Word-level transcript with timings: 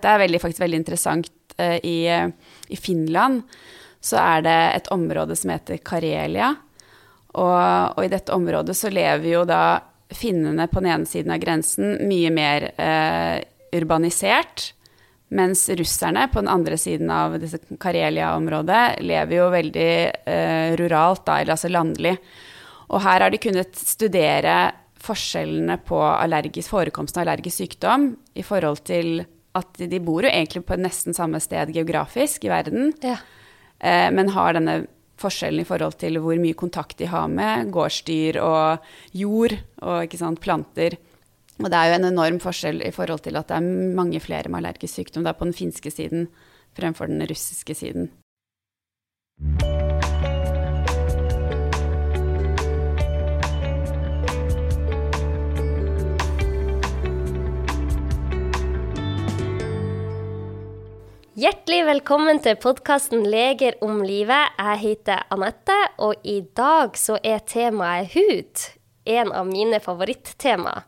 Det 0.00 0.08
er 0.08 0.22
veldig, 0.24 0.40
faktisk 0.42 0.64
veldig 0.64 0.80
interessant. 0.80 1.30
Eh, 1.56 1.76
I, 1.84 1.98
I, 2.68 2.76
Finland 2.80 3.42
så 4.00 4.18
er 4.22 4.42
det 4.46 4.58
et 4.80 4.90
område 4.94 5.36
som 5.36 5.52
heter 5.52 5.80
Karelia. 5.84 6.54
Og, 7.36 7.96
og, 7.96 8.02
i 8.04 8.10
dette 8.10 8.34
området 8.34 8.74
så 8.76 8.90
lever 8.90 9.28
jo 9.30 9.44
da 9.46 9.78
finnene 10.10 10.66
på 10.66 10.80
den 10.82 10.90
ene 10.96 11.06
siden 11.06 11.30
av 11.30 11.42
grensen 11.42 12.00
mye 12.08 12.32
mer 12.34 12.70
eh, 12.74 13.38
urbanisert. 13.76 14.72
Mens 15.30 15.68
russerne 15.78 16.24
på 16.32 16.40
den 16.42 16.50
andre 16.50 16.74
siden 16.80 17.10
av 17.14 17.36
Karelia-området 17.78 18.98
lever 19.06 19.36
jo 19.36 19.50
veldig 19.52 19.92
eh, 20.26 20.72
ruralt, 20.80 21.22
da, 21.28 21.36
eller 21.38 21.54
altså 21.54 21.70
landlig. 21.70 22.16
Og 22.90 22.98
her 23.04 23.22
har 23.22 23.30
de 23.30 23.38
kunnet 23.38 23.78
studere 23.78 24.56
forskjellene 25.00 25.78
på 25.86 26.00
allergisk, 26.02 26.72
forekomsten 26.72 27.20
av 27.20 27.28
allergisk 27.28 27.62
sykdom 27.62 28.10
i 28.34 28.42
forhold 28.44 28.82
til 28.90 29.22
at 29.58 29.82
de 29.90 30.00
bor 30.04 30.24
jo 30.24 30.30
egentlig 30.30 30.62
på 30.66 30.78
nesten 30.78 31.16
samme 31.16 31.40
sted 31.42 31.72
geografisk 31.74 32.46
i 32.46 32.52
verden, 32.52 32.92
ja. 33.02 33.16
eh, 33.78 34.08
men 34.14 34.32
har 34.36 34.54
denne 34.56 34.82
forskjellen 35.20 35.64
i 35.64 35.68
forhold 35.68 35.98
til 36.00 36.20
hvor 36.22 36.38
mye 36.40 36.56
kontakt 36.56 36.98
de 37.00 37.08
har 37.10 37.28
med 37.28 37.72
gårdsdyr 37.74 38.40
og 38.40 38.86
jord 39.16 39.56
og 39.84 40.16
sant, 40.16 40.40
planter. 40.40 40.96
Og 41.60 41.68
det 41.68 41.76
er 41.76 41.90
jo 41.90 41.98
en 41.98 42.08
enorm 42.08 42.38
forskjell 42.40 42.80
i 42.86 42.94
forhold 42.94 43.26
til 43.26 43.36
at 43.36 43.50
det 43.50 43.58
er 43.58 43.96
mange 43.98 44.22
flere 44.22 44.48
med 44.48 44.62
allergisk 44.62 45.02
sykdom 45.02 45.26
da 45.26 45.36
på 45.36 45.48
den 45.48 45.56
finske 45.56 45.92
siden 45.92 46.30
fremfor 46.78 47.10
den 47.10 47.26
russiske 47.28 47.76
siden. 47.76 48.08
Hjertelig 61.40 61.86
velkommen 61.86 62.36
til 62.44 62.56
podkasten 62.60 63.22
'Leger 63.24 63.78
om 63.80 64.02
livet'. 64.04 64.50
Jeg 64.58 64.78
heter 64.80 65.22
Anette, 65.32 65.76
og 65.96 66.20
i 66.26 66.42
dag 66.42 66.98
så 67.00 67.16
er 67.24 67.38
temaet 67.48 68.10
hud 68.12 68.64
en 69.08 69.30
av 69.32 69.46
mine 69.48 69.78
favorittemaer. 69.80 70.84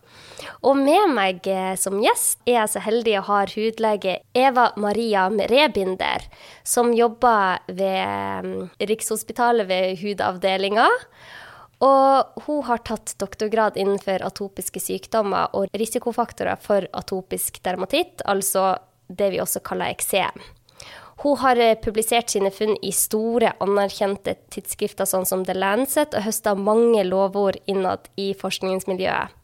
Og 0.61 0.77
med 0.77 1.15
meg 1.15 1.49
eh, 1.49 1.73
som 1.81 1.97
gjest 2.03 2.43
er 2.45 2.59
jeg 2.59 2.73
så 2.75 2.85
heldig 2.85 3.17
å 3.23 3.25
ha 3.31 3.41
hudlege 3.55 4.19
Eva 4.35 4.67
Maria 4.77 5.25
Rebinder, 5.31 6.29
som 6.65 6.93
jobber 6.93 7.65
ved 7.73 8.45
mm, 8.45 8.71
Rikshospitalet 8.93 9.71
ved 9.73 10.05
hudavdelinga. 10.05 10.91
Og 11.81 12.45
hun 12.45 12.63
har 12.69 12.85
tatt 12.85 13.17
doktorgrad 13.17 13.81
innenfor 13.81 14.21
atopiske 14.21 14.85
sykdommer 14.85 15.49
og 15.57 15.73
risikofaktorer 15.73 16.61
for 16.61 16.93
atopisk 16.93 17.63
dermatitt, 17.65 18.21
altså 18.29 18.75
det 19.19 19.33
vi 19.35 19.41
også 19.43 19.63
kaller 19.65 19.93
eksem. 19.93 20.43
Hun 21.23 21.37
har 21.39 21.59
eh, 21.61 21.77
publisert 21.79 22.33
sine 22.33 22.51
funn 22.51 22.75
i 22.83 22.91
store, 22.95 23.53
anerkjente 23.63 24.35
tidsskrifter 24.51 25.07
sånn 25.07 25.29
som 25.29 25.45
The 25.47 25.55
Lancet, 25.55 26.17
og 26.17 26.27
høsta 26.27 26.57
mange 26.59 27.05
lovord 27.07 27.61
innad 27.71 28.11
i 28.19 28.33
forskningsmiljøet. 28.39 29.39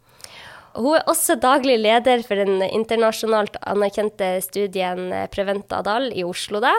Hun 0.79 0.95
er 0.95 1.07
også 1.11 1.35
daglig 1.41 1.79
leder 1.81 2.21
for 2.27 2.39
den 2.39 2.61
internasjonalt 2.63 3.57
anerkjente 3.67 4.37
studien 4.45 5.09
Preventa 5.33 5.81
Dal 5.83 6.11
i 6.13 6.23
Oslo, 6.27 6.61
da, 6.63 6.75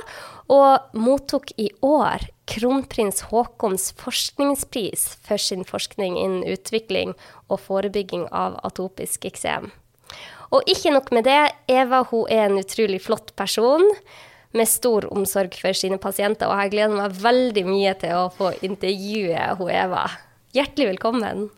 og 0.48 0.94
mottok 0.96 1.52
i 1.60 1.68
år 1.84 2.28
kronprins 2.50 3.26
Haakons 3.32 3.90
forskningspris 4.00 5.04
for 5.26 5.42
sin 5.42 5.66
forskning 5.68 6.16
innen 6.22 6.48
utvikling 6.48 7.16
og 7.50 7.60
forebygging 7.66 8.30
av 8.32 8.60
atopisk 8.68 9.28
eksem. 9.30 9.72
Og 10.56 10.66
ikke 10.70 10.94
nok 10.96 11.12
med 11.14 11.28
det, 11.30 11.42
Eva 11.70 12.02
hun 12.10 12.26
er 12.32 12.48
en 12.48 12.62
utrolig 12.62 13.02
flott 13.06 13.36
person 13.38 13.86
med 14.58 14.66
stor 14.66 15.06
omsorg 15.14 15.54
for 15.62 15.78
sine 15.78 16.00
pasienter, 16.02 16.50
og 16.50 16.58
jeg 16.64 16.74
gleder 16.74 16.98
meg 16.98 17.22
veldig 17.22 17.66
mye 17.68 17.94
til 18.02 18.18
å 18.18 18.32
få 18.34 18.56
intervjue 18.66 19.52
hun 19.60 19.70
Eva. 19.70 20.08
Hjertelig 20.58 20.96
velkommen. 20.96 21.50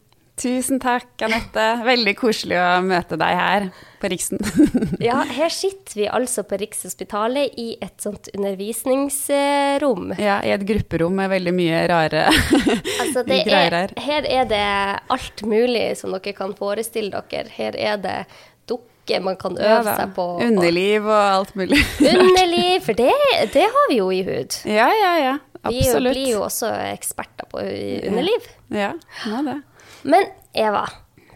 Tusen 0.41 0.79
takk, 0.81 1.11
Anette. 1.21 1.63
Veldig 1.85 2.15
koselig 2.17 2.57
å 2.57 2.79
møte 2.81 3.17
deg 3.19 3.35
her 3.37 3.65
på 4.01 4.09
Riksen. 4.09 4.39
ja, 5.07 5.19
her 5.29 5.53
sitter 5.53 5.99
vi 5.99 6.07
altså 6.09 6.41
på 6.49 6.57
Rikshospitalet 6.57 7.59
i 7.61 7.67
et 7.77 8.01
sånt 8.01 8.31
undervisningsrom. 8.33 10.15
Ja, 10.17 10.39
i 10.41 10.53
et 10.55 10.65
grupperom 10.65 11.19
med 11.19 11.29
veldig 11.35 11.53
mye 11.53 11.83
rare 11.91 12.25
altså, 13.03 13.21
greier 13.27 13.77
her. 13.83 13.93
Her 14.01 14.29
er 14.39 14.49
det 14.49 14.65
alt 15.13 15.45
mulig 15.45 15.91
som 16.01 16.17
dere 16.17 16.33
kan 16.37 16.57
forestille 16.57 17.21
dere. 17.29 17.45
Her 17.53 17.77
er 17.77 18.01
det 18.01 18.17
dukker 18.65 19.21
man 19.21 19.37
kan 19.37 19.61
øve 19.61 19.77
ja, 19.93 19.97
seg 20.01 20.17
på. 20.17 20.27
Underliv 20.41 21.05
og 21.05 21.21
alt 21.21 21.53
mulig. 21.59 21.83
Underliv, 22.15 22.81
for 22.87 22.97
det, 22.97 23.13
det, 23.53 23.69
har 23.77 23.89
vi 23.93 24.01
jo 24.01 24.09
i 24.09 24.25
hud. 24.25 24.61
Ja, 24.65 24.89
ja, 24.89 25.15
ja. 25.21 25.39
Absolutt. 25.61 26.15
Vi 26.15 26.23
blir 26.23 26.31
jo 26.33 26.45
også 26.47 26.71
eksperter 26.89 27.45
på 27.51 27.61
underliv. 27.61 28.47
Ja, 28.73 28.95
nå 29.29 29.43
det. 29.45 29.59
Men 30.03 30.29
Eva, 30.57 30.85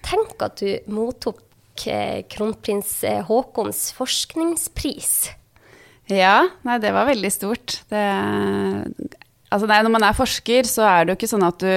tenk 0.06 0.42
at 0.46 0.62
du 0.62 0.92
mottok 0.94 1.88
eh, 1.92 2.24
kronprins 2.32 2.98
eh, 3.08 3.22
Haakons 3.26 3.90
forskningspris. 3.98 5.12
Ja, 6.12 6.38
nei, 6.68 6.80
det 6.82 6.94
var 6.94 7.10
veldig 7.10 7.32
stort. 7.34 7.80
Det, 7.90 8.02
altså, 9.50 9.70
nei, 9.70 9.82
når 9.86 9.94
man 9.96 10.06
er 10.06 10.18
forsker, 10.18 10.68
så 10.70 10.86
er 10.86 11.06
det 11.06 11.14
jo 11.14 11.20
ikke 11.20 11.34
sånn 11.34 11.48
at 11.48 11.64
du 11.64 11.72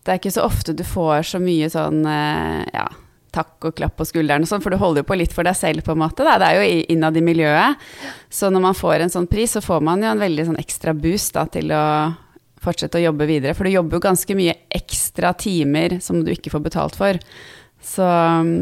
Det 0.00 0.12
er 0.12 0.18
ikke 0.18 0.32
så 0.32 0.44
ofte 0.48 0.72
du 0.76 0.82
får 0.84 1.26
så 1.28 1.38
mye 1.40 1.68
sånn 1.72 2.04
eh, 2.08 2.64
ja, 2.72 2.86
takk 3.34 3.68
og 3.68 3.76
klapp 3.76 3.98
på 3.98 4.06
skulderen 4.08 4.44
og 4.44 4.50
sånn, 4.50 4.62
for 4.64 4.72
du 4.72 4.80
holder 4.80 5.04
jo 5.04 5.08
på 5.10 5.18
litt 5.20 5.34
for 5.34 5.46
deg 5.46 5.56
selv, 5.56 5.84
på 5.86 5.94
en 5.94 6.02
måte. 6.02 6.24
Da. 6.26 6.38
Det 6.40 6.48
er 6.48 6.58
jo 6.58 6.80
innad 6.94 7.16
i 7.16 7.24
miljøet. 7.24 7.84
Så 8.32 8.50
når 8.50 8.64
man 8.64 8.78
får 8.78 9.04
en 9.04 9.12
sånn 9.12 9.28
pris, 9.30 9.54
så 9.54 9.62
får 9.64 9.84
man 9.86 10.02
jo 10.02 10.10
en 10.10 10.22
veldig 10.22 10.48
sånn 10.50 10.60
ekstra 10.60 10.96
boost 10.96 11.36
da, 11.36 11.46
til 11.52 11.70
å 11.76 11.84
fortsette 12.60 13.00
å 13.00 13.06
jobbe 13.08 13.28
videre. 13.28 13.54
For 13.56 13.66
du 13.66 13.74
jobber 13.74 13.98
jo 13.98 14.04
ganske 14.04 14.36
mye 14.36 14.56
ekstra 14.80 15.32
timer 15.38 15.98
som 16.04 16.20
du 16.24 16.32
ikke 16.34 16.52
får 16.52 16.64
betalt 16.66 16.98
for. 16.98 17.18
Så, 17.80 18.06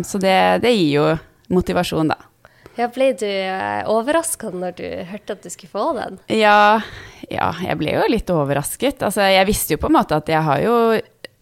så 0.07 0.21
det, 0.23 0.39
det, 0.63 0.73
gir 0.77 0.91
jo 0.95 1.07
motivasjon, 1.55 2.13
da. 2.15 2.19
Ja, 2.79 2.87
Ble 2.95 3.11
du 3.19 3.27
eh, 3.27 3.83
overraska 3.91 4.53
når 4.55 4.77
du 4.79 4.87
hørte 5.11 5.35
at 5.35 5.43
du 5.43 5.51
skulle 5.51 5.73
få 5.73 5.91
den? 5.97 6.21
Ja, 6.31 6.79
ja, 7.27 7.51
jeg 7.65 7.79
ble 7.81 7.97
jo 7.97 8.07
litt 8.07 8.31
overrasket. 8.31 9.03
Altså, 9.03 9.27
jeg 9.27 9.49
visste 9.49 9.75
jo 9.75 9.83
på 9.83 9.91
en 9.91 9.99
måte 9.99 10.21
at 10.21 10.31
jeg 10.31 10.45
har 10.47 10.63
jo 10.63 10.77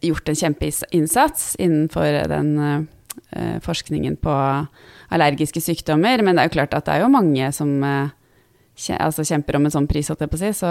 gjort 0.06 0.31
en 0.33 0.39
kjempeinnsats 0.41 1.50
innenfor 1.61 2.22
den 2.33 2.50
uh, 2.56 3.59
forskningen 3.65 4.16
på 4.22 4.33
allergiske 5.12 5.61
sykdommer, 5.61 6.25
men 6.25 6.37
det 6.37 6.45
er 6.45 6.49
jo 6.49 6.56
klart 6.56 6.77
at 6.77 6.89
det 6.89 6.97
er 6.97 7.05
jo 7.05 7.12
mange 7.12 7.50
som 7.56 7.75
uh, 7.84 8.16
altså 8.76 9.25
kjemper 9.25 9.56
om 9.56 9.66
en 9.66 9.72
sånn 9.72 9.88
pris, 9.88 10.09
holdt 10.10 10.25
jeg 10.25 10.32
på 10.32 10.38
å 10.38 10.42
si. 10.42 10.53
Så, 10.59 10.70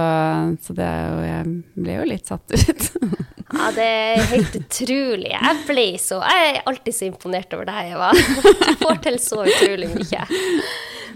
så 0.68 0.76
det 0.78 0.86
er 0.86 1.06
jo, 1.10 1.24
jeg 1.26 1.84
ble 1.86 1.98
jo 1.98 2.08
litt 2.12 2.30
satt 2.30 2.54
ut. 2.54 2.88
ja, 3.58 3.72
det 3.76 3.88
er 3.90 4.24
helt 4.32 4.58
utrolig. 4.62 5.34
Jeg 5.34 5.62
ble 5.68 5.88
så 6.02 6.22
Jeg 6.22 6.52
er 6.52 6.62
alltid 6.70 6.98
så 6.98 7.10
imponert 7.10 7.58
over 7.58 7.70
deg, 7.70 7.94
Eva. 7.96 8.12
Du 8.16 8.82
får 8.84 9.02
til 9.08 9.20
så 9.24 9.42
utrolig 9.46 9.92
mye. 9.96 10.26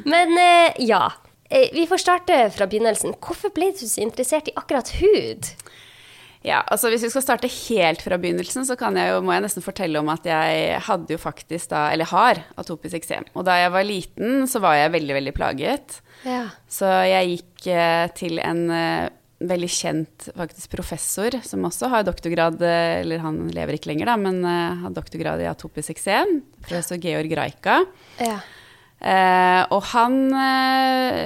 Men 0.09 0.37
eh, 0.41 0.85
ja. 0.89 1.03
Eh, 1.49 1.69
vi 1.73 1.85
får 1.89 2.01
starte 2.01 2.41
fra 2.53 2.69
begynnelsen. 2.69 3.15
Hvorfor 3.21 3.53
ble 3.53 3.71
du 3.77 3.85
så 3.85 4.03
interessert 4.05 4.49
i 4.49 4.57
akkurat 4.57 4.91
hud? 4.99 5.49
Ja, 6.45 6.61
altså 6.71 6.87
Hvis 6.91 7.03
vi 7.03 7.11
skal 7.11 7.23
starte 7.25 7.51
helt 7.51 8.03
fra 8.03 8.17
begynnelsen, 8.19 8.63
så 8.63 8.77
jeg 8.79 9.11
jo, 9.11 9.19
må 9.25 9.35
jeg 9.35 9.43
nesten 9.43 9.65
fortelle 9.65 9.99
om 9.99 10.09
at 10.11 10.27
jeg 10.27 10.79
hadde 10.87 11.15
jo 11.15 11.19
faktisk 11.19 11.73
da, 11.73 11.89
eller 11.91 12.07
har, 12.13 12.39
atopisk 12.59 12.95
eksem. 12.95 13.27
Og 13.35 13.43
da 13.47 13.57
jeg 13.59 13.73
var 13.75 13.87
liten, 13.87 14.45
så 14.47 14.61
var 14.63 14.77
jeg 14.79 14.93
veldig, 14.95 15.15
veldig 15.19 15.33
plaget. 15.35 15.99
Ja. 16.23 16.45
Så 16.71 16.87
jeg 17.09 17.33
gikk 17.33 17.67
eh, 17.73 18.05
til 18.15 18.39
en 18.39 18.63
eh, 18.71 19.09
veldig 19.51 19.71
kjent 19.71 20.29
faktisk 20.39 20.71
professor, 20.77 21.35
som 21.43 21.67
også 21.67 21.91
har 21.91 22.07
doktorgrad, 22.07 22.63
eh, 22.63 23.01
eller 23.01 23.23
han 23.23 23.43
lever 23.51 23.75
ikke 23.75 23.91
lenger, 23.91 24.13
da, 24.13 24.17
men 24.23 24.39
har 24.47 24.95
doktorgrad 24.95 25.43
i 25.43 25.51
atopisk 25.51 25.97
eksem. 25.97 26.39
Professor 26.63 27.03
Georg 27.03 27.35
Raika. 27.35 27.81
Ja. 28.23 28.39
Og 29.71 29.79
han 29.93 30.15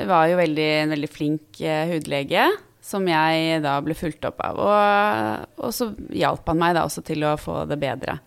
var 0.06 0.28
jo 0.30 0.36
veldig, 0.38 0.68
en 0.84 0.92
veldig 0.94 1.08
flink 1.10 1.58
hudlege 1.90 2.44
som 2.84 3.06
jeg 3.08 3.62
da 3.64 3.78
ble 3.84 3.96
fulgt 3.96 4.26
opp 4.28 4.44
av. 4.44 4.60
Og, 4.60 5.48
og, 5.64 5.72
så 5.76 5.90
hjalp 6.12 6.50
han 6.52 6.60
meg 6.60 6.76
da 6.78 6.84
også 6.88 7.04
til 7.08 7.24
å 7.26 7.38
få 7.40 7.64
det 7.70 7.80
bedre. 7.82 8.20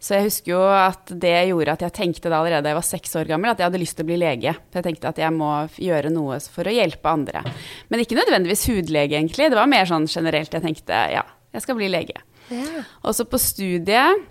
Så 0.00 0.16
jeg 0.16 0.30
husker 0.30 0.54
jo 0.54 0.60
at 0.72 1.12
det 1.20 1.34
gjorde 1.50 1.74
at 1.76 1.82
jeg 1.84 1.92
tenkte 1.98 2.30
da 2.32 2.38
allerede 2.40 2.64
da 2.64 2.72
jeg 2.72 2.78
var 2.78 2.86
seks 2.88 3.18
år 3.20 3.28
gammel, 3.28 3.50
at 3.52 3.60
jeg 3.60 3.68
hadde 3.68 3.82
lyst 3.82 3.98
til 3.98 4.06
å 4.06 4.08
bli 4.08 4.16
lege. 4.22 4.54
Så 4.56 4.80
jeg 4.80 4.86
tenkte 4.86 5.10
at 5.12 5.20
jeg 5.20 5.34
må 5.36 5.50
gjøre 5.76 6.12
noe 6.14 6.38
for 6.48 6.64
å 6.64 6.72
hjelpe 6.72 7.12
andre. 7.12 7.44
Men 7.92 8.00
ikke 8.00 8.16
nødvendigvis 8.16 8.64
hudlege, 8.72 9.18
egentlig. 9.20 9.50
Det 9.52 9.60
var 9.60 9.68
mer 9.68 9.84
sånn 9.90 10.08
generelt. 10.08 10.56
Jeg 10.56 10.64
tenkte 10.64 11.04
ja, 11.12 11.26
jeg 11.52 11.66
skal 11.66 11.76
bli 11.76 11.92
lege. 11.92 12.16
Ja. 12.48 12.86
Og 13.04 13.12
så 13.14 13.28
på 13.28 13.38
studiet 13.38 14.24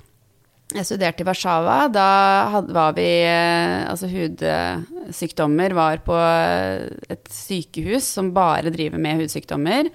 jeg 0.76 0.86
studerte 0.86 1.24
i 1.24 1.28
Warszawa. 1.28 1.78
Da 1.94 2.62
var 2.70 2.96
vi 2.98 3.08
eh, 3.26 3.86
Altså, 3.90 4.10
hudsykdommer 4.12 5.74
var 5.78 6.04
på 6.06 6.18
et 7.10 7.32
sykehus 7.34 8.10
som 8.20 8.34
bare 8.36 8.74
driver 8.74 9.02
med 9.02 9.24
hudsykdommer. 9.24 9.90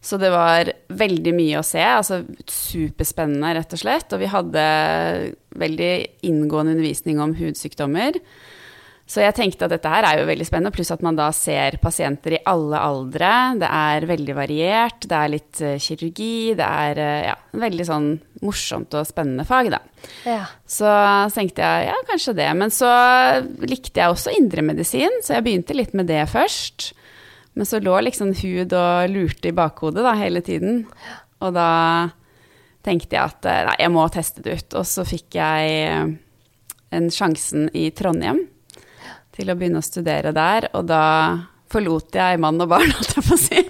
Så 0.00 0.16
det 0.16 0.30
var 0.32 0.70
veldig 0.96 1.32
mye 1.36 1.60
å 1.60 1.66
se. 1.66 1.82
Altså 1.84 2.22
superspennende, 2.48 3.54
rett 3.56 3.76
og 3.76 3.82
slett. 3.82 4.12
Og 4.16 4.22
vi 4.22 4.30
hadde 4.32 4.64
veldig 5.60 5.92
inngående 6.28 6.76
undervisning 6.76 7.20
om 7.20 7.36
hudsykdommer. 7.36 8.20
Så 9.10 9.24
jeg 9.24 9.34
tenkte 9.34 9.66
at 9.66 9.72
dette 9.72 9.90
her 9.90 10.06
er 10.06 10.20
jo 10.20 10.26
veldig 10.28 10.44
spennende, 10.46 10.70
pluss 10.74 10.92
at 10.94 11.00
man 11.02 11.16
da 11.18 11.32
ser 11.34 11.80
pasienter 11.82 12.36
i 12.36 12.42
alle 12.46 12.78
aldre. 12.78 13.30
Det 13.58 13.70
er 13.74 14.06
veldig 14.06 14.36
variert, 14.38 15.06
det 15.10 15.16
er 15.16 15.32
litt 15.32 15.62
uh, 15.66 15.72
kirurgi, 15.82 16.54
det 16.58 16.66
er 16.66 17.00
uh, 17.00 17.22
ja, 17.26 17.32
veldig 17.58 17.86
sånn 17.88 18.06
morsomt 18.44 18.94
og 18.94 19.08
spennende 19.08 19.42
fag, 19.48 19.72
da. 19.74 19.80
Ja. 20.28 20.44
Så 20.62 20.92
tenkte 21.34 21.66
jeg 21.66 21.88
ja, 21.88 21.96
kanskje 22.06 22.36
det. 22.38 22.46
Men 22.60 22.70
så 22.74 22.92
likte 23.66 23.98
jeg 23.98 24.14
også 24.14 24.36
indremedisin, 24.38 25.18
så 25.26 25.36
jeg 25.36 25.46
begynte 25.48 25.76
litt 25.76 25.96
med 25.98 26.06
det 26.12 26.22
først. 26.30 26.92
Men 27.58 27.66
så 27.66 27.82
lå 27.82 27.98
liksom 28.06 28.30
hud 28.44 28.78
og 28.78 29.10
lurte 29.10 29.50
i 29.50 29.56
bakhodet 29.58 30.06
da 30.06 30.14
hele 30.20 30.44
tiden. 30.46 30.84
Og 31.42 31.58
da 31.58 31.72
tenkte 32.86 33.18
jeg 33.18 33.26
at 33.26 33.50
eh, 33.50 33.64
nei, 33.66 33.76
jeg 33.82 33.92
må 33.92 34.06
teste 34.14 34.46
det 34.46 34.54
ut. 34.60 34.78
Og 34.78 34.86
så 34.86 35.02
fikk 35.08 35.34
jeg 35.34 36.14
en 36.94 37.12
sjansen 37.12 37.66
i 37.74 37.88
Trondheim 37.90 38.44
til 39.40 39.50
å 39.50 39.56
begynne 39.58 39.80
å 39.80 39.86
studere 39.86 40.34
der, 40.36 40.70
og 40.76 40.86
da 40.90 41.04
forlot 41.70 42.16
jeg 42.18 42.38
mann 42.42 42.58
og 42.62 42.70
barn, 42.72 42.90
holdt 42.96 43.16
jeg 43.16 43.26
på 43.26 43.36
å 43.36 43.40
si. 43.40 43.60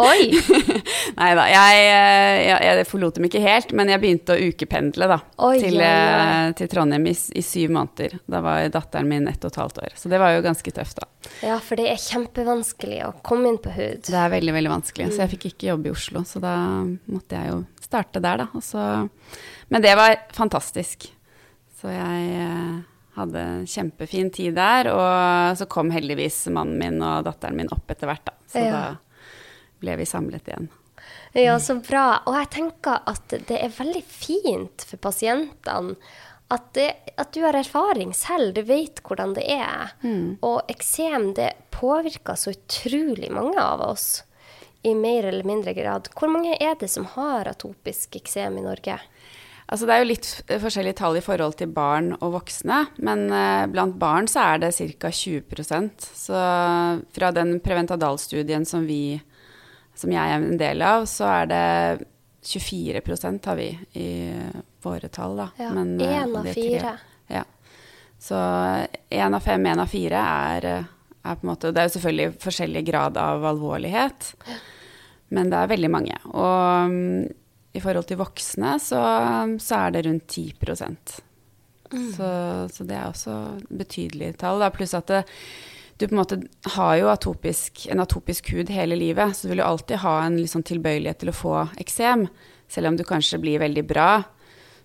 Oi! 0.00 0.26
Nei 1.20 1.30
da, 1.36 1.46
jeg, 1.50 1.84
jeg, 1.84 2.58
jeg, 2.66 2.86
forlot 2.88 3.16
dem 3.18 3.26
ikke 3.28 3.42
helt, 3.44 3.72
men 3.76 3.90
jeg 3.92 4.02
begynte 4.02 4.36
å 4.36 4.48
ukependle 4.50 5.08
da, 5.10 5.18
Oi, 5.46 5.54
til, 5.62 5.78
ja. 5.80 5.92
Eh, 5.92 6.52
til, 6.58 6.70
Trondheim 6.72 7.06
i, 7.10 7.14
i, 7.14 7.44
syv 7.44 7.72
måneder. 7.76 8.18
Da 8.30 8.42
var 8.44 8.66
datteren 8.72 9.08
min 9.10 9.28
ett 9.30 9.44
og 9.44 9.52
et 9.52 9.60
halvt 9.60 9.80
år, 9.84 9.96
så 10.00 10.12
det 10.12 10.20
var 10.22 10.34
jo 10.36 10.44
ganske 10.44 10.74
tøft, 10.76 11.00
da. 11.00 11.08
Ja, 11.44 11.56
for 11.64 11.80
det 11.80 11.88
er 11.92 12.02
kjempevanskelig 12.02 13.00
å 13.08 13.14
komme 13.26 13.52
inn 13.52 13.60
på 13.62 13.72
hud. 13.74 14.04
Det 14.08 14.20
er 14.20 14.32
veldig, 14.32 14.56
veldig 14.56 14.74
vanskelig, 14.74 15.08
mm. 15.08 15.16
så 15.16 15.24
jeg 15.24 15.34
fikk 15.36 15.48
ikke 15.52 15.72
jobb 15.72 15.88
i 15.88 15.94
Oslo, 15.94 16.24
så 16.28 16.44
da 16.44 16.54
måtte 16.84 17.40
jeg 17.40 17.54
jo 17.54 17.62
starte 17.84 18.22
der, 18.22 18.44
da. 18.44 18.64
Så, 18.64 18.84
men 19.72 19.84
det 19.84 19.96
var 19.98 20.16
fantastisk. 20.36 21.08
Så 21.80 21.88
jeg 21.88 22.32
eh, 22.36 22.80
hadde 23.20 23.44
kjempefin 23.70 24.32
tid 24.34 24.56
der. 24.58 24.90
Og 24.94 25.58
så 25.60 25.68
kom 25.70 25.92
heldigvis 25.94 26.42
mannen 26.54 26.78
min 26.80 27.00
og 27.04 27.24
datteren 27.28 27.58
min 27.60 27.70
opp 27.72 27.90
etter 27.92 28.10
hvert, 28.10 28.26
da. 28.26 28.36
Så 28.50 28.64
ja. 28.64 28.72
da 28.74 29.80
ble 29.80 29.96
vi 30.00 30.08
samlet 30.08 30.50
igjen. 30.50 30.70
Ja, 31.32 31.54
så 31.62 31.78
bra. 31.78 32.22
Og 32.26 32.34
jeg 32.40 32.50
tenker 32.56 33.04
at 33.08 33.36
det 33.48 33.60
er 33.60 33.72
veldig 33.74 34.02
fint 34.02 34.84
for 34.88 35.00
pasientene 35.02 35.94
at, 36.50 36.64
det, 36.74 36.88
at 37.14 37.30
du 37.32 37.44
har 37.44 37.54
erfaring 37.54 38.10
selv, 38.16 38.54
du 38.56 38.64
vet 38.66 38.98
hvordan 39.06 39.36
det 39.36 39.44
er. 39.54 39.92
Mm. 40.02 40.40
Og 40.42 40.66
eksem, 40.72 41.30
det 41.38 41.52
påvirker 41.70 42.34
så 42.34 42.50
utrolig 42.56 43.30
mange 43.30 43.62
av 43.62 43.84
oss 43.86 44.24
i 44.82 44.96
mer 44.98 45.28
eller 45.30 45.46
mindre 45.46 45.74
grad. 45.76 46.10
Hvor 46.16 46.32
mange 46.32 46.56
er 46.58 46.74
det 46.80 46.88
som 46.90 47.06
har 47.14 47.46
atopisk 47.46 48.18
eksem 48.18 48.58
i 48.58 48.66
Norge? 48.66 48.98
Altså 49.70 49.86
det 49.86 49.94
er 49.94 50.02
jo 50.02 50.08
litt 50.10 50.28
forskjellige 50.64 50.98
tall 50.98 51.16
i 51.20 51.22
forhold 51.22 51.54
til 51.60 51.70
barn 51.70 52.10
og 52.18 52.32
voksne, 52.34 52.80
men 53.06 53.28
eh, 53.30 53.66
blant 53.70 53.94
barn 54.00 54.26
så 54.30 54.42
er 54.56 54.64
det 54.64 54.72
ca. 54.74 55.12
20% 55.14 56.08
Så 56.10 56.40
fra 57.14 57.30
den 57.36 57.60
Preventadal-studien 57.62 58.66
som 58.66 58.88
vi, 58.88 59.20
som 59.94 60.10
jeg 60.10 60.34
er 60.34 60.42
en 60.42 60.58
del 60.58 60.82
av, 60.82 61.06
så 61.06 61.28
er 61.30 61.52
det 61.52 62.08
24% 62.50 63.46
har 63.46 63.56
vi 63.56 63.68
i 64.00 64.10
våre 64.82 65.08
tall, 65.08 65.36
da. 65.36 65.48
Ja, 65.60 65.70
én 65.70 66.36
av 66.36 66.50
fire. 66.54 66.96
Ja. 67.28 67.44
Så 68.18 68.36
én 69.10 69.36
av 69.36 69.40
fem, 69.40 69.66
én 69.66 69.80
av 69.80 69.86
fire 69.86 70.20
er, 70.20 70.66
er, 71.22 71.34
på 71.36 71.44
en 71.44 71.50
måte 71.52 71.70
Det 71.72 71.80
er 71.80 71.88
jo 71.88 71.94
selvfølgelig 71.94 72.40
forskjellig 72.42 72.82
grad 72.88 73.20
av 73.20 73.44
alvorlighet, 73.52 74.32
men 75.36 75.52
det 75.52 75.60
er 75.60 75.70
veldig 75.70 75.90
mange. 75.92 76.16
Og 76.32 76.90
mm, 76.90 77.28
i 77.72 77.82
forhold 77.82 78.08
til 78.08 78.18
voksne 78.20 78.76
så, 78.82 79.00
så 79.62 79.82
er 79.84 79.94
det 79.94 80.06
rundt 80.06 80.26
10 80.26 80.54
mm. 80.58 82.08
så, 82.16 82.30
så, 82.72 82.86
det 82.86 82.96
er 82.96 83.06
også 83.06 83.36
betydelig 83.68 84.34
tall. 84.40 84.62
Da. 84.62 84.72
Pluss 84.74 84.96
at 84.98 85.10
det, 85.12 85.22
du 86.00 86.08
på 86.08 86.14
en 86.14 86.22
måte 86.22 86.40
har 86.74 86.96
jo 86.98 87.10
atopisk, 87.12 87.86
en 87.92 88.02
atopisk 88.02 88.50
hud 88.54 88.72
hele 88.72 88.96
livet, 88.98 89.36
så 89.36 89.46
du 89.46 89.52
vil 89.52 89.62
jo 89.62 89.68
alltid 89.68 90.02
ha 90.02 90.16
en 90.24 90.40
liksom 90.40 90.64
tilbøyelighet 90.66 91.22
til 91.22 91.32
å 91.32 91.36
få 91.36 91.56
eksem. 91.82 92.26
Selv 92.70 92.90
om 92.90 92.98
du 92.98 93.04
kanskje 93.06 93.40
blir 93.42 93.62
veldig 93.62 93.84
bra, 93.86 94.10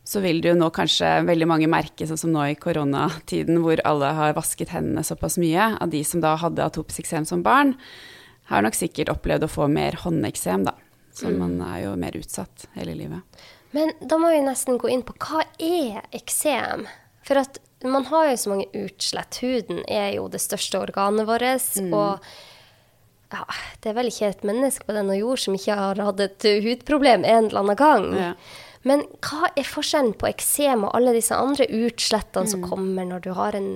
så 0.06 0.22
vil 0.22 0.42
du 0.42 0.52
jo 0.52 0.58
nå 0.58 0.68
kanskje 0.74 1.24
veldig 1.26 1.48
mange 1.50 1.70
merke, 1.72 2.06
sånn 2.06 2.20
som 2.20 2.34
nå 2.34 2.44
i 2.52 2.58
koronatiden, 2.60 3.58
hvor 3.64 3.82
alle 3.90 4.12
har 4.18 4.36
vasket 4.38 4.76
hendene 4.76 5.02
såpass 5.06 5.40
mye, 5.42 5.72
av 5.82 5.90
de 5.90 6.04
som 6.06 6.22
da 6.22 6.36
hadde 6.38 6.66
atopisk 6.66 7.02
eksem 7.02 7.26
som 7.26 7.42
barn, 7.46 7.74
har 8.52 8.62
nok 8.62 8.78
sikkert 8.78 9.10
opplevd 9.10 9.48
å 9.48 9.50
få 9.50 9.66
mer 9.72 9.98
håndeksem, 10.04 10.68
da. 10.68 10.76
Så 11.16 11.32
mm. 11.32 11.38
man 11.40 11.60
er 11.64 11.86
jo 11.86 11.94
mer 12.00 12.18
utsatt 12.20 12.68
hele 12.76 12.96
livet. 12.98 13.44
Men 13.76 13.94
da 14.04 14.20
må 14.20 14.32
vi 14.32 14.44
nesten 14.44 14.80
gå 14.80 14.92
inn 14.92 15.04
på 15.08 15.16
hva 15.20 15.46
er 15.60 16.04
eksem? 16.16 16.86
For 17.26 17.40
at 17.42 17.60
man 17.86 18.06
har 18.10 18.30
jo 18.30 18.36
så 18.38 18.52
mange 18.52 18.68
utslett. 18.86 19.40
Huden 19.44 19.82
er 19.92 20.14
jo 20.18 20.28
det 20.32 20.42
største 20.44 20.80
organet 20.80 21.28
vårt. 21.28 21.72
Mm. 21.80 21.96
Og 21.96 23.34
ja, 23.34 23.44
det 23.82 23.92
er 23.92 23.98
vel 23.98 24.12
ikke 24.12 24.32
et 24.32 24.46
menneske 24.48 24.88
på 24.88 24.96
denne 24.96 25.18
jord 25.18 25.42
som 25.42 25.58
ikke 25.58 25.78
har 25.80 26.04
hatt 26.08 26.24
et 26.24 26.48
hudproblem 26.66 27.26
en 27.26 27.50
eller 27.50 27.64
annen 27.64 27.80
gang. 27.80 28.08
Ja. 28.20 28.32
Men 28.86 29.02
hva 29.26 29.50
er 29.58 29.66
forskjellen 29.66 30.14
på 30.20 30.30
eksem 30.30 30.86
og 30.86 30.94
alle 30.98 31.16
disse 31.16 31.36
andre 31.36 31.66
utslettene 31.66 32.46
mm. 32.46 32.52
som 32.52 32.68
kommer 32.70 33.08
når 33.10 33.26
du 33.26 33.32
har 33.38 33.58
en 33.58 33.72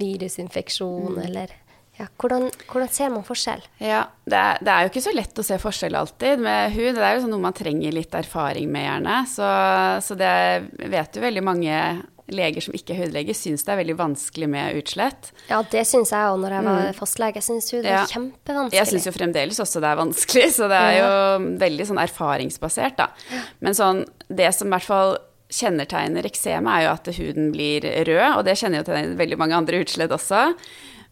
virusinfeksjon 0.00 1.18
mm. 1.18 1.22
eller 1.26 1.52
ja, 1.94 2.08
hvordan, 2.18 2.48
hvordan, 2.66 2.88
ser 2.90 3.12
man 3.14 3.22
forskjell? 3.26 3.60
Ja, 3.78 4.04
det 4.26 4.38
er, 4.38 4.62
det 4.64 4.72
er, 4.72 4.86
jo 4.86 4.90
ikke 4.90 5.04
så 5.04 5.12
lett 5.14 5.38
å 5.38 5.44
se 5.46 5.58
forskjell 5.62 5.94
alltid 5.98 6.42
med 6.42 6.72
hud. 6.74 6.96
Det 6.96 7.04
er 7.04 7.14
jo 7.14 7.22
sånn 7.22 7.30
noe 7.36 7.44
man 7.44 7.54
trenger 7.54 7.94
litt 7.94 8.16
erfaring 8.18 8.66
med, 8.72 8.88
gjerne. 8.88 9.20
Så, 9.30 9.50
så 10.08 10.16
det 10.18 10.34
vet 10.90 11.14
jo 11.14 11.22
veldig 11.22 11.44
mange 11.46 11.78
leger 12.32 12.64
som 12.64 12.74
ikke 12.76 12.94
er 12.94 13.02
hudleger, 13.04 13.36
syns 13.36 13.66
det 13.66 13.74
er 13.74 13.80
veldig 13.82 13.96
vanskelig 13.98 14.48
med 14.50 14.78
utslett. 14.80 15.28
Ja, 15.50 15.60
det 15.70 15.84
syns 15.88 16.12
jeg 16.14 16.30
òg 16.30 16.40
når 16.40 16.56
jeg 16.56 16.66
var 16.66 16.80
mm. 16.80 16.96
fastlege. 16.98 17.40
Jeg 17.40 17.46
syns 17.46 17.68
hud 17.74 17.82
er 17.82 17.90
ja. 17.92 18.06
kjempevanskelig. 18.10 18.78
Jeg 18.80 18.90
syns 18.90 19.08
jo 19.08 19.12
fremdeles 19.14 19.60
også 19.64 19.82
det 19.84 19.90
er 19.90 20.00
vanskelig, 20.00 20.48
så 20.56 20.70
det 20.72 20.80
er 20.80 20.96
jo 20.98 21.12
veldig 21.60 21.86
sånn 21.90 22.02
erfaringsbasert, 22.06 22.98
da. 22.98 23.44
Men 23.64 23.76
sånn, 23.76 24.02
det 24.32 24.50
som 24.56 24.70
i 24.70 24.76
hvert 24.76 24.88
fall 24.88 25.16
kjennetegner 25.54 26.26
eksemet, 26.26 26.72
er 26.72 26.86
jo 26.86 26.94
at 26.96 27.12
huden 27.20 27.52
blir 27.54 27.86
rød, 28.08 28.26
og 28.32 28.42
det 28.48 28.56
kjenner 28.58 28.80
jo 28.80 28.88
til 28.88 29.14
veldig 29.20 29.38
mange 29.38 29.60
andre 29.60 29.84
utslett 29.84 30.14
også. 30.14 30.48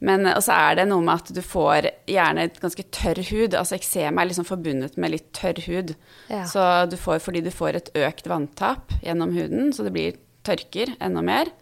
Men 0.02 0.26
så 0.42 0.54
er 0.56 0.80
det 0.80 0.88
noe 0.90 1.04
med 1.04 1.20
at 1.20 1.30
du 1.30 1.38
får 1.46 1.86
gjerne 2.10 2.48
et 2.48 2.56
ganske 2.62 2.84
tørr 2.94 3.20
hud. 3.28 3.54
Altså 3.54 3.76
eksem 3.76 4.18
er 4.18 4.28
liksom 4.28 4.48
forbundet 4.48 4.96
med 4.98 5.14
litt 5.14 5.28
tørr 5.36 5.60
hud. 5.68 5.94
Ja. 6.26 6.42
Så 6.50 6.64
du 6.90 6.96
får, 6.98 7.20
fordi 7.22 7.44
du 7.44 7.52
får 7.54 7.78
et 7.78 7.90
økt 8.02 8.26
vanntap 8.30 8.90
gjennom 9.04 9.34
huden, 9.36 9.70
så 9.70 9.86
det 9.86 9.94
blir 9.94 10.18
tørker 10.42 10.96
enda 10.98 11.22
mer. 11.22 11.52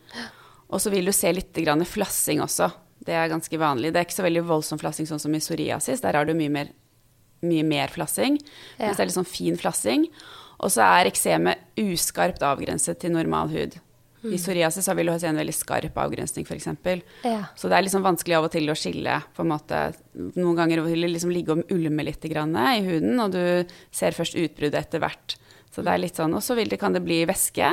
Og 0.70 0.80
så 0.80 0.92
vil 0.92 1.08
du 1.08 1.12
se 1.12 1.32
litt 1.34 1.58
flassing 1.90 2.40
også. 2.40 2.70
Det 3.04 3.16
er 3.16 3.28
ganske 3.32 3.60
vanlig. 3.60 3.92
Det 3.92 4.00
er 4.00 4.08
ikke 4.08 4.20
så 4.20 4.26
veldig 4.26 4.46
voldsom 4.48 4.80
flassing 4.80 5.08
sånn 5.08 5.20
som 5.20 5.34
i 5.34 5.40
psoriasis. 5.40 6.00
Der 6.00 6.16
har 6.16 6.24
du 6.24 6.32
mye 6.36 6.52
mer, 6.52 6.72
mye 7.44 7.64
mer 7.64 7.88
flassing. 7.92 8.38
Ja. 8.78 8.86
Mens 8.86 8.96
det 8.96 9.04
er 9.04 9.10
litt 9.10 9.18
sånn 9.18 9.28
fin 9.28 9.56
flassing. 9.60 10.08
Og 10.60 10.72
så 10.72 10.84
er 10.84 11.08
eksemet 11.08 11.80
uskarpt 11.80 12.44
avgrenset 12.44 13.00
til 13.00 13.12
normal 13.16 13.52
hud. 13.52 13.78
I 14.22 14.36
psoriasis 14.36 14.88
vil 14.98 15.08
du 15.08 15.14
se 15.18 15.28
en 15.30 15.38
veldig 15.40 15.54
skarp 15.56 15.96
avgrensning, 16.02 16.44
f.eks. 16.44 16.66
Ja. 17.24 17.46
Så 17.56 17.70
det 17.70 17.78
er 17.78 17.86
liksom 17.86 18.04
vanskelig 18.04 18.36
av 18.36 18.48
og 18.48 18.52
til 18.52 18.68
å 18.68 18.76
skille. 18.76 19.16
Noen 19.40 20.58
ganger 20.58 20.82
vil 20.84 21.06
det 21.06 21.12
liksom 21.14 21.32
ligge 21.32 21.56
og 21.56 21.72
ulme 21.72 22.04
litt 22.04 22.24
i 22.28 22.34
huden, 22.34 23.14
og 23.20 23.32
du 23.32 23.42
ser 23.90 24.16
først 24.16 24.36
utbruddet 24.36 24.76
etter 24.82 25.00
hvert. 25.00 25.38
Så 25.70 25.84
det 25.86 25.92
er 25.92 26.02
litt 26.02 26.18
sånn, 26.18 26.34
Og 26.34 26.42
så 26.42 26.56
kan 26.76 26.92
det 26.92 27.04
bli 27.04 27.24
væske. 27.24 27.70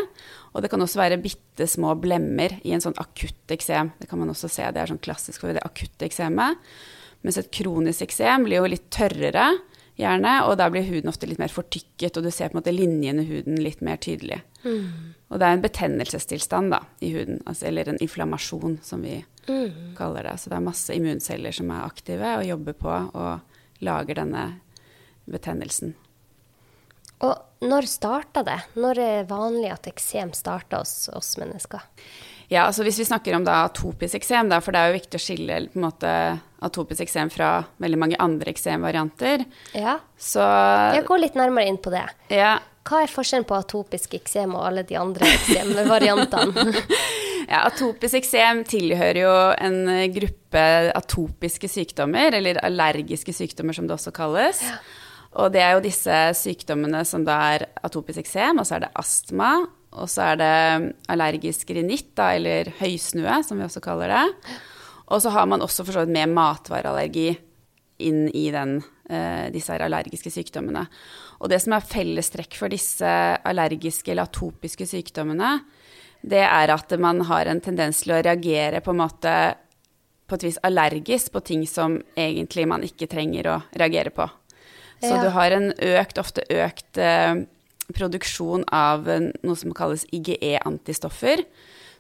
Og 0.54 0.62
det 0.62 0.70
kan 0.70 0.82
også 0.82 1.00
være 1.02 1.22
bitte 1.22 1.68
små 1.68 1.96
blemmer 2.00 2.60
i 2.64 2.72
en 2.72 2.82
sånn 2.82 2.98
akutt 2.98 3.50
eksem. 3.50 3.92
Det 4.00 4.08
kan 4.08 4.20
man 4.20 4.30
også 4.30 4.50
se, 4.50 4.64
det 4.72 4.82
er 4.82 4.88
sånn 4.88 5.02
klassisk 5.02 5.42
for 5.42 5.54
det 5.54 5.66
akutte 5.66 6.06
eksemet. 6.06 6.58
Mens 7.26 7.38
et 7.38 7.52
kronisk 7.52 8.06
eksem 8.06 8.46
blir 8.46 8.62
jo 8.62 8.70
litt 8.70 8.90
tørrere, 8.94 9.50
gjerne, 9.98 10.34
og 10.46 10.58
da 10.60 10.70
blir 10.72 10.86
huden 10.88 11.10
ofte 11.10 11.30
litt 11.30 11.42
mer 11.42 11.52
fortykket, 11.52 12.18
og 12.18 12.26
du 12.26 12.32
ser 12.32 12.52
på 12.52 12.58
en 12.58 12.62
måte 12.62 12.74
linjene 12.76 13.24
i 13.24 13.30
huden 13.32 13.58
litt 13.62 13.82
mer 13.86 14.00
tydelig. 14.02 14.40
Mm. 14.64 15.16
Og 15.28 15.42
det 15.42 15.48
er 15.48 15.58
en 15.58 15.64
betennelsestilstand 15.66 16.74
da, 16.74 16.82
i 17.04 17.12
huden, 17.16 17.42
altså, 17.46 17.68
eller 17.70 17.90
en 17.90 18.02
inflammasjon, 18.04 18.78
som 18.86 19.04
vi 19.06 19.20
mm. 19.50 19.96
kaller 19.98 20.30
det. 20.30 20.38
Så 20.40 20.52
det 20.52 20.60
er 20.60 20.68
masse 20.70 20.96
immunceller 20.96 21.56
som 21.56 21.74
er 21.74 21.88
aktive 21.88 22.38
og 22.40 22.48
jobber 22.48 22.78
på 22.78 22.94
og 22.94 23.84
lager 23.86 24.22
denne 24.22 24.46
betennelsen. 25.28 25.96
Og 27.26 27.66
når 27.66 27.90
starta 27.90 28.44
det? 28.46 28.60
Når 28.78 29.00
er 29.02 29.22
det 29.24 29.30
vanlig 29.32 29.72
at 29.74 29.90
eksem 29.90 30.34
starter 30.38 30.84
hos 30.84 31.08
oss 31.18 31.34
mennesker? 31.42 31.82
Ja, 32.48 32.64
altså 32.64 32.86
Hvis 32.88 33.00
vi 33.02 33.08
snakker 33.08 33.36
om 33.36 33.44
da 33.44 33.66
atopisk 33.66 34.16
eksem, 34.22 34.52
for 34.64 34.72
det 34.72 34.80
er 34.80 34.92
jo 34.92 35.00
viktig 35.02 35.20
å 35.20 35.24
skille 35.24 35.60
på 35.68 35.80
en 35.80 35.84
måte 35.84 36.12
atopisk 36.64 37.04
eksem 37.04 37.30
fra 37.30 37.52
veldig 37.84 38.00
mange 38.00 38.20
andre 38.24 38.54
eksemvarianter. 38.54 39.44
Ja. 39.76 39.98
Så 40.18 40.42
Jeg 40.96 41.06
går 41.10 41.26
litt 41.26 41.38
nærmere 41.38 41.68
inn 41.68 41.80
på 41.82 41.92
det. 41.94 42.06
Ja. 42.34 42.58
Hva 42.88 43.02
er 43.04 43.12
forskjellen 43.12 43.46
på 43.48 43.58
atopisk 43.58 44.16
eksem 44.16 44.56
og 44.56 44.64
alle 44.70 44.86
de 44.88 44.96
andre 44.96 45.28
eksemvariantene? 45.28 46.72
ja, 47.52 47.66
atopisk 47.66 48.22
eksem 48.22 48.64
tilhører 48.68 49.20
jo 49.26 49.34
en 49.60 49.82
gruppe 50.16 50.64
atopiske 50.96 51.68
sykdommer, 51.72 52.40
eller 52.40 52.62
allergiske 52.64 53.36
sykdommer 53.36 53.76
som 53.76 53.90
det 53.90 53.98
også 53.98 54.16
kalles. 54.16 54.64
Ja. 54.64 54.80
Og 55.38 55.52
det 55.54 55.62
er 55.62 55.76
jo 55.76 55.84
disse 55.84 56.16
sykdommene 56.40 57.04
som 57.06 57.28
da 57.28 57.36
er 57.54 57.68
atopisk 57.86 58.24
eksem, 58.24 58.62
og 58.62 58.66
så 58.66 58.78
er 58.78 58.88
det 58.88 58.96
astma, 58.98 59.52
og 59.98 60.10
så 60.12 60.32
er 60.32 60.40
det 60.42 60.54
allergisk 61.12 61.72
rinitt, 61.76 62.14
da, 62.18 62.32
eller 62.38 62.72
høysnue, 62.80 63.42
som 63.46 63.60
vi 63.60 63.66
også 63.68 63.84
kaller 63.84 64.14
det. 64.14 64.58
Og 65.08 65.22
så 65.24 65.32
har 65.34 65.48
man 65.50 65.64
også 65.64 65.86
for 65.86 65.96
så 65.96 66.04
vidt 66.06 66.16
med 66.16 66.34
matvareallergi 66.36 67.30
inn 68.06 68.28
i 68.30 68.50
den, 68.54 68.78
eh, 69.10 69.48
disse 69.54 69.74
allergiske 69.74 70.32
sykdommene. 70.32 70.86
Og 71.42 71.50
det 71.50 71.62
som 71.64 71.74
er 71.74 71.86
fellestrekk 71.86 72.58
for 72.60 72.70
disse 72.70 73.08
allergiske 73.08 74.12
eller 74.12 74.28
atopiske 74.28 74.86
sykdommene, 74.90 75.62
det 76.22 76.44
er 76.44 76.74
at 76.74 76.92
man 77.00 77.22
har 77.30 77.46
en 77.46 77.62
tendens 77.62 78.02
til 78.04 78.16
å 78.16 78.22
reagere 78.22 78.82
på 78.82 78.92
en 78.92 79.02
måte 79.02 79.34
på 80.28 80.36
et 80.36 80.44
vis 80.44 80.60
allergisk 80.68 81.32
på 81.32 81.44
ting 81.46 81.64
som 81.70 82.02
egentlig 82.18 82.68
man 82.68 82.84
ikke 82.84 83.08
trenger 83.08 83.48
å 83.48 83.62
reagere 83.80 84.12
på. 84.12 84.28
Så 85.00 85.14
ja. 85.14 85.22
du 85.24 85.30
har 85.30 85.54
en 85.54 85.72
økt, 85.72 86.18
ofte 86.18 86.44
økt 86.50 86.98
eh, 86.98 87.46
produksjon 87.96 88.66
av 88.74 89.08
noe 89.08 89.58
som 89.60 89.74
kalles 89.76 90.06
IGE-antistoffer, 90.16 91.44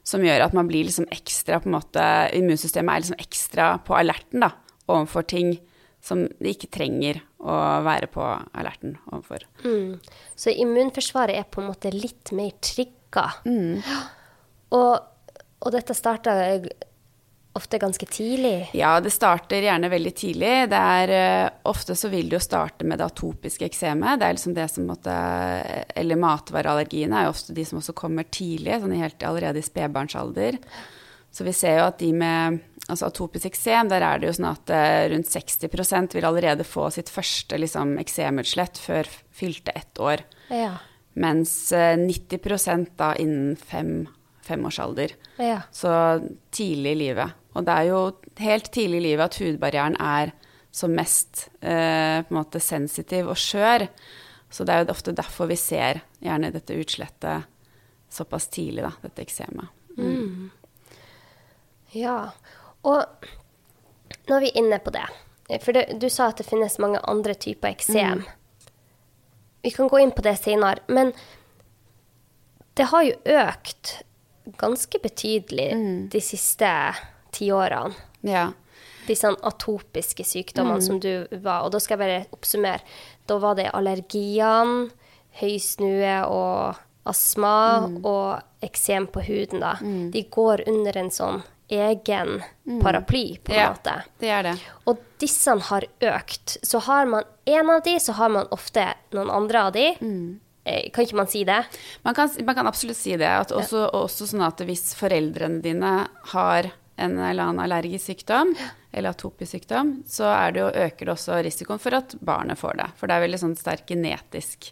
som 0.08 0.24
gjør 0.24 0.46
at 0.46 0.56
man 0.56 0.70
blir 0.70 0.88
liksom 0.88 1.08
ekstra 1.12 1.60
på 1.60 1.70
en 1.70 1.77
måte 1.77 2.03
Immunsystemet 2.36 2.94
er 2.94 3.03
liksom 3.03 3.24
ekstra 3.24 3.72
på 3.88 3.96
alerten 3.98 4.44
da, 4.44 4.53
overfor 4.88 5.27
ting 5.27 5.58
som 6.03 6.24
det 6.39 6.53
ikke 6.56 6.72
trenger 6.77 7.20
å 7.41 7.56
være 7.86 8.08
på 8.12 8.24
alerten 8.24 8.96
overfor. 9.10 9.44
Mm. 9.65 9.98
Så 10.38 10.53
immunforsvaret 10.53 11.36
er 11.39 11.50
på 11.51 11.62
en 11.62 11.70
måte 11.72 11.91
litt 11.94 12.32
mer 12.38 12.53
trigga. 12.63 13.27
Mm. 13.48 13.82
Og, 14.77 14.94
og, 15.60 15.70
dette 15.75 15.96
starta 15.98 16.38
ofte 17.58 17.80
ganske 17.82 18.06
tidlig? 18.10 18.70
Ja, 18.78 18.96
det 19.04 19.12
starter 19.14 19.66
gjerne 19.66 19.90
veldig 19.92 20.14
tidlig. 20.16 20.54
Det 20.72 20.82
er, 21.02 21.14
uh, 21.14 21.70
ofte 21.70 21.96
så 21.98 22.12
vil 22.14 22.30
det 22.30 22.38
jo 22.38 22.44
starte 22.46 22.88
med 22.88 23.02
det 23.02 23.10
atopiske 23.10 23.68
eksemet. 23.68 24.20
Det 24.22 24.28
er 24.28 24.38
liksom 24.38 24.56
det 24.58 24.70
som 24.74 24.88
måtte 24.90 25.18
Eller 25.98 26.22
matvareallergiene 26.22 27.20
er 27.20 27.28
jo 27.28 27.36
ofte 27.36 27.56
de 27.58 27.66
som 27.68 27.82
også 27.82 27.96
kommer 27.98 28.30
tidlig, 28.30 28.80
sånn 28.82 28.96
helt 28.98 29.28
allerede 29.28 29.62
i 29.62 29.68
spedbarnsalder. 29.68 30.60
Så 31.34 31.46
vi 31.46 31.54
ser 31.54 31.82
jo 31.82 31.88
at 31.90 32.00
de 32.02 32.12
med 32.18 32.62
altså 32.88 33.10
atopisk 33.10 33.50
eksem, 33.50 33.90
der 33.92 34.04
er 34.06 34.20
det 34.20 34.30
jo 34.30 34.36
sånn 34.38 34.50
at 34.50 34.72
uh, 34.74 35.06
rundt 35.12 35.30
60% 35.30 36.16
vil 36.18 36.28
allerede 36.28 36.66
få 36.68 36.88
sitt 36.94 37.12
første 37.12 37.60
liksom, 37.60 37.98
eksemutslett 38.02 38.80
før 38.82 39.10
fylte 39.36 39.76
ett 39.76 40.00
år. 40.00 40.24
Ja. 40.54 40.78
Mens 41.18 41.52
uh, 41.76 41.94
eh, 41.94 42.00
90 42.00 42.94
da 42.98 43.12
innen 43.20 43.58
fem 43.60 44.08
femårsalder. 44.48 45.12
Ja. 45.36 45.62
Så 45.72 45.92
tidlig 46.52 46.92
i 46.92 46.96
livet. 46.96 47.32
Og 47.58 47.66
det 47.66 47.74
er 47.74 47.90
jo 47.90 48.02
helt 48.44 48.70
tidlig 48.74 49.02
i 49.02 49.06
livet 49.10 49.26
at 49.26 49.40
hudbarrieren 49.42 49.98
er 50.04 50.34
som 50.78 50.94
mest 50.94 51.48
eh, 51.60 52.22
på 52.22 52.34
en 52.34 52.38
måte 52.38 52.62
sensitiv 52.62 53.32
og 53.32 53.40
skjør. 53.42 53.88
Så 54.54 54.64
det 54.64 54.74
er 54.74 54.84
jo 54.84 54.94
ofte 54.94 55.16
derfor 55.16 55.50
vi 55.50 55.58
ser 55.60 56.04
gjerne 56.24 56.54
dette 56.54 56.78
utslettet 56.78 57.48
såpass 58.14 58.48
tidlig, 58.54 58.86
da, 58.86 58.94
dette 59.02 59.26
eksemet. 59.26 59.74
Mm. 59.98 60.06
Mm. 60.06 60.50
Ja. 61.98 62.20
Og 62.88 63.26
nå 64.28 64.38
er 64.38 64.46
vi 64.46 64.54
inne 64.60 64.80
på 64.84 64.94
det. 64.96 65.08
For 65.64 65.76
det, 65.76 65.98
du 66.00 66.10
sa 66.12 66.30
at 66.32 66.40
det 66.40 66.48
finnes 66.48 66.80
mange 66.84 67.02
andre 67.08 67.36
typer 67.36 67.74
eksem. 67.74 68.22
Mm. 68.22 68.72
Vi 69.66 69.74
kan 69.76 69.90
gå 69.92 70.00
inn 70.04 70.14
på 70.16 70.24
det 70.24 70.38
senere. 70.40 70.84
Men 70.88 71.12
det 72.78 72.90
har 72.92 73.04
jo 73.08 73.18
økt 73.42 73.98
ganske 74.62 75.00
betydelig 75.04 75.72
mm. 75.76 76.10
de 76.14 76.22
siste 76.24 76.72
tiårene. 77.38 78.08
Ja. 78.27 78.50
Sånn 79.08 79.38
atopiske 79.48 80.25
sykdommene 80.27 80.82
mm. 80.82 80.84
som 80.84 80.98
du 81.00 81.12
var. 81.39 81.63
Og 81.63 81.72
da 81.72 81.79
skal 81.79 81.96
jeg 81.96 82.03
bare 82.03 82.36
oppsummere. 82.36 82.82
Da 83.29 83.38
var 83.39 83.56
det 83.56 83.70
allergiene, 83.72 84.89
høysnue 85.38 86.15
og 86.34 86.82
astma 87.08 87.58
mm. 87.86 88.00
og 88.08 88.65
eksem 88.65 89.08
på 89.13 89.24
huden, 89.27 89.62
da. 89.63 89.77
Mm. 89.79 90.10
De 90.12 90.25
går 90.34 90.65
under 90.67 90.98
en 91.00 91.13
sånn 91.13 91.39
egen 91.67 92.41
mm. 92.63 92.82
paraply, 92.82 93.38
på 93.44 93.51
en 93.51 93.60
ja, 93.60 93.70
måte. 93.72 93.94
Det 94.20 94.32
er 94.32 94.44
det. 94.50 94.56
Og 94.88 95.00
disse 95.20 95.56
har 95.70 95.86
økt. 96.12 96.58
Så 96.63 96.79
har 96.88 97.08
man 97.10 97.27
én 97.46 97.72
av 97.72 97.84
de, 97.84 97.98
så 98.00 98.15
har 98.17 98.32
man 98.34 98.48
ofte 98.56 98.86
noen 99.15 99.32
andre 99.34 99.63
av 99.67 99.74
de. 99.75 99.88
Mm. 100.00 100.39
Eh, 100.67 100.89
kan 100.91 101.08
ikke 101.08 101.20
man 101.20 101.32
si 101.32 101.44
det? 101.48 101.62
Man 102.08 102.15
kan, 102.15 102.32
man 102.44 102.56
kan 102.56 102.67
absolutt 102.67 103.00
si 103.00 103.15
det. 103.20 103.32
Også, 103.51 103.88
også, 103.88 104.29
sånn 104.32 104.46
at 104.48 104.63
hvis 104.67 104.91
foreldrene 105.00 105.62
dine 105.63 105.94
har 106.34 106.72
en 106.98 107.20
eller 107.20 107.44
annen 107.44 107.62
allergisk 107.62 108.10
sykdom, 108.10 108.56
eller 108.92 109.13
atopisk 109.13 109.51
sykdom, 109.51 110.00
så 110.10 110.32
det 110.54 110.63
jo, 110.63 110.70
øker 110.74 111.06
det 111.06 111.13
også 111.13 111.42
risikoen 111.46 111.82
for 111.82 111.98
at 111.98 112.16
barnet 112.25 112.58
får 112.58 112.80
det. 112.80 112.88
For 112.98 113.10
det 113.10 113.18
er 113.18 113.25
veldig 113.27 113.39
sånn 113.44 113.58
sterk 113.60 113.86
genetisk 113.92 114.72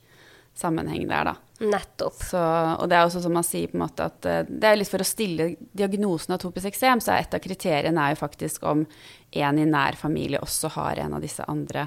sammenheng 0.58 1.06
der, 1.08 1.30
da. 1.30 1.36
Nettopp. 1.60 2.18
Så, 2.24 2.40
og 2.80 2.90
det 2.90 2.98
er 2.98 3.06
også 3.06 3.22
som 3.24 3.36
man 3.36 3.46
sier 3.46 3.70
på 3.70 3.78
en 3.78 3.84
måte 3.86 4.08
at 4.10 4.26
eh, 4.28 4.42
det 4.48 4.72
er 4.72 4.80
litt 4.80 4.92
for 4.92 5.04
å 5.04 5.08
stille 5.08 5.52
diagnosen 5.76 6.36
atopisk 6.36 6.72
eksem, 6.72 7.04
så 7.04 7.14
er 7.14 7.28
et 7.28 7.38
av 7.38 7.44
kriteriene 7.44 8.08
er 8.08 8.16
jo 8.16 8.22
faktisk 8.24 8.66
om 8.68 8.82
en 9.36 9.62
i 9.62 9.68
nær 9.70 10.00
familie 10.00 10.42
også 10.42 10.74
har 10.80 11.04
en 11.04 11.16
av 11.18 11.24
disse 11.24 11.46
andre 11.52 11.86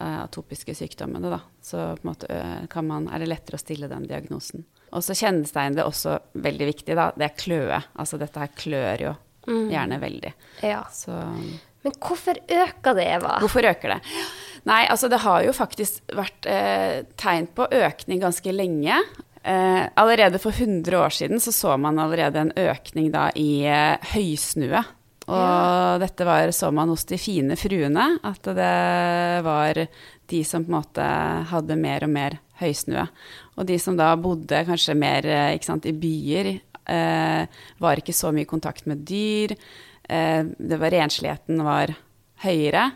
uh, 0.00 0.24
atopiske 0.24 0.74
sykdommene, 0.78 1.30
da. 1.30 1.42
Så 1.62 1.78
på 1.98 2.06
en 2.06 2.10
måte 2.12 2.30
uh, 2.30 2.82
man, 2.86 3.10
er 3.10 3.22
det 3.22 3.32
lettere 3.34 3.58
å 3.58 3.62
stille 3.62 3.90
den 3.90 4.06
diagnosen. 4.08 4.64
Og 4.94 5.04
så 5.04 5.16
kjennetegn 5.18 5.76
det 5.76 5.84
også 5.84 6.16
veldig 6.38 6.68
viktig, 6.72 6.94
da. 6.96 7.10
Det 7.18 7.26
er 7.26 7.38
kløe. 7.38 7.80
Altså 7.98 8.18
dette 8.20 8.40
her 8.40 8.54
klør 8.56 9.08
jo 9.08 9.16
mm. 9.46 9.70
gjerne 9.72 10.00
veldig. 10.02 10.34
Ja. 10.66 10.82
Så, 10.92 11.14
Men 11.84 11.96
hvorfor 12.02 12.40
øker 12.42 12.98
det, 12.98 13.06
Eva? 13.18 13.38
Hvorfor 13.44 13.68
øker 13.70 13.96
det? 13.96 14.00
Nei, 14.68 14.82
altså 14.90 15.08
det 15.08 15.22
har 15.22 15.46
jo 15.46 15.54
faktisk 15.56 16.02
vært 16.16 16.48
eh, 16.50 17.06
tegn 17.20 17.48
på 17.56 17.68
økning 17.72 18.20
ganske 18.20 18.52
lenge. 18.52 18.98
Eh, 19.42 19.82
allerede 19.94 20.40
for 20.42 20.52
100 20.52 20.98
år 20.98 21.14
siden 21.14 21.40
så, 21.40 21.54
så 21.54 21.76
man 21.80 21.98
allerede 22.02 22.42
en 22.42 22.52
økning 22.52 23.12
da 23.14 23.28
i 23.38 23.64
eh, 23.64 23.96
høysnue. 24.12 24.82
Og 25.28 25.36
ja. 25.36 25.96
dette 26.00 26.24
var, 26.24 26.50
så 26.56 26.70
man 26.72 26.88
hos 26.88 27.04
de 27.08 27.18
fine 27.20 27.56
fruene, 27.60 28.14
at 28.24 28.48
det 28.56 28.76
var 29.44 29.80
de 30.28 30.40
som 30.44 30.64
på 30.64 30.72
en 30.72 30.76
måte 30.78 31.08
hadde 31.50 31.76
mer 31.76 32.06
og 32.06 32.12
mer 32.14 32.38
høysnue. 32.62 33.04
Og 33.58 33.68
de 33.68 33.76
som 33.82 33.96
da 33.98 34.14
bodde 34.20 34.64
kanskje 34.68 34.96
mer 34.96 35.28
sant, 35.64 35.88
i 35.88 35.92
byer, 35.92 36.50
eh, 36.54 36.62
var 36.88 38.00
ikke 38.00 38.16
så 38.16 38.32
mye 38.32 38.46
i 38.46 38.48
kontakt 38.48 38.86
med 38.88 39.04
dyr. 39.08 39.52
Eh, 40.08 40.44
det 40.58 40.80
var, 40.80 40.90
rensligheten 40.90 41.62
var 41.64 41.92
høyere 42.44 42.90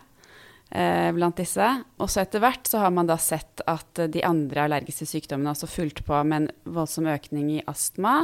eh, 0.70 1.10
blant 1.12 1.38
disse. 1.38 1.68
Og 2.00 2.10
så 2.10 2.24
etter 2.24 2.42
hvert 2.42 2.68
så 2.68 2.82
har 2.84 2.92
man 2.94 3.10
da 3.10 3.18
sett 3.20 3.64
at 3.68 4.04
de 4.12 4.24
andre 4.26 4.66
allergiske 4.66 5.08
sykdommene 5.10 5.52
også 5.52 5.70
fulgte 5.70 6.06
på 6.06 6.22
med 6.24 6.44
en 6.44 6.76
voldsom 6.78 7.10
økning 7.12 7.58
i 7.58 7.64
astma 7.68 8.22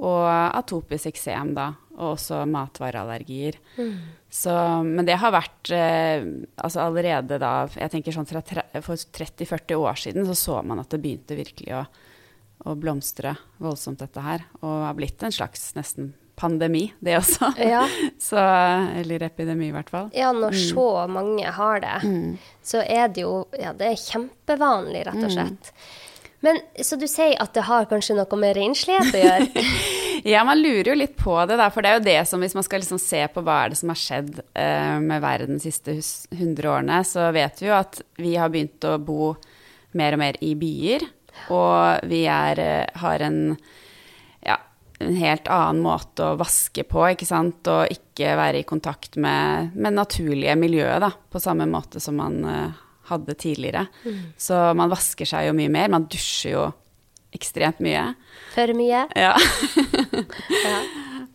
og 0.00 0.24
atopisk 0.56 1.10
eksem, 1.10 1.50
da, 1.52 1.66
og 1.98 2.14
også 2.14 2.46
matvareallergier. 2.48 3.58
Mm. 3.76 3.96
Så, 4.32 4.52
men 4.86 5.04
det 5.04 5.18
har 5.20 5.34
vært 5.34 5.72
eh, 5.76 6.22
altså 6.62 6.84
allerede 6.86 7.40
da 7.42 7.66
Jeg 7.74 7.90
tenker 7.90 8.14
sånn 8.14 8.28
tre, 8.28 8.62
For 8.78 8.94
30-40 8.94 9.74
år 9.74 9.98
siden 9.98 10.28
så 10.28 10.36
så 10.38 10.60
man 10.62 10.80
at 10.80 10.92
det 10.94 11.00
begynte 11.02 11.36
virkelig 11.36 11.74
å, 11.76 11.82
å, 12.64 12.74
blomstre 12.78 13.34
voldsomt, 13.62 14.02
dette 14.02 14.24
her. 14.24 14.44
Og 14.62 14.84
har 14.86 14.98
blitt 14.98 15.22
en 15.26 15.34
slags 15.34 15.72
nesten 15.78 16.12
pandemi, 16.40 16.86
det 17.04 17.18
også. 17.18 17.52
Ja. 17.60 17.84
så, 18.28 18.40
eller 19.00 19.26
epidemi, 19.28 19.68
i 19.68 19.74
hvert 19.74 19.90
fall. 19.92 20.08
Ja, 20.16 20.32
når 20.32 20.56
mm. 20.56 20.62
så 20.70 20.86
mange 21.12 21.56
har 21.56 21.82
det, 21.84 21.96
mm. 22.04 22.38
så 22.64 22.84
er 22.84 23.10
det 23.12 23.26
jo 23.26 23.34
Ja, 23.60 23.74
det 23.76 23.90
er 23.90 23.98
kjempevanlig, 24.00 25.04
rett 25.08 25.20
og 25.20 25.28
mm. 25.28 25.34
slett. 25.36 25.74
Men 26.40 26.60
Så 26.80 26.96
du 26.96 27.04
sier 27.08 27.36
at 27.42 27.52
det 27.52 27.66
har 27.68 27.88
kanskje 27.90 28.16
noe 28.16 28.40
med 28.40 28.56
renslighet 28.56 29.12
å 29.12 29.20
gjøre? 29.20 29.64
ja, 30.32 30.44
man 30.48 30.60
lurer 30.60 30.92
jo 30.92 30.96
litt 30.96 31.18
på 31.20 31.36
det, 31.44 31.58
da. 31.60 31.68
For 31.72 31.84
det 31.84 31.90
er 31.90 31.98
jo 31.98 32.06
det 32.08 32.18
som, 32.30 32.40
hvis 32.40 32.56
man 32.56 32.64
skal 32.64 32.80
liksom 32.80 33.00
se 33.02 33.20
på 33.28 33.44
hva 33.44 33.58
er 33.64 33.74
det 33.74 33.80
som 33.82 33.92
har 33.92 34.00
skjedd 34.00 34.40
uh, 34.40 34.96
med 35.04 35.20
verden 35.20 35.60
de 35.60 35.66
siste 35.68 35.98
100 36.32 36.72
årene, 36.72 37.02
så 37.04 37.28
vet 37.36 37.60
vi 37.60 37.68
jo 37.68 37.76
at 37.76 38.00
vi 38.20 38.34
har 38.40 38.52
begynt 38.52 38.88
å 38.88 38.96
bo 39.04 39.34
mer 40.00 40.16
og 40.16 40.22
mer 40.22 40.38
i 40.44 40.54
byer. 40.56 41.04
Og 41.52 42.10
vi 42.10 42.24
er, 42.30 42.60
uh, 42.60 43.00
har 43.02 43.24
en 43.26 43.40
ja, 44.46 44.56
en 45.00 45.16
helt 45.16 45.48
annen 45.48 45.82
måte 45.84 46.26
å 46.26 46.38
vaske 46.40 46.84
på, 46.88 47.04
ikke 47.12 47.28
sant. 47.28 47.66
Og 47.70 47.92
ikke 47.92 48.36
være 48.40 48.62
i 48.62 48.68
kontakt 48.68 49.16
med, 49.20 49.74
med 49.74 49.96
naturlige 49.96 50.56
miljøet, 50.60 51.00
da. 51.02 51.10
På 51.10 51.42
samme 51.42 51.68
måte 51.70 52.02
som 52.02 52.18
man 52.20 52.40
uh, 52.44 52.80
hadde 53.10 53.38
tidligere. 53.40 53.86
Mm. 54.04 54.22
Så 54.38 54.60
man 54.78 54.92
vasker 54.92 55.28
seg 55.28 55.48
jo 55.48 55.56
mye 55.56 55.72
mer. 55.72 55.92
Man 55.92 56.08
dusjer 56.10 56.56
jo 56.56 56.66
ekstremt 57.34 57.78
mye. 57.84 58.10
For 58.54 58.74
mye? 58.74 59.06
Ja. 59.14 59.36
ja. 60.66 60.80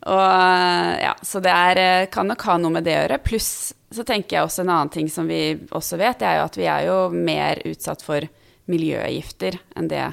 Og 0.06 1.02
ja, 1.02 1.16
så 1.26 1.42
det 1.42 1.50
er, 1.50 2.06
kan 2.14 2.28
nok 2.30 2.44
ha 2.46 2.60
noe 2.62 2.76
med 2.78 2.86
det 2.86 2.94
å 2.94 3.02
gjøre. 3.02 3.22
Pluss 3.26 3.50
så 3.96 4.04
tenker 4.06 4.38
jeg 4.38 4.48
også 4.48 4.64
en 4.66 4.74
annen 4.74 4.92
ting 4.94 5.10
som 5.12 5.28
vi 5.30 5.56
også 5.72 5.98
vet, 6.02 6.20
det 6.20 6.28
er 6.28 6.40
jo 6.40 6.48
at 6.50 6.58
vi 6.60 6.68
er 6.70 6.88
jo 6.90 6.98
mer 7.14 7.62
utsatt 7.70 8.04
for 8.06 8.26
miljøgifter 8.72 9.60
enn 9.78 9.90
det. 9.92 10.08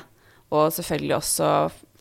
Og 0.53 0.73
selvfølgelig 0.75 1.17
også 1.17 1.49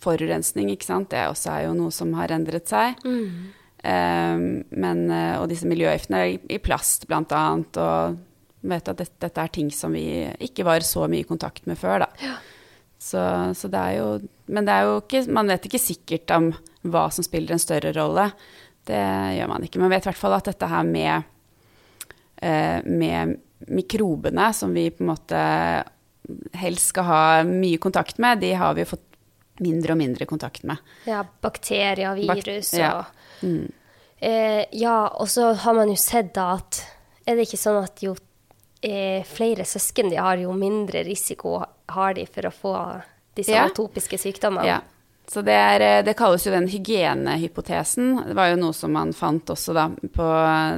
forurensning, 0.02 0.72
ikke 0.74 0.90
sant. 0.90 1.12
Det 1.14 1.24
også 1.30 1.54
er 1.54 1.68
jo 1.68 1.76
noe 1.78 1.94
som 1.96 2.12
har 2.18 2.34
endret 2.36 2.72
seg. 2.72 3.00
Mm. 3.06 3.52
Um, 3.82 4.42
men, 4.78 5.06
og 5.40 5.48
disse 5.50 5.66
miljøgiftene 5.70 6.26
i 6.52 6.60
plast, 6.62 7.08
blant 7.10 7.32
annet, 7.34 7.80
og 7.82 8.20
vet 8.62 8.90
at 8.92 9.00
dette, 9.02 9.18
dette, 9.22 9.42
er 9.42 9.54
ting 9.54 9.72
som 9.74 9.94
vi 9.96 10.06
ikke 10.44 10.66
var 10.68 10.86
så 10.86 11.08
mye 11.10 11.24
i 11.24 11.28
kontakt 11.28 11.68
med 11.70 11.80
før, 11.80 12.06
da. 12.06 12.10
Ja. 12.22 12.36
Så, 13.02 13.22
så, 13.58 13.70
det 13.72 13.80
er 13.82 13.96
jo 13.98 14.10
Men 14.46 14.68
det 14.68 14.74
er 14.76 14.84
jo 14.86 14.98
ikke 15.00 15.24
Man 15.34 15.48
vet 15.50 15.64
ikke 15.66 15.80
sikkert 15.82 16.34
om 16.36 16.52
hva 16.86 17.08
som 17.10 17.26
spiller 17.26 17.56
en 17.56 17.62
større 17.62 17.90
rolle. 17.96 18.28
det 18.86 19.02
gjør 19.38 19.50
man 19.50 19.66
ikke. 19.66 19.80
Man 19.82 19.90
vet 19.90 20.06
i 20.06 20.10
hvert 20.10 20.20
fall 20.20 20.34
at 20.34 20.48
dette 20.50 20.70
her 20.70 20.86
med, 20.86 21.24
eh, 22.42 22.82
med 22.86 23.36
mikrobene, 23.70 24.48
som 24.54 24.74
vi 24.74 24.88
på 24.90 25.04
en 25.04 25.12
måte 25.12 25.42
helst 26.58 26.92
skal 26.94 27.08
ha 27.08 27.22
mye 27.48 27.80
kontakt 27.82 28.20
med, 28.22 28.42
de 28.44 28.54
har 28.58 28.76
vi 28.78 28.88
fått 28.88 29.08
mindre 29.62 29.96
og 29.96 30.02
mindre 30.02 30.26
kontakt 30.30 30.66
med. 30.68 30.82
Ja, 31.06 31.22
bakterier, 31.42 32.16
virus 32.18 32.72
Bak 32.74 32.80
ja. 32.80 33.06
Mm. 33.42 33.70
Eh, 34.22 34.64
ja, 34.78 35.08
og 35.08 35.30
så 35.30 35.52
har 35.54 35.74
man 35.74 35.90
jo 35.90 35.98
sett 35.98 36.36
da 36.36 36.52
at 36.60 36.84
Er 37.26 37.38
det 37.38 37.48
ikke 37.48 37.58
sånn 37.58 37.80
at 37.82 38.02
jo 38.06 38.14
eh, 38.86 39.26
flere 39.26 39.66
søsken 39.66 40.12
de 40.12 40.18
har, 40.22 40.38
jo 40.42 40.54
mindre 40.58 41.04
risiko 41.06 41.60
har 41.62 42.16
de 42.18 42.26
for 42.30 42.50
å 42.50 42.54
få 42.54 42.74
disse 43.38 43.54
ja. 43.54 43.68
atopiske 43.70 44.18
sykdommene? 44.22 44.68
Ja. 44.68 44.80
Så 45.32 45.44
det, 45.46 45.56
er, 45.56 45.86
eh, 45.86 46.04
det, 46.06 46.16
kalles 46.18 46.46
jo 46.46 46.54
den 46.54 46.68
hygienehypotesen. 46.70 48.16
Det 48.28 48.38
var 48.38 48.52
jo 48.52 48.60
noe 48.62 48.76
som 48.78 48.94
man 48.94 49.14
fant 49.16 49.54
også 49.54 49.78
da 49.78 49.88
på 49.90 50.30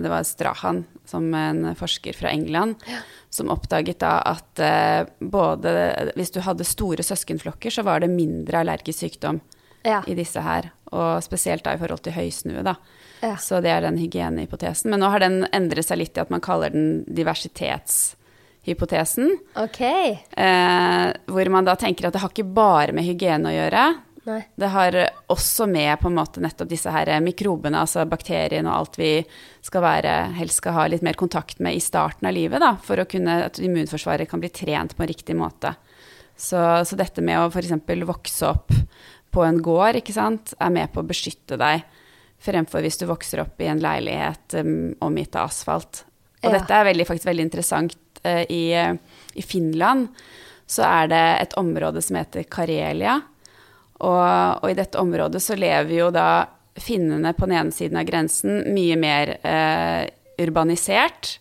Det 0.03 0.11
var 0.11 0.27
Strahan, 0.27 0.83
som 1.07 1.31
en 1.35 1.71
forsker 1.79 2.15
fra 2.15 2.31
England, 2.31 2.83
ja. 2.87 3.01
Som 3.33 3.49
oppdaget 3.49 3.97
da 4.03 4.19
at 4.29 4.61
uh, 4.61 5.09
både 5.19 6.11
Hvis 6.17 6.31
du 6.35 6.39
hadde 6.45 6.63
store 6.67 7.03
søskenflokker, 7.03 7.71
så 7.73 7.81
var 7.85 7.99
det 8.03 8.09
mindre 8.13 8.59
allergisk 8.61 8.99
sykdom 9.07 9.41
ja. 9.83 10.03
i 10.07 10.15
disse 10.17 10.41
her. 10.43 10.71
Og 10.93 11.23
spesielt 11.25 11.63
da 11.65 11.73
i 11.73 11.79
forhold 11.81 12.01
til 12.05 12.13
høysnue, 12.13 12.63
da. 12.65 12.75
Ja. 13.23 13.37
Så 13.39 13.61
det 13.63 13.69
er 13.71 13.81
den 13.85 13.97
hygienehypotesen. 13.97 14.89
Men 14.91 14.99
nå 15.01 15.07
har 15.13 15.19
den 15.23 15.47
endret 15.55 15.85
seg 15.87 15.97
litt 16.01 16.17
i 16.17 16.21
at 16.21 16.31
man 16.33 16.41
kaller 16.43 16.69
den 16.73 16.87
diversitetshypotesen. 17.07 19.27
Okay. 19.63 20.07
Eh, 20.37 21.07
hvor 21.31 21.47
man 21.55 21.67
da 21.67 21.73
tenker 21.79 22.07
at 22.07 22.13
det 22.15 22.23
har 22.23 22.31
ikke 22.33 22.55
bare 22.55 22.91
med 22.95 23.03
hygiene 23.07 23.49
å 23.49 23.55
gjøre. 23.55 23.83
Nei. 24.23 24.39
Det 24.55 24.69
har 24.71 24.95
også 25.33 25.65
med 25.67 25.97
på 25.99 26.07
en 26.07 26.15
måte 26.15 26.39
nettopp 26.43 26.69
disse 26.71 26.91
her 26.93 27.09
mikrobene, 27.23 27.81
altså 27.83 28.05
bakteriene 28.07 28.69
og 28.71 28.77
alt 28.77 28.99
vi 29.01 29.09
skal 29.65 29.83
være, 29.83 30.13
helst 30.37 30.61
skal 30.61 30.77
ha 30.77 30.85
litt 30.87 31.03
mer 31.03 31.17
kontakt 31.19 31.59
med 31.63 31.75
i 31.75 31.81
starten 31.83 32.29
av 32.29 32.35
livet, 32.37 32.63
da, 32.63 32.77
for 32.79 33.03
å 33.03 33.07
kunne, 33.09 33.41
at 33.49 33.59
immunforsvaret 33.59 34.29
kan 34.31 34.39
bli 34.39 34.51
trent 34.53 34.95
på 34.95 35.03
en 35.03 35.11
riktig 35.11 35.35
måte. 35.35 35.73
Så, 36.39 36.59
så 36.87 36.97
dette 36.99 37.21
med 37.21 37.41
å 37.41 37.49
f.eks. 37.51 37.75
vokse 38.07 38.47
opp 38.47 38.71
på 39.33 39.43
en 39.43 39.59
gård, 39.65 39.99
ikke 39.99 40.15
sant, 40.15 40.53
er 40.61 40.71
med 40.73 40.93
på 40.93 41.01
å 41.01 41.09
beskytte 41.09 41.57
deg 41.59 41.83
fremfor 42.43 42.83
hvis 42.83 42.99
du 42.99 43.07
vokser 43.09 43.43
opp 43.43 43.61
i 43.63 43.69
en 43.71 43.81
leilighet 43.81 44.57
um, 44.59 44.93
omgitt 45.05 45.35
av 45.39 45.49
asfalt. 45.51 46.03
Og 46.43 46.49
ja. 46.49 46.57
dette 46.57 46.75
er 46.75 46.89
veldig, 46.89 47.07
faktisk 47.07 47.29
veldig 47.29 47.45
interessant. 47.47 47.99
Uh, 48.23 48.43
i, 48.51 48.63
uh, 48.75 48.95
I, 49.33 49.45
Finland 49.45 50.09
så 50.69 50.85
er 50.87 51.11
det 51.11 51.23
et 51.43 51.55
område 51.59 52.03
som 52.03 52.19
heter 52.19 52.45
Karelia. 52.51 53.19
Og, 54.03 54.59
og, 54.59 54.67
i 54.69 54.77
dette 54.77 54.99
området 54.99 55.39
så 55.43 55.55
lever 55.55 55.95
jo 55.95 56.09
da 56.13 56.45
finnene 56.79 57.31
på 57.37 57.47
den 57.47 57.57
ene 57.61 57.75
siden 57.75 57.99
av 58.01 58.07
grensen 58.07 58.63
mye 58.73 58.97
mer 58.99 59.37
eh, 59.45 60.03
urbanisert. 60.43 61.37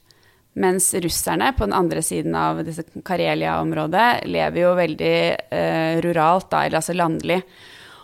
Mens 0.63 0.91
russerne 1.01 1.49
på 1.57 1.65
den 1.65 1.75
andre 1.75 2.03
siden 2.05 2.35
av 2.37 2.61
disse 2.67 2.85
Karelia-området 3.09 4.27
lever 4.29 4.61
jo 4.61 4.73
veldig 4.77 5.19
eh, 5.49 6.01
ruralt, 6.05 6.51
da, 6.53 6.67
eller 6.67 6.83
altså 6.83 6.97
landlig. 6.97 7.41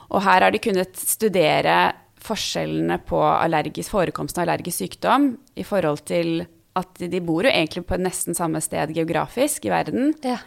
Og 0.09 0.25
her 0.25 0.47
har 0.47 0.55
de 0.55 0.63
kunnet 0.65 0.97
studere 0.97 1.79
forskjellene 2.25 2.99
på 3.07 3.21
allergisk, 3.21 3.93
forekomsten 3.93 4.41
av 4.41 4.49
allergisk 4.49 4.81
sykdom 4.81 5.35
i 5.61 5.67
forhold 5.67 6.03
til 6.09 6.47
at 6.79 7.03
de 7.11 7.21
bor 7.25 7.45
jo 7.47 7.53
egentlig 7.53 7.85
på 7.89 7.99
nesten 8.01 8.37
samme 8.39 8.63
sted 8.65 8.95
geografisk 8.97 9.67
i 9.67 9.73
verden, 9.73 10.15
ja. 10.25 10.39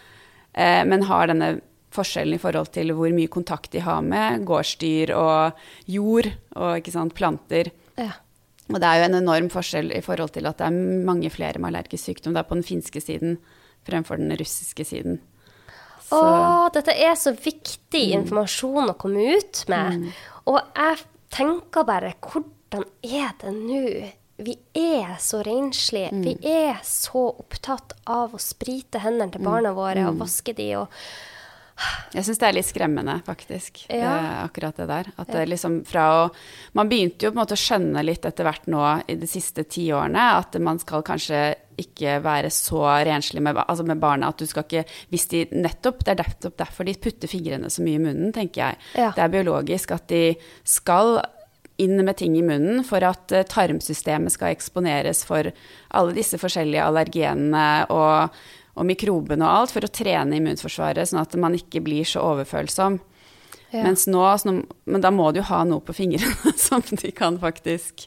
eh, 0.53 0.81
men 0.87 1.05
har 1.05 1.29
denne 1.29 1.59
forskjellen 1.91 2.37
i 2.37 2.41
forhold 2.41 2.71
til 2.75 2.93
hvor 2.95 3.11
mye 3.15 3.31
kontakt 3.31 3.71
de 3.75 3.83
har 3.83 4.01
med 4.05 4.45
gårdsdyr 4.47 5.13
og 5.17 5.63
jord 5.91 6.29
og 6.55 6.91
sant, 6.93 7.15
planter. 7.17 7.71
Ja. 7.99 8.13
Og 8.71 8.79
det 8.79 8.87
er 8.87 9.01
jo 9.01 9.07
en 9.09 9.19
enorm 9.19 9.49
forskjell 9.51 9.91
i 9.97 10.03
forhold 10.05 10.31
til 10.37 10.47
at 10.47 10.61
det 10.61 10.69
er 10.69 11.03
mange 11.07 11.31
flere 11.33 11.59
med 11.59 11.71
allergisk 11.71 12.11
sykdom 12.11 12.37
da 12.37 12.45
på 12.47 12.55
den 12.57 12.67
finske 12.67 13.03
siden 13.03 13.37
fremfor 13.87 14.21
den 14.21 14.31
russiske 14.39 14.85
siden. 14.87 15.19
Så. 16.11 16.19
Å, 16.19 16.69
dette 16.75 16.93
er 16.95 17.15
så 17.19 17.33
viktig 17.35 18.03
mm. 18.11 18.15
informasjon 18.19 18.91
å 18.91 18.97
komme 18.99 19.37
ut 19.37 19.63
med. 19.71 20.01
Mm. 20.01 20.07
Og 20.51 20.59
jeg 20.59 21.03
tenker 21.31 21.87
bare 21.87 22.15
hvordan 22.19 22.87
er 23.07 23.31
det 23.41 23.53
nå? 23.55 23.85
Vi 24.41 24.55
er 24.77 25.17
så 25.21 25.41
renslige. 25.45 26.11
Mm. 26.11 26.23
Vi 26.25 26.35
er 26.51 26.79
så 26.87 27.27
opptatt 27.31 27.93
av 28.09 28.33
å 28.35 28.41
sprite 28.41 29.03
hendene 29.03 29.31
til 29.35 29.43
barna 29.45 29.71
mm. 29.71 29.77
våre 29.77 30.07
og 30.09 30.17
mm. 30.17 30.23
vaske 30.23 30.55
de 30.57 30.71
og 30.81 31.01
jeg 32.11 32.25
syns 32.27 32.41
det 32.41 32.47
er 32.47 32.55
litt 32.57 32.67
skremmende, 32.67 33.15
faktisk, 33.25 33.85
ja. 33.87 34.11
eh, 34.11 34.37
akkurat 34.43 34.77
det 34.77 34.87
der. 34.89 35.09
At 35.21 35.31
det 35.33 35.47
liksom 35.49 35.81
fra 35.87 36.05
å 36.11 36.21
Man 36.77 36.89
begynte 36.91 37.25
jo 37.25 37.31
på 37.31 37.37
en 37.37 37.41
måte 37.41 37.57
å 37.57 37.61
skjønne 37.61 38.03
litt 38.05 38.25
etter 38.27 38.47
hvert 38.47 38.67
nå 38.71 38.83
i 39.11 39.17
de 39.19 39.27
siste 39.29 39.65
ti 39.69 39.87
årene 39.95 40.27
at 40.37 40.55
man 40.63 40.79
skal 40.81 41.03
kanskje 41.07 41.41
ikke 41.81 42.19
være 42.23 42.51
så 42.53 42.83
renslig 43.07 43.41
med, 43.43 43.57
altså 43.63 43.85
med 43.87 43.99
barna 44.01 44.29
at 44.29 44.39
du 44.39 44.45
skal 44.45 44.65
ikke 44.67 44.83
Hvis 45.09 45.27
de 45.31 45.45
nettopp 45.55 46.03
Det 46.05 46.13
er 46.13 46.21
nettopp 46.21 46.57
derfor 46.59 46.85
de 46.85 46.97
putter 47.01 47.31
fingrene 47.31 47.71
så 47.71 47.83
mye 47.85 47.97
i 47.97 48.03
munnen, 48.03 48.33
tenker 48.35 48.65
jeg. 48.65 48.81
Ja. 48.99 49.11
Det 49.15 49.23
er 49.23 49.33
biologisk 49.33 49.95
at 49.95 50.09
de 50.11 50.35
skal 50.67 51.21
inn 51.81 51.97
med 52.05 52.17
ting 52.19 52.35
i 52.37 52.45
munnen 52.45 52.83
for 52.85 53.03
at 53.07 53.31
eh, 53.33 53.47
tarmsystemet 53.47 54.35
skal 54.35 54.53
eksponeres 54.53 55.23
for 55.25 55.49
alle 55.97 56.15
disse 56.17 56.37
forskjellige 56.41 56.83
allergenene 56.85 57.87
og, 57.89 58.35
og 58.75 58.87
mikrobene 58.87 59.45
og 59.45 59.61
alt, 59.61 59.73
for 59.75 59.85
å 59.85 59.91
trene 59.91 60.37
immunforsvaret, 60.37 61.09
sånn 61.09 61.21
at 61.23 61.35
man 61.39 61.57
ikke 61.57 61.83
blir 61.83 62.07
så 62.07 62.23
overfølsom. 62.33 62.99
Ja. 63.71 63.87
Nå, 63.87 64.23
men 64.83 65.03
da 65.03 65.09
må 65.15 65.29
du 65.31 65.39
jo 65.39 65.47
ha 65.47 65.61
noe 65.63 65.79
på 65.85 65.95
fingrene 65.95 66.51
som 66.59 66.83
de 66.83 67.11
kan 67.15 67.37
faktisk 67.39 68.03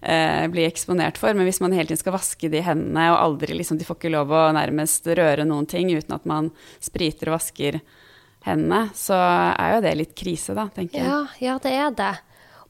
eh, 0.00 0.46
bli 0.52 0.64
eksponert 0.64 1.20
for. 1.20 1.36
Men 1.36 1.44
hvis 1.48 1.60
man 1.60 1.74
hele 1.76 1.90
tiden 1.90 2.00
skal 2.00 2.16
vaske 2.16 2.48
de 2.52 2.62
hendene, 2.64 3.10
og 3.12 3.20
aldri 3.20 3.58
liksom, 3.58 3.80
de 3.80 3.88
får 3.88 4.00
ikke 4.00 4.14
lov 4.14 4.32
å 4.32 4.46
nærmest 4.56 5.10
røre 5.12 5.44
noen 5.48 5.68
ting 5.68 5.92
uten 5.92 6.16
at 6.16 6.28
man 6.28 6.48
spriter 6.80 7.28
og 7.28 7.36
vasker 7.36 7.82
hendene, 8.46 8.86
så 8.96 9.18
er 9.52 9.76
jo 9.76 9.84
det 9.84 9.96
litt 10.00 10.16
krise, 10.18 10.56
da, 10.56 10.70
tenker 10.72 11.02
jeg. 11.02 11.10
Ja, 11.12 11.20
ja 11.44 11.58
det 11.62 11.76
er 11.76 11.96
det. 12.00 12.14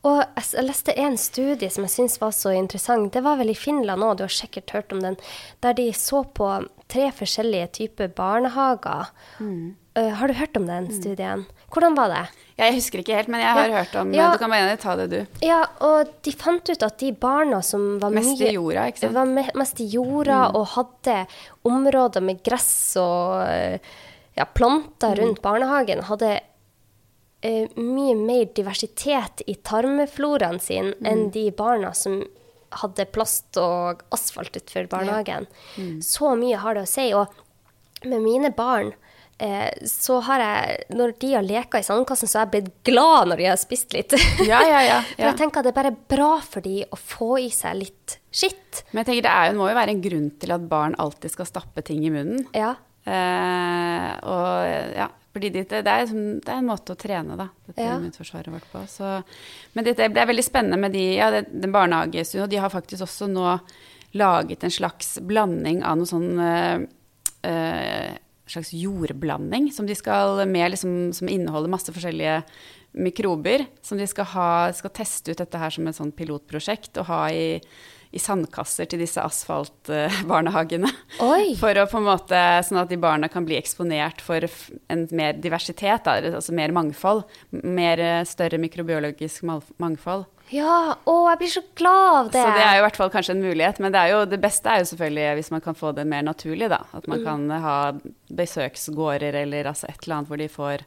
Og 0.02 0.18
jeg 0.34 0.64
leste 0.66 0.94
en 0.98 1.14
studie 1.20 1.70
som 1.70 1.84
jeg 1.86 1.94
syns 1.94 2.18
var 2.18 2.32
så 2.34 2.50
interessant. 2.56 3.12
Det 3.14 3.22
var 3.22 3.38
vel 3.38 3.52
i 3.52 3.58
Finland 3.58 4.02
òg, 4.02 4.16
du 4.18 4.24
har 4.26 4.34
sikkert 4.34 4.74
hørt 4.74 4.94
om 4.94 5.02
den. 5.04 5.18
Der 5.62 5.76
de 5.78 5.86
så 5.94 6.24
på 6.26 6.48
tre 6.90 7.06
forskjellige 7.14 7.68
typer 7.78 8.10
barnehager. 8.16 9.12
Mm. 9.38 9.76
Uh, 9.94 10.08
har 10.18 10.28
du 10.28 10.34
hørt 10.34 10.56
om 10.58 10.66
den 10.66 10.88
mm. 10.88 10.96
studien? 10.98 11.44
Hvordan 11.72 11.94
var 11.96 12.10
det? 12.10 12.22
Jeg 12.58 12.74
husker 12.76 13.00
ikke 13.00 13.16
helt, 13.16 13.30
men 13.32 13.44
jeg 13.44 13.54
har 13.54 13.68
ja. 13.68 13.78
hørt 13.78 13.94
om 14.00 14.12
ja. 14.16 14.28
Du 14.34 14.42
kan 14.42 14.52
bare 14.52 14.76
ta 14.80 14.96
det, 14.98 15.08
du. 15.12 15.40
Ja, 15.44 15.62
og 15.86 16.10
de 16.26 16.34
fant 16.36 16.68
ut 16.68 16.84
at 16.84 16.98
de 17.00 17.12
barna 17.16 17.62
som 17.64 18.00
var 18.02 18.12
mest 18.12 18.34
mye, 18.34 18.50
i 18.50 18.56
jorda, 18.56 18.88
ikke 18.90 19.04
sant? 19.04 19.16
Var 19.16 19.52
mest 19.62 19.82
i 19.84 19.90
jorda 19.92 20.40
mm. 20.48 20.58
og 20.58 20.66
hadde 20.74 21.18
områder 21.68 22.24
med 22.26 22.42
gress 22.44 22.72
og 23.00 23.38
ja, 24.34 24.48
planter 24.48 25.16
rundt 25.20 25.38
mm. 25.38 25.44
barnehagen, 25.44 26.04
hadde 26.10 26.40
uh, 27.44 27.80
mye 27.80 28.14
mer 28.18 28.46
diversitet 28.56 29.44
i 29.46 29.56
tarmfloraen 29.64 30.60
sin 30.62 30.92
mm. 30.94 31.08
enn 31.08 31.28
de 31.34 31.48
barna 31.56 31.92
som 31.96 32.22
hadde 32.80 33.06
plast 33.12 33.58
og 33.60 34.02
asfalt 34.14 34.56
utenfor 34.56 34.88
barnehagen. 34.92 35.48
Ja. 35.48 35.82
Mm. 35.82 35.96
Så 36.04 36.34
mye 36.40 36.60
har 36.62 36.76
det 36.78 36.86
å 36.86 36.90
si. 36.90 37.08
Og 37.16 38.08
med 38.08 38.22
mine 38.24 38.50
barn 38.56 38.92
eh, 39.42 39.68
så 39.88 40.20
har 40.26 40.42
jeg, 40.42 40.78
når 40.96 41.14
de 41.22 41.32
har 41.34 41.46
leka 41.46 41.80
i 41.82 41.86
sandkassen, 41.86 42.30
så 42.30 42.40
har 42.40 42.46
jeg 42.46 42.54
blitt 42.54 42.72
glad 42.88 43.30
når 43.30 43.42
de 43.42 43.48
har 43.50 43.60
spist 43.60 43.96
litt. 43.96 44.16
Ja, 44.50 44.62
ja, 44.66 44.82
ja, 44.86 45.00
for 45.14 45.28
jeg 45.28 45.40
tenker 45.40 45.60
at 45.60 45.68
det 45.68 45.74
er 45.74 45.80
bare 45.80 45.96
bra 46.14 46.32
for 46.44 46.64
de 46.64 46.82
å 46.88 46.98
få 46.98 47.34
i 47.42 47.50
seg 47.54 47.78
litt 47.82 48.18
skitt. 48.32 48.84
Men 48.90 49.02
jeg 49.02 49.10
tenker 49.10 49.28
det 49.28 49.34
er, 49.34 49.58
må 49.58 49.68
jo 49.70 49.78
være 49.78 49.96
en 49.96 50.04
grunn 50.04 50.30
til 50.42 50.56
at 50.56 50.70
barn 50.70 50.96
alltid 51.02 51.34
skal 51.34 51.48
stappe 51.48 51.84
ting 51.86 52.04
i 52.06 52.14
munnen. 52.14 52.46
Ja. 52.56 52.74
Eh, 53.02 54.08
og 54.30 54.96
ja, 54.96 55.10
fordi 55.32 55.48
det, 55.48 55.64
det, 55.70 55.78
er, 55.80 55.84
det, 56.10 56.48
er, 56.52 56.58
en 56.58 56.68
måte 56.68 56.92
å 56.92 56.98
trene 56.98 57.36
da, 57.40 57.46
dette 57.68 57.84
ja. 57.86 57.94
immunforsvaret 57.96 58.52
vårt 58.52 58.66
på. 58.72 58.82
Så, 58.90 59.14
men 59.72 59.86
det, 59.86 59.96
det, 60.00 60.10
er 60.12 60.28
veldig 60.28 60.44
spennende 60.44 60.80
med 60.80 60.92
de, 60.92 61.06
ja, 61.16 61.30
den 61.32 61.72
barnehagestudien. 61.72 62.44
Og 62.44 62.52
de 62.52 62.60
har 62.60 62.72
faktisk 62.72 63.06
også 63.06 63.30
nå 63.32 63.46
laget 64.20 64.66
en 64.66 64.74
slags 64.74 65.14
blanding 65.24 65.80
av 65.88 65.96
noe 65.96 66.10
sånn 66.10 66.36
øh, 66.36 66.84
øh, 67.48 68.12
slags 68.52 68.74
jordblanding 68.76 69.70
som 69.72 69.88
de 69.88 69.96
skal 69.96 70.42
med, 70.48 70.74
liksom, 70.74 71.14
som 71.16 71.30
inneholder 71.32 71.72
masse 71.72 71.94
forskjellige 71.94 72.42
mikrober. 72.92 73.64
Som 73.80 74.00
de 74.00 74.08
skal, 74.10 74.28
ha, 74.34 74.50
skal 74.76 74.92
teste 74.92 75.32
ut 75.32 75.40
dette 75.40 75.60
her 75.60 75.72
som 75.72 75.88
et 75.88 75.96
sånt 75.96 76.16
pilotprosjekt 76.18 77.00
og 77.00 77.08
ha 77.08 77.22
i 77.32 77.46
i 78.12 78.20
sandkasser 78.20 78.88
til 78.90 79.00
disse 79.00 79.22
asfaltbarnehagene. 79.22 80.90
Oi. 81.24 81.54
For 81.62 81.78
å 81.80 81.86
på 81.88 82.00
en 82.00 82.08
måte, 82.10 82.40
Sånn 82.66 82.82
at 82.82 82.92
de 82.92 82.98
barna 83.00 83.30
kan 83.32 83.46
bli 83.48 83.56
eksponert 83.58 84.20
for 84.24 84.44
en 84.92 85.06
mer 85.16 85.38
diversitet, 85.40 86.06
altså 86.06 86.54
mer 86.54 86.74
mangfold. 86.74 87.24
Mer 87.50 88.00
eh, 88.02 88.20
større 88.28 88.60
mikrobiologisk 88.60 89.46
mangfold. 89.80 90.28
Ja, 90.52 90.98
å, 91.08 91.14
jeg 91.30 91.40
blir 91.40 91.52
så 91.54 91.62
glad 91.78 92.16
av 92.18 92.30
det. 92.34 92.44
Så 92.44 92.54
det 92.56 92.64
er 92.66 92.76
jo 92.76 92.82
i 92.82 92.86
hvert 92.86 93.00
fall 93.00 93.12
kanskje 93.14 93.36
en 93.36 93.44
mulighet. 93.44 93.80
Men 93.82 93.94
det, 93.94 94.04
jo, 94.12 94.22
det 94.28 94.40
beste 94.42 94.68
er 94.68 94.82
jo 94.82 94.90
selvfølgelig 94.92 95.28
hvis 95.40 95.52
man 95.54 95.64
kan 95.64 95.78
få 95.78 95.94
det 95.96 96.04
mer 96.08 96.26
naturlig, 96.26 96.68
da. 96.72 96.82
At 96.92 97.08
man 97.08 97.22
mm. 97.22 97.28
kan 97.28 97.64
ha 97.64 97.76
besøksgårder 98.42 99.40
eller 99.42 99.72
altså 99.72 99.88
et 99.88 100.04
eller 100.04 100.18
annet 100.18 100.32
hvor 100.32 100.42
de 100.42 100.50
får, 100.52 100.84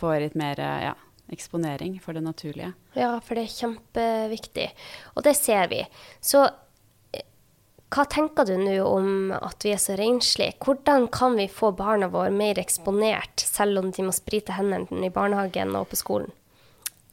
får 0.00 0.20
litt 0.24 0.38
mer 0.40 0.64
ja, 0.88 0.94
eksponering 1.34 1.98
for 2.02 2.16
det 2.16 2.24
naturlige. 2.24 2.72
Ja, 2.98 3.16
for 3.24 3.36
det 3.36 3.46
er 3.46 3.56
kjempeviktig. 3.56 4.68
Og 5.14 5.26
det 5.26 5.34
ser 5.38 5.68
vi. 5.72 5.82
Så 6.24 6.44
eh, 6.46 7.26
hva 7.94 8.06
tenker 8.10 8.48
du 8.48 8.54
nå 8.60 8.78
om 8.86 9.34
at 9.36 9.66
vi 9.66 9.74
er 9.74 9.82
så 9.82 9.98
renslige? 10.00 10.56
Hvordan 10.64 11.10
kan 11.14 11.36
vi 11.38 11.50
få 11.50 11.74
barna 11.76 12.08
våre 12.12 12.32
mer 12.34 12.60
eksponert, 12.62 13.44
selv 13.44 13.82
om 13.82 13.92
de 13.94 14.06
må 14.06 14.14
sprite 14.16 14.56
hendene 14.56 15.10
i 15.10 15.14
barnehagen 15.14 15.76
og 15.78 15.90
på 15.92 16.00
skolen? 16.00 16.32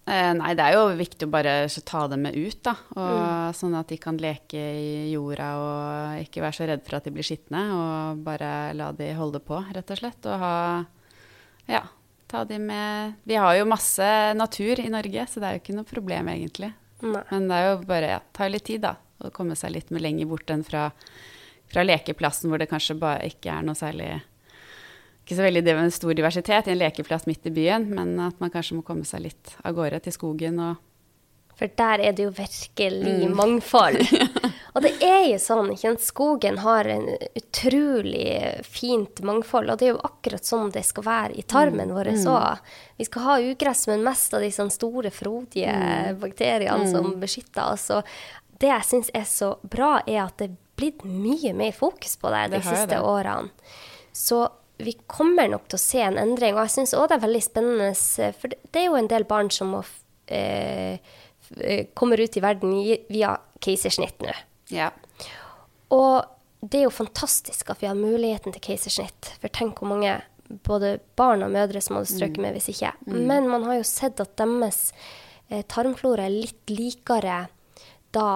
Eh, 0.10 0.31
nei, 0.34 0.55
det 0.57 0.65
er 0.65 0.75
jo 0.75 0.95
viktig 0.97 1.27
å 1.27 1.31
bare 1.31 1.53
ta 1.86 2.01
dem 2.10 2.25
med 2.25 2.36
ut, 2.36 2.57
da. 2.65 2.73
Og, 2.95 3.17
mm. 3.21 3.57
Sånn 3.57 3.75
at 3.77 3.91
de 3.91 3.99
kan 4.01 4.17
leke 4.19 4.57
i 4.57 5.12
jorda 5.13 5.49
og 5.62 6.23
ikke 6.25 6.41
være 6.41 6.57
så 6.57 6.67
redd 6.71 6.84
for 6.88 6.97
at 6.97 7.05
de 7.05 7.13
blir 7.13 7.27
skitne. 7.27 7.62
Og 7.75 8.23
bare 8.25 8.71
la 8.77 8.89
de 8.97 9.12
holde 9.17 9.43
på, 9.45 9.62
rett 9.69 9.93
og 9.93 10.01
slett. 10.01 10.25
Og 10.25 10.41
ha 10.41 10.55
Ja, 11.69 11.86
ta 12.32 12.46
de 12.48 12.58
med 12.63 13.20
Vi 13.28 13.36
har 13.36 13.58
jo 13.58 13.67
masse 13.70 14.08
natur 14.38 14.80
i 14.80 14.89
Norge, 14.91 15.28
så 15.28 15.41
det 15.41 15.50
er 15.50 15.58
jo 15.58 15.63
ikke 15.65 15.78
noe 15.78 15.89
problem, 15.89 16.32
egentlig. 16.32 16.72
Nei. 17.04 17.24
Men 17.32 17.48
det 17.50 17.60
er 17.60 17.70
jo 17.70 17.78
bare 17.89 18.12
ja, 18.15 18.20
ta 18.34 18.48
litt 18.48 18.67
tid, 18.70 18.86
da. 18.86 18.96
Å 19.22 19.30
komme 19.36 19.58
seg 19.60 19.76
litt 19.76 19.91
mer 19.94 20.06
lenger 20.06 20.30
bort 20.32 20.50
enn 20.54 20.63
fra, 20.65 20.88
fra 21.70 21.86
lekeplassen, 21.86 22.50
hvor 22.50 22.62
det 22.62 22.70
kanskje 22.72 22.98
bare 23.02 23.28
ikke 23.30 23.54
er 23.54 23.65
noe 23.67 23.78
særlig 23.78 24.13
ikke 25.22 25.38
så 25.38 25.46
veldig 25.46 25.91
stor 25.94 26.15
diversitet 26.17 26.67
i 26.67 26.74
en 26.74 26.80
lekeplass 26.82 27.28
midt 27.30 27.46
i 27.48 27.54
byen, 27.54 27.86
men 27.94 28.15
at 28.20 28.39
man 28.41 28.52
kanskje 28.54 28.80
må 28.80 28.86
komme 28.86 29.06
seg 29.08 29.28
litt 29.28 29.54
av 29.62 29.76
gårde 29.78 30.02
til 30.04 30.15
skogen 30.15 30.58
og 30.60 30.80
For 31.60 31.70
der 31.78 32.02
er 32.02 32.15
det 32.17 32.26
jo 32.26 32.32
virkelig 32.34 33.30
mm. 33.30 33.36
mangfold. 33.38 34.02
og 34.73 34.86
det 34.86 34.91
er 35.03 35.25
jo 35.27 35.39
sånn, 35.41 35.73
ikke 35.73 35.93
Skogen 35.99 36.62
har 36.63 36.88
en 36.88 37.10
utrolig 37.36 38.62
fint 38.63 39.19
mangfold, 39.27 39.71
og 39.71 39.79
det 39.81 39.89
er 39.89 39.93
jo 39.93 40.03
akkurat 40.07 40.47
sånn 40.47 40.71
det 40.71 40.86
skal 40.88 41.05
være 41.07 41.36
i 41.36 41.43
tarmen 41.43 41.91
mm. 41.91 41.95
vår 41.97 42.12
òg. 42.13 42.62
Mm. 42.62 42.69
Vi 43.01 43.07
skal 43.10 43.25
ha 43.27 43.38
ugress, 43.43 43.84
men 43.91 44.05
mest 44.05 44.38
av 44.38 44.45
de 44.45 44.51
sånn 44.55 44.71
store, 44.71 45.12
frodige 45.12 45.73
mm. 45.75 46.21
bakteriene 46.21 46.88
som 46.91 47.12
beskytter 47.19 47.73
oss. 47.73 47.89
Og 47.91 48.62
det 48.63 48.71
jeg 48.71 48.88
syns 48.88 49.12
er 49.17 49.27
så 49.27 49.53
bra, 49.63 49.97
er 50.05 50.23
at 50.23 50.39
det 50.39 50.51
er 50.51 50.57
blitt 50.79 51.03
mye 51.03 51.51
mer 51.57 51.75
fokus 51.75 52.15
på 52.21 52.31
det 52.31 52.45
de 52.47 52.60
det 52.60 52.65
siste 52.65 52.93
det. 52.93 53.01
årene. 53.03 53.51
Så 54.15 54.45
vi 54.81 54.93
kommer 55.05 55.49
nok 55.51 55.67
til 55.69 55.77
å 55.77 55.81
se 55.81 55.99
en 56.05 56.19
endring. 56.21 56.55
Og 56.55 56.63
jeg 56.63 56.75
syns 56.77 56.95
òg 56.97 57.10
det 57.10 57.17
er 57.19 57.25
veldig 57.25 57.43
spennende, 57.43 57.91
for 58.39 58.55
det 58.55 58.81
er 58.81 58.88
jo 58.88 58.95
en 58.97 59.12
del 59.12 59.27
barn 59.29 59.51
som 59.53 59.75
må, 59.75 59.84
eh, 60.31 60.97
eh 61.60 61.84
kommer 61.93 62.23
ut 62.23 62.38
i 62.38 62.43
verden 62.43 62.73
via 63.12 63.36
keisersnitt 63.60 64.23
nå. 64.23 64.34
Ja. 64.71 64.91
Og 65.91 66.25
det 66.62 66.81
er 66.81 66.86
jo 66.86 66.93
fantastisk 66.93 67.71
at 67.73 67.81
vi 67.81 67.89
har 67.89 67.97
muligheten 67.97 68.53
til 68.55 68.63
keisersnitt. 68.63 69.34
For 69.41 69.53
tenk 69.53 69.81
hvor 69.81 69.91
mange 69.91 70.19
både 70.67 70.97
barn 71.15 71.45
og 71.45 71.53
mødre 71.53 71.81
som 71.84 71.97
hadde 71.97 72.12
strøket 72.12 72.39
mm. 72.39 72.45
med 72.45 72.57
hvis 72.57 72.69
ikke. 72.73 72.91
Mm. 73.07 73.21
Men 73.29 73.49
man 73.49 73.65
har 73.67 73.79
jo 73.79 73.88
sett 73.88 74.19
at 74.23 74.36
deres 74.39 74.84
eh, 75.49 75.63
tarmflora 75.69 76.27
er 76.27 76.36
litt 76.36 76.73
likere 76.73 77.45
da 78.12 78.27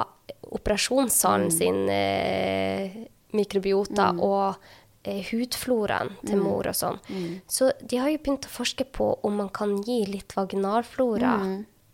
operasjonssalen 0.55 1.49
mm. 1.49 1.53
sin 1.53 1.89
eh, 1.91 2.97
mikrobiota 3.35 4.11
mm. 4.15 4.23
og 4.23 4.67
eh, 5.03 5.21
hudfloraen 5.31 6.13
til 6.23 6.39
mm. 6.39 6.45
mor 6.47 6.71
og 6.71 6.77
sånn. 6.77 6.99
Mm. 7.09 7.29
Så 7.51 7.71
de 7.81 8.01
har 8.01 8.13
jo 8.13 8.21
begynt 8.23 8.47
å 8.47 8.55
forske 8.55 8.87
på 8.87 9.11
om 9.27 9.41
man 9.43 9.51
kan 9.55 9.75
gi 9.83 10.03
litt 10.09 10.37
vaginalflora 10.37 11.35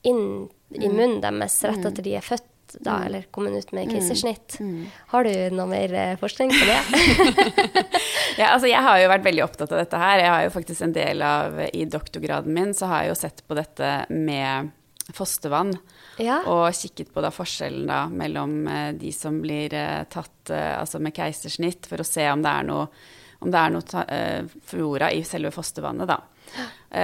inn 0.07 0.25
i 0.71 0.87
munnen 0.87 1.19
deres 1.23 1.59
rett 1.67 1.83
etter 1.85 2.05
de 2.05 2.15
er 2.17 2.25
født. 2.25 2.47
Da, 2.79 2.97
mm. 2.97 3.05
eller 3.07 3.29
kommet 3.35 3.57
ut 3.57 3.71
med 3.75 3.91
keisersnitt. 3.91 4.57
Har 5.11 5.27
du 5.27 5.31
noe 5.55 5.67
mer 5.71 5.93
eh, 5.93 6.17
forskning 6.21 6.53
på 6.55 6.67
det? 6.69 6.79
ja, 8.41 8.51
altså 8.51 8.69
jeg 8.71 8.81
har 8.85 9.01
jo 9.01 9.09
vært 9.11 9.25
veldig 9.27 9.45
opptatt 9.47 9.71
av 9.71 9.81
dette 9.83 10.03
her. 10.03 10.21
Jeg 10.23 10.33
har 10.35 10.45
jo 10.45 10.53
faktisk 10.57 10.85
en 10.85 10.95
del 10.95 11.25
av 11.25 11.63
I 11.71 11.87
doktorgraden 11.89 12.53
min 12.55 12.75
så 12.77 12.91
har 12.91 13.05
jeg 13.05 13.13
jo 13.13 13.23
sett 13.23 13.43
på 13.47 13.57
dette 13.59 13.95
med 14.11 14.71
fostervann. 15.15 15.73
Ja. 16.21 16.41
Og 16.49 16.69
kikket 16.75 17.13
på 17.13 17.23
da 17.23 17.31
forskjellen 17.33 17.87
da 17.89 18.03
mellom 18.11 18.67
eh, 18.67 18.91
de 18.97 19.11
som 19.15 19.39
blir 19.41 19.73
eh, 19.73 20.03
tatt 20.11 20.51
eh, 20.53 20.75
altså 20.77 21.01
med 21.01 21.15
keisersnitt, 21.15 21.89
for 21.89 22.01
å 22.01 22.07
se 22.07 22.27
om 22.31 22.43
det 22.43 22.51
er 22.51 22.67
noe, 22.67 22.87
det 23.41 23.57
er 23.57 23.73
noe 23.73 24.03
flora 24.69 25.09
i 25.11 25.23
selve 25.25 25.49
fostervannet. 25.55 26.11
Da. 26.11 26.19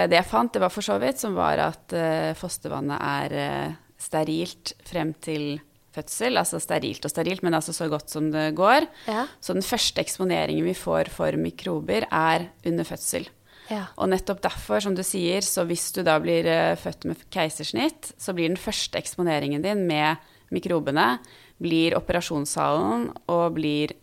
Det 0.05 0.17
jeg 0.19 0.27
fant, 0.29 0.51
det 0.53 0.61
var 0.61 0.69
for 0.69 0.85
så 0.85 0.99
vidt, 1.01 1.17
som 1.17 1.33
var 1.33 1.57
at 1.63 1.95
fostervannet 2.37 2.99
er 3.01 3.77
sterilt 3.97 4.75
frem 4.87 5.13
til 5.23 5.57
fødsel. 5.97 6.37
Altså 6.39 6.61
sterilt 6.61 7.05
og 7.05 7.13
sterilt, 7.13 7.43
men 7.45 7.57
altså 7.57 7.73
så 7.75 7.89
godt 7.91 8.13
som 8.13 8.29
det 8.33 8.51
går. 8.57 8.87
Ja. 9.07 9.25
Så 9.41 9.55
den 9.57 9.65
første 9.65 10.03
eksponeringen 10.03 10.65
vi 10.67 10.75
får 10.77 11.11
for 11.13 11.37
mikrober, 11.39 12.07
er 12.11 12.49
under 12.65 12.87
fødsel. 12.87 13.27
Ja. 13.67 13.89
Og 13.99 14.09
nettopp 14.13 14.39
derfor, 14.45 14.79
som 14.83 14.95
du 14.95 15.03
sier, 15.03 15.43
så 15.43 15.65
hvis 15.67 15.89
du 15.95 16.03
da 16.07 16.15
blir 16.23 16.47
uh, 16.47 16.77
født 16.79 17.09
med 17.09 17.25
keisersnitt, 17.33 18.13
så 18.15 18.35
blir 18.35 18.47
den 18.47 18.61
første 18.61 18.99
eksponeringen 18.99 19.65
din 19.65 19.83
med 19.89 20.23
mikrobene 20.55 21.17
blir 21.59 21.97
operasjonssalen 21.97 23.09
og 23.33 23.57
blir 23.57 23.95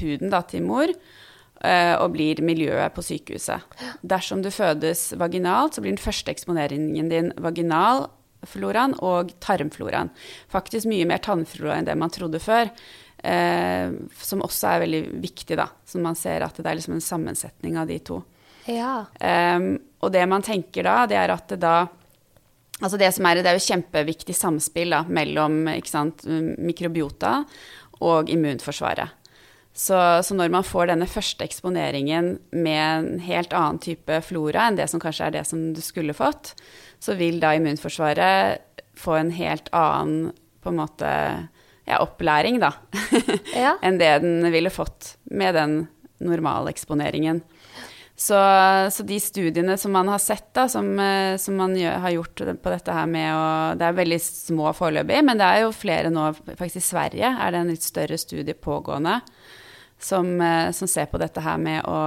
huden 0.00 0.32
da 0.32 0.42
til 0.48 0.66
mor. 0.66 0.92
Uh, 1.56 1.96
og 2.04 2.10
blir 2.12 2.42
miljøet 2.44 2.92
på 2.92 3.00
sykehuset. 3.00 3.62
Dersom 4.04 4.42
du 4.44 4.50
fødes 4.52 5.14
vaginalt, 5.16 5.72
så 5.72 5.80
blir 5.80 5.94
den 5.94 6.02
første 6.02 6.28
eksponeringen 6.28 7.08
din 7.08 7.30
vaginalfloraen 8.46 8.94
og 9.02 9.32
tarmfloraen. 9.40 10.10
Faktisk 10.48 10.86
mye 10.86 11.06
mer 11.06 11.18
tannflora 11.18 11.78
enn 11.78 11.86
det 11.86 11.96
man 11.96 12.10
trodde 12.10 12.40
før. 12.40 12.70
Eh, 13.18 13.90
som 14.20 14.42
også 14.42 14.68
er 14.68 14.80
veldig 14.84 15.02
viktig, 15.22 15.56
da. 15.56 15.68
Så 15.84 15.98
man 15.98 16.16
ser 16.16 16.42
at 16.42 16.56
det 16.56 16.66
er 16.66 16.76
liksom 16.76 16.94
en 16.94 17.04
sammensetning 17.04 17.76
av 17.78 17.86
de 17.86 17.98
to. 17.98 18.22
Ja. 18.66 19.06
Eh, 19.20 19.76
og 20.00 20.12
det 20.12 20.26
man 20.28 20.42
tenker 20.42 20.84
da, 20.84 21.06
det 21.06 21.16
er 21.16 21.34
at 21.34 21.48
det 21.48 21.60
da 21.60 21.86
Altså 22.76 22.98
det 23.00 23.08
som 23.16 23.24
er, 23.24 23.38
det 23.40 23.48
er 23.48 23.56
jo 23.56 23.70
kjempeviktig 23.72 24.34
samspill 24.36 24.90
da, 24.92 24.98
mellom 25.08 25.62
sant, 25.88 26.26
mikrobiota 26.60 27.38
og 28.04 28.28
immunforsvaret. 28.28 29.14
Så, 29.72 29.96
så, 30.24 30.34
når 30.36 30.52
man 30.52 30.64
får 30.64 30.90
denne 30.90 31.08
første 31.08 31.44
eksponeringen 31.44 32.34
med 32.52 32.82
en 32.82 33.18
helt 33.24 33.52
annen 33.52 33.80
type 33.80 34.20
flora 34.24 34.70
enn 34.70 34.76
det 34.76 34.90
som 34.92 35.00
kanskje 35.00 35.26
er 35.30 35.34
det 35.34 35.46
som 35.48 35.66
du 35.76 35.82
skulle 35.84 36.16
fått, 36.16 36.54
så 37.02 37.16
vil 37.18 37.40
da 37.42 37.54
immunforsvaret 37.56 38.82
få 38.96 39.18
en 39.18 39.32
helt 39.36 39.68
annen 39.76 40.32
på 40.64 40.72
en 40.72 40.80
måte 40.80 41.10
ja, 41.86 42.00
opplæring, 42.00 42.58
da, 42.62 42.72
ja. 43.54 43.76
enn 43.84 44.00
det 44.00 44.16
den 44.24 44.48
ville 44.50 44.72
fått 44.74 45.14
med 45.30 45.54
den 45.54 45.76
normale 46.18 46.72
eksponeringen. 46.72 47.42
Så, 48.18 48.36
så, 48.90 49.04
de 49.04 49.18
studiene 49.20 49.74
som 49.76 49.92
man 49.92 50.08
har 50.08 50.18
sett, 50.24 50.48
da, 50.56 50.64
som, 50.72 50.88
eh, 50.98 51.36
som 51.36 51.58
man 51.60 51.74
gjør, 51.76 51.98
har 52.00 52.14
gjort 52.14 52.42
på 52.64 52.72
dette 52.72 52.94
her 52.96 53.10
med 53.12 53.28
å 53.36 53.48
Det 53.76 53.84
er 53.84 53.98
veldig 53.98 54.18
små 54.24 54.72
foreløpig, 54.72 55.20
men 55.28 55.36
det 55.36 55.44
er 55.44 55.64
jo 55.66 55.74
flere 55.76 56.08
nå. 56.10 56.30
Faktisk 56.56 56.80
i 56.80 56.86
Sverige 56.86 57.34
er 57.36 57.52
det 57.52 57.60
en 57.60 57.74
litt 57.74 57.84
større 57.84 58.16
studie 58.16 58.56
pågående 58.56 59.18
som, 60.00 60.40
eh, 60.40 60.70
som 60.72 60.88
ser 60.88 61.10
på 61.12 61.20
dette 61.20 61.44
her 61.44 61.60
med 61.60 61.84
å 61.84 61.98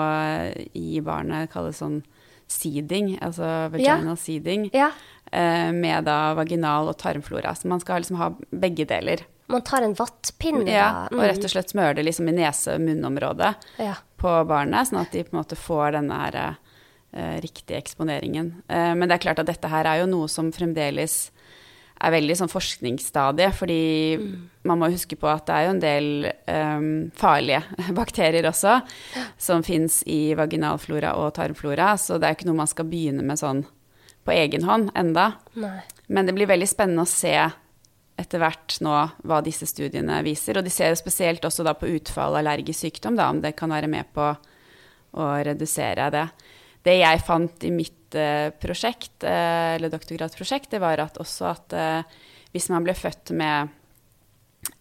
gi 0.73 0.99
barnet 1.05 1.53
kalles 1.53 1.77
sånn 1.77 2.01
seeding, 2.49 3.13
altså 3.21 3.69
vaginal 3.73 4.13
ja. 4.13 4.19
seeding, 4.19 4.69
ja. 4.73 4.91
Eh, 5.31 5.69
med 5.75 6.07
da 6.09 6.33
vaginal 6.37 6.89
og 6.89 6.97
tarmflora. 6.97 7.53
Så 7.55 7.69
man 7.69 7.81
skal 7.83 8.01
liksom 8.01 8.17
ha 8.21 8.31
begge 8.49 8.87
deler. 8.89 9.25
Man 9.49 9.63
tar 9.65 9.85
en 9.85 9.95
vattpinne, 9.97 10.69
ja, 10.69 11.07
mm. 11.09 11.17
og 11.17 11.25
rett 11.25 11.45
og 11.45 11.53
slett 11.53 11.71
smører 11.73 11.97
det 11.97 12.05
liksom 12.05 12.27
i 12.29 12.35
nese-munnområdet 12.37 13.53
ja. 13.81 13.95
på 14.21 14.33
barnet, 14.49 14.89
sånn 14.89 15.01
at 15.01 15.13
de 15.13 15.23
på 15.25 15.33
en 15.33 15.39
måte 15.39 15.57
får 15.57 15.95
denne 15.97 16.19
her, 16.21 16.37
eh, 17.13 17.37
riktige 17.41 17.79
eksponeringen. 17.81 18.51
Eh, 18.69 18.91
men 18.93 19.09
det 19.09 19.17
er 19.17 19.25
klart 19.25 19.41
at 19.41 19.49
dette 19.49 19.71
her 19.71 19.89
er 19.89 20.03
jo 20.03 20.11
noe 20.11 20.29
som 20.29 20.51
fremdeles 20.53 21.31
er 21.99 22.13
veldig 22.13 22.35
sånn 22.39 22.51
forskningsstadie, 22.51 23.49
fordi 23.55 23.81
mm. 24.19 24.35
man 24.69 24.79
må 24.81 24.89
huske 24.93 25.17
på 25.19 25.27
at 25.31 25.45
det 25.49 25.55
er 25.55 25.65
jo 25.65 25.73
en 25.73 25.81
del 25.83 26.09
um, 26.47 26.91
farlige 27.17 27.63
bakterier 27.99 28.47
også 28.49 28.77
som 29.41 29.65
fins 29.67 30.01
i 30.07 30.35
vaginalflora 30.39 31.15
og 31.19 31.33
tarmflora, 31.37 31.93
så 31.99 32.17
det 32.17 32.29
er 32.29 32.37
ikke 32.37 32.49
noe 32.49 32.61
man 32.61 32.71
skal 32.71 32.87
begynne 32.89 33.25
med 33.25 33.41
sånn 33.41 33.65
på 34.27 34.35
egen 34.35 34.67
hånd 34.67 34.93
enda. 34.99 35.33
Nei. 35.59 35.79
Men 36.07 36.27
det 36.27 36.35
blir 36.37 36.49
veldig 36.49 36.67
spennende 36.69 37.05
å 37.05 37.09
se 37.09 37.35
etter 38.19 38.41
hvert 38.41 38.79
nå 38.83 38.95
hva 39.27 39.39
disse 39.43 39.67
studiene 39.69 40.19
viser. 40.25 40.59
Og 40.59 40.65
de 40.65 40.73
ser 40.73 40.91
jo 40.91 40.99
spesielt 40.99 41.45
også 41.47 41.63
da 41.67 41.75
på 41.77 41.89
utfall 41.95 42.35
av 42.35 42.41
allergisk 42.41 42.83
sykdom, 42.83 43.15
da, 43.19 43.29
om 43.31 43.39
det 43.43 43.55
kan 43.59 43.71
være 43.71 43.89
med 43.91 44.11
på 44.15 44.33
å 45.19 45.29
redusere 45.45 46.09
det. 46.13 46.25
Det 46.83 46.99
jeg 46.99 47.23
fant 47.25 47.63
i 47.67 47.71
mitt 47.73 47.98
uh, 48.17 48.49
prosjekt, 48.61 49.15
uh, 49.23 49.75
eller 49.75 49.91
doktorgradsprosjekt, 49.93 50.71
det 50.73 50.81
var 50.83 51.01
at 51.03 51.19
også 51.21 51.49
at 51.49 51.75
uh, 51.77 52.19
hvis 52.53 52.69
man 52.73 52.85
ble 52.85 52.95
født 52.97 53.33
med 53.37 53.69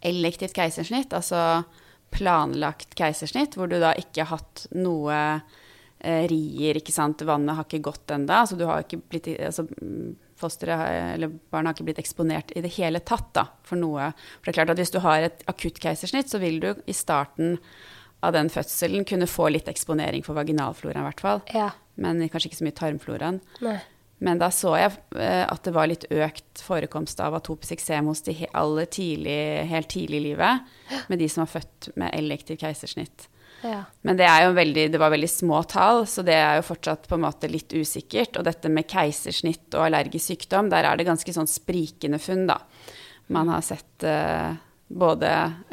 elektivt 0.05 0.57
keisersnitt, 0.57 1.13
altså 1.15 1.63
planlagt 2.15 2.97
keisersnitt, 2.99 3.59
hvor 3.59 3.69
du 3.69 3.77
da 3.83 3.93
ikke 3.99 4.25
har 4.25 4.39
hatt 4.39 4.65
noe 4.77 5.19
rier, 5.99 6.79
ikke 6.79 6.95
sant, 6.95 7.25
vannet 7.27 7.59
har 7.59 7.67
ikke 7.67 7.83
gått 7.83 8.13
ennå, 8.15 8.31
altså 8.31 8.57
du 8.57 8.63
har 8.69 8.85
ikke 8.85 9.01
blitt 9.11 9.27
altså, 9.35 9.65
fosteret 10.39 11.15
eller 11.17 11.33
barnet 11.51 11.73
har 11.73 11.77
ikke 11.77 11.89
blitt 11.89 12.01
eksponert 12.03 12.53
i 12.57 12.63
det 12.65 12.71
hele 12.77 13.01
tatt 13.03 13.33
da, 13.37 13.45
for 13.67 13.81
noe. 13.81 14.11
For 14.39 14.49
det 14.49 14.55
er 14.55 14.59
klart 14.61 14.73
at 14.75 14.83
Hvis 14.83 14.95
du 14.95 15.01
har 15.03 15.27
et 15.27 15.43
akutt 15.51 15.81
keisersnitt, 15.83 16.31
så 16.31 16.41
vil 16.43 16.61
du 16.63 16.71
i 16.87 16.95
starten 16.95 17.59
av 18.25 18.35
den 18.35 18.51
fødselen 18.51 19.07
kunne 19.09 19.29
få 19.31 19.51
litt 19.53 19.69
eksponering 19.71 20.25
for 20.27 20.39
vaginalfloraen, 20.39 21.05
i 21.05 21.09
hvert 21.11 21.23
fall. 21.23 21.45
Ja. 21.55 21.71
Men 21.99 22.21
kanskje 22.27 22.51
ikke 22.51 22.61
så 22.61 22.67
mye 22.67 22.79
tarmfloraen. 22.79 23.41
Nei. 23.65 23.79
Men 24.19 24.41
da 24.41 24.49
så 24.51 24.73
jeg 24.75 24.97
eh, 25.15 25.45
at 25.47 25.63
det 25.63 25.73
var 25.77 25.87
litt 25.91 26.09
økt 26.11 26.63
forekomst 26.67 27.21
av 27.23 27.37
atopisk 27.39 27.77
eksem 27.77 28.09
hos 28.11 28.25
de 28.27 28.35
aller 28.51 28.89
tidlig, 28.91 29.39
helt 29.71 29.91
tidlig 29.93 30.19
i 30.19 30.27
livet, 30.33 30.71
med 31.07 31.23
de 31.23 31.29
som 31.31 31.45
var 31.45 31.53
født 31.53 31.93
med 32.01 32.15
elektiv 32.19 32.59
keisersnitt. 32.59 33.29
Ja. 33.63 33.85
Men 34.07 34.19
det, 34.19 34.27
veldig, 34.55 34.87
det, 34.93 34.99
var 34.99 35.11
veldig 35.11 35.31
små 35.31 35.63
tall, 35.71 36.05
så 36.07 36.23
det 36.27 36.37
er 36.39 36.59
jo 36.59 36.67
fortsatt 36.69 37.09
på 37.11 37.17
en 37.19 37.25
måte 37.25 37.51
litt 37.51 37.75
usikkert. 37.75 38.39
Og 38.39 38.47
dette 38.47 38.71
med 38.71 38.87
keisersnitt 38.91 39.75
og 39.75 39.89
allergisk 39.89 40.33
sykdom, 40.33 40.71
der 40.71 40.87
er 40.87 40.99
det 40.99 41.09
ganske 41.09 41.35
sånn 41.35 41.51
sprikende 41.51 42.21
funn, 42.23 42.47
da. 42.51 42.61
Man 43.35 43.51
har 43.53 43.65
sett 43.67 44.07
uh, 44.07 44.55
både 44.89 45.31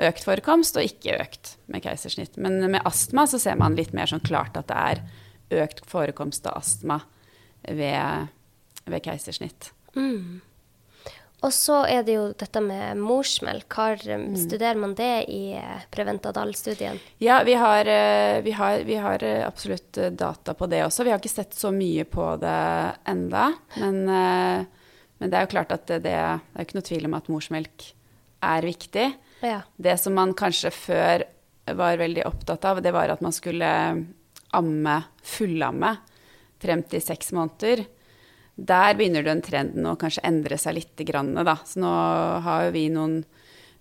økt 0.10 0.25
forekomst 0.28 0.78
og 0.78 0.88
ikke 0.88 1.19
økt 1.23 1.56
med 1.71 1.86
keisersnitt. 1.86 2.36
Men 2.38 2.60
med 2.67 2.84
astma 2.86 3.25
så 3.30 3.39
ser 3.41 3.60
man 3.60 3.78
litt 3.80 3.93
mer 3.95 4.10
sånn 4.12 4.23
klart 4.25 4.58
at 4.60 4.67
det 4.71 4.82
er 4.82 5.63
økt 5.65 5.86
forekomst 5.88 6.47
av 6.49 6.60
astma 6.60 6.99
ved, 7.63 8.28
ved 8.86 9.06
keisersnitt. 9.06 9.71
Mm. 9.95 10.41
Og 11.45 11.51
så 11.54 11.82
er 11.86 12.06
det 12.06 12.15
jo 12.15 12.25
dette 12.34 12.62
med 12.63 12.97
morsmelk. 12.97 13.67
Har, 13.78 14.01
mm. 14.01 14.34
Studerer 14.39 14.80
man 14.80 14.95
det 14.97 15.28
i 15.32 15.54
eh, 15.60 15.84
Preventadal-studien? 15.93 16.97
Ja, 17.21 17.41
vi 17.45 17.54
har, 17.60 17.86
eh, 17.86 18.39
vi, 18.45 18.56
har, 18.56 18.80
vi 18.88 18.97
har, 19.01 19.23
eh, 19.23 19.43
absolutt 19.45 19.99
data 20.17 20.56
på 20.58 20.69
det 20.71 20.82
også. 20.86 21.06
Vi 21.06 21.13
har 21.13 21.21
ikke 21.21 21.34
sett 21.36 21.54
så 21.54 21.71
mye 21.75 22.08
på 22.10 22.32
det 22.41 22.56
enda. 23.12 23.51
Men, 23.78 24.01
men 24.06 25.30
det 25.30 25.38
er 25.38 25.45
jo 25.45 25.54
klart 25.54 25.75
at 25.75 25.86
det, 25.91 26.01
det, 26.08 26.15
er 26.15 26.65
ikke 26.65 26.80
noe 26.80 26.89
tvil 26.89 27.08
om 27.12 27.19
at 27.19 27.30
morsmelk 27.32 27.91
er 28.45 28.67
viktig. 28.67 29.08
Ja. 29.45 29.62
Det 29.75 29.97
som 30.01 30.15
man 30.17 30.34
kanskje 30.38 30.71
før 30.73 31.25
var 31.75 31.97
veldig 31.97 32.25
opptatt 32.27 32.65
av, 32.69 32.81
det 32.86 32.93
var 32.93 33.12
at 33.13 33.23
man 33.25 33.34
skulle 33.36 33.69
amme, 34.55 34.97
fullamme, 35.25 35.95
frem 36.62 36.84
til 36.89 37.03
seks 37.03 37.34
måneder. 37.36 37.84
Der 38.55 38.95
begynner 38.95 39.25
den 39.25 39.41
trenden 39.43 39.88
å 39.89 39.97
kanskje 39.99 40.23
endre 40.27 40.58
seg 40.62 40.77
litt. 40.77 40.93
Da. 40.95 41.58
Så 41.67 41.81
nå 41.84 41.95
har 42.45 42.71
vi 42.75 42.88
noen 42.93 43.23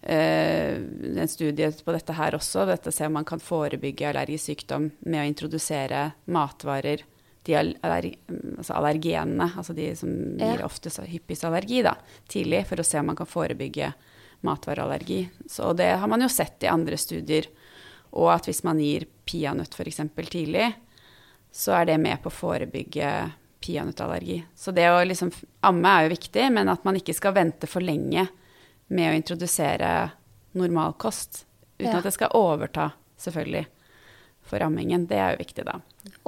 Uh, 0.05 0.85
en 1.17 1.29
studie 1.33 1.71
på 1.81 1.93
dette 1.95 2.13
her 2.13 2.35
også. 2.37 2.67
Dette 2.69 2.93
ser 2.93 3.09
om 3.09 3.15
man 3.17 3.25
kan 3.25 3.41
forebygge 3.41 4.11
allergisk 4.11 4.51
sykdom 4.51 4.91
med 5.09 5.23
å 5.23 5.29
introdusere 5.31 6.03
matvarer, 6.29 7.07
de 7.49 7.57
aller, 7.57 8.11
altså 8.59 8.77
allergenene, 8.77 9.47
altså 9.57 9.73
de 9.73 9.87
som 9.97 10.13
gir 10.37 10.61
oftest 10.67 11.01
hyppigst 11.09 11.47
allergi, 11.49 11.81
da, 11.85 11.95
tidlig, 12.29 12.67
for 12.69 12.81
å 12.81 12.85
se 12.85 13.01
om 13.01 13.09
man 13.09 13.17
kan 13.17 13.31
forebygge 13.31 13.95
matvareallergi. 14.45 15.23
Så 15.51 15.73
det 15.77 15.91
har 16.01 16.11
man 16.11 16.23
jo 16.25 16.31
sett 16.33 16.65
i 16.65 16.71
andre 16.71 16.99
studier. 17.01 17.49
Og 18.15 18.31
at 18.35 18.49
hvis 18.49 18.63
man 18.67 18.81
gir 18.83 19.09
peanøtt 19.27 19.75
f.eks. 19.75 20.01
tidlig, 20.31 20.69
så 21.55 21.79
er 21.81 21.89
det 21.91 21.99
med 22.03 22.23
på 22.23 22.31
å 22.31 22.35
forebygge 22.35 23.11
peanøttallergi. 23.65 24.43
Så 24.55 24.75
det 24.77 24.87
å 24.91 25.03
liksom 25.05 25.33
amme 25.65 25.93
er 25.97 26.07
jo 26.07 26.15
viktig, 26.15 26.49
men 26.53 26.71
at 26.71 26.85
man 26.85 26.99
ikke 26.99 27.15
skal 27.17 27.35
vente 27.37 27.71
for 27.71 27.85
lenge 27.85 28.27
med 28.93 29.11
å 29.11 29.17
introdusere 29.17 29.93
normalkost. 30.59 31.45
Uten 31.79 31.91
ja. 31.91 31.99
at 31.99 32.07
det 32.07 32.15
skal 32.15 32.35
overta, 32.39 32.91
selvfølgelig, 33.19 33.65
for 34.49 34.63
ammingen. 34.65 35.07
Det 35.11 35.19
er 35.19 35.35
jo 35.35 35.43
viktig, 35.43 35.65
da. 35.67 35.79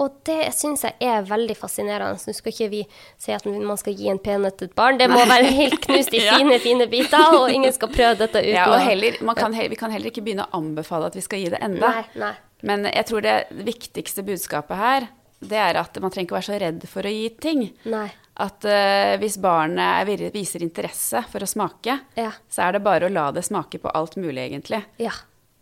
Og 0.00 0.16
det 0.29 0.50
syns 0.57 0.85
jeg 0.87 0.96
er 1.05 1.26
veldig 1.29 1.57
fascinerende. 1.59 2.16
Nå 2.16 2.35
skal 2.37 2.52
ikke 2.55 2.70
vi 2.72 2.83
si 3.20 3.35
at 3.37 3.44
man 3.48 3.76
skal 3.81 3.96
gi 3.98 4.09
en 4.12 4.20
peanøtt 4.22 4.59
til 4.61 4.70
et 4.70 4.76
barn. 4.79 4.98
Det 5.00 5.09
må 5.12 5.20
Nei. 5.22 5.29
være 5.35 5.52
helt 5.59 5.79
knust 5.85 6.16
i 6.16 6.22
ja. 6.26 6.38
fine, 6.38 6.59
fine 6.62 6.88
biter, 6.92 7.37
og 7.37 7.52
ingen 7.52 7.74
skal 7.76 7.92
prøve 7.92 8.16
dette 8.22 8.42
uten 8.42 8.55
ja, 8.55 8.66
og 8.72 8.81
heller, 8.85 9.20
kan, 9.37 9.57
Vi 9.57 9.79
kan 9.79 9.94
heller 9.94 10.12
ikke 10.12 10.24
begynne 10.26 10.48
å 10.48 10.61
anbefale 10.61 11.11
at 11.12 11.18
vi 11.18 11.24
skal 11.24 11.44
gi 11.44 11.52
det 11.52 11.62
enda. 11.64 11.92
Nei, 11.98 12.05
nei. 12.24 12.35
Men 12.66 12.88
jeg 12.88 13.09
tror 13.11 13.24
det 13.24 13.37
viktigste 13.66 14.24
budskapet 14.26 14.81
her, 14.81 15.09
det 15.44 15.59
er 15.61 15.76
at 15.79 15.98
man 16.00 16.12
trenger 16.12 16.31
ikke 16.31 16.38
være 16.38 16.48
så 16.48 16.61
redd 16.61 16.87
for 16.88 17.07
å 17.07 17.12
gi 17.12 17.29
ting. 17.42 17.66
Nei. 17.92 18.09
At 18.40 18.64
uh, 18.68 19.14
hvis 19.20 19.38
barnet 19.40 20.33
viser 20.35 20.64
interesse 20.64 21.22
for 21.31 21.44
å 21.44 21.48
smake, 21.48 21.98
ja. 22.18 22.33
så 22.52 22.66
er 22.66 22.76
det 22.76 22.85
bare 22.85 23.09
å 23.09 23.12
la 23.12 23.31
det 23.33 23.46
smake 23.46 23.81
på 23.81 23.92
alt 23.96 24.18
mulig, 24.20 24.42
egentlig. 24.48 24.83
Ja. 25.00 25.14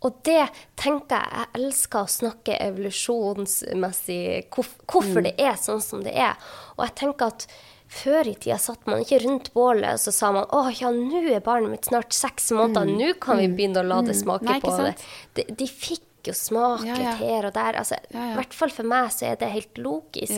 Og 0.05 0.19
det 0.27 0.43
tenker 0.77 1.17
jeg 1.17 1.31
Jeg 1.35 1.61
elsker 1.61 2.05
å 2.05 2.15
snakke 2.15 2.57
evolusjonsmessig 2.61 4.19
hvorfor 4.53 5.21
mm. 5.21 5.23
det 5.29 5.33
er 5.41 5.55
sånn 5.59 5.81
som 5.83 6.03
det 6.05 6.13
er. 6.13 6.37
Og 6.77 6.85
jeg 6.85 6.97
tenker 7.01 7.33
at 7.33 7.47
før 7.95 8.27
i 8.27 8.33
tida 8.33 8.57
satt 8.61 8.87
man 8.89 9.03
ikke 9.03 9.21
rundt 9.23 9.51
bålet 9.55 9.95
og 9.95 10.01
så 10.01 10.13
sa 10.13 10.31
man 10.35 10.49
å 10.55 10.65
ja, 10.73 10.89
nå 10.91 11.21
er 11.29 11.43
barnet 11.45 11.71
mitt 11.71 11.87
snart 11.89 12.15
seks 12.15 12.49
måneder, 12.55 12.89
mm. 12.89 12.97
nå 12.99 13.13
kan 13.21 13.39
vi 13.39 13.47
mm. 13.47 13.55
begynne 13.57 13.83
å 13.83 13.87
la 13.87 14.01
det 14.05 14.17
mm. 14.17 14.21
smake 14.23 14.49
Nei, 14.49 14.59
på 14.63 14.73
det. 14.81 14.95
De, 15.37 15.45
de 15.61 15.67
fikk 15.69 16.03
jo 16.25 16.33
smake 16.33 16.87
ja, 16.87 16.95
ja. 16.97 17.11
her 17.19 17.45
og 17.45 17.53
der. 17.53 17.77
Altså, 17.77 17.99
I 18.09 18.31
hvert 18.37 18.55
fall 18.57 18.73
for 18.73 18.89
meg 18.89 19.11
så 19.13 19.27
er 19.29 19.37
det 19.37 19.51
helt 19.53 19.77
logisk. 19.77 20.33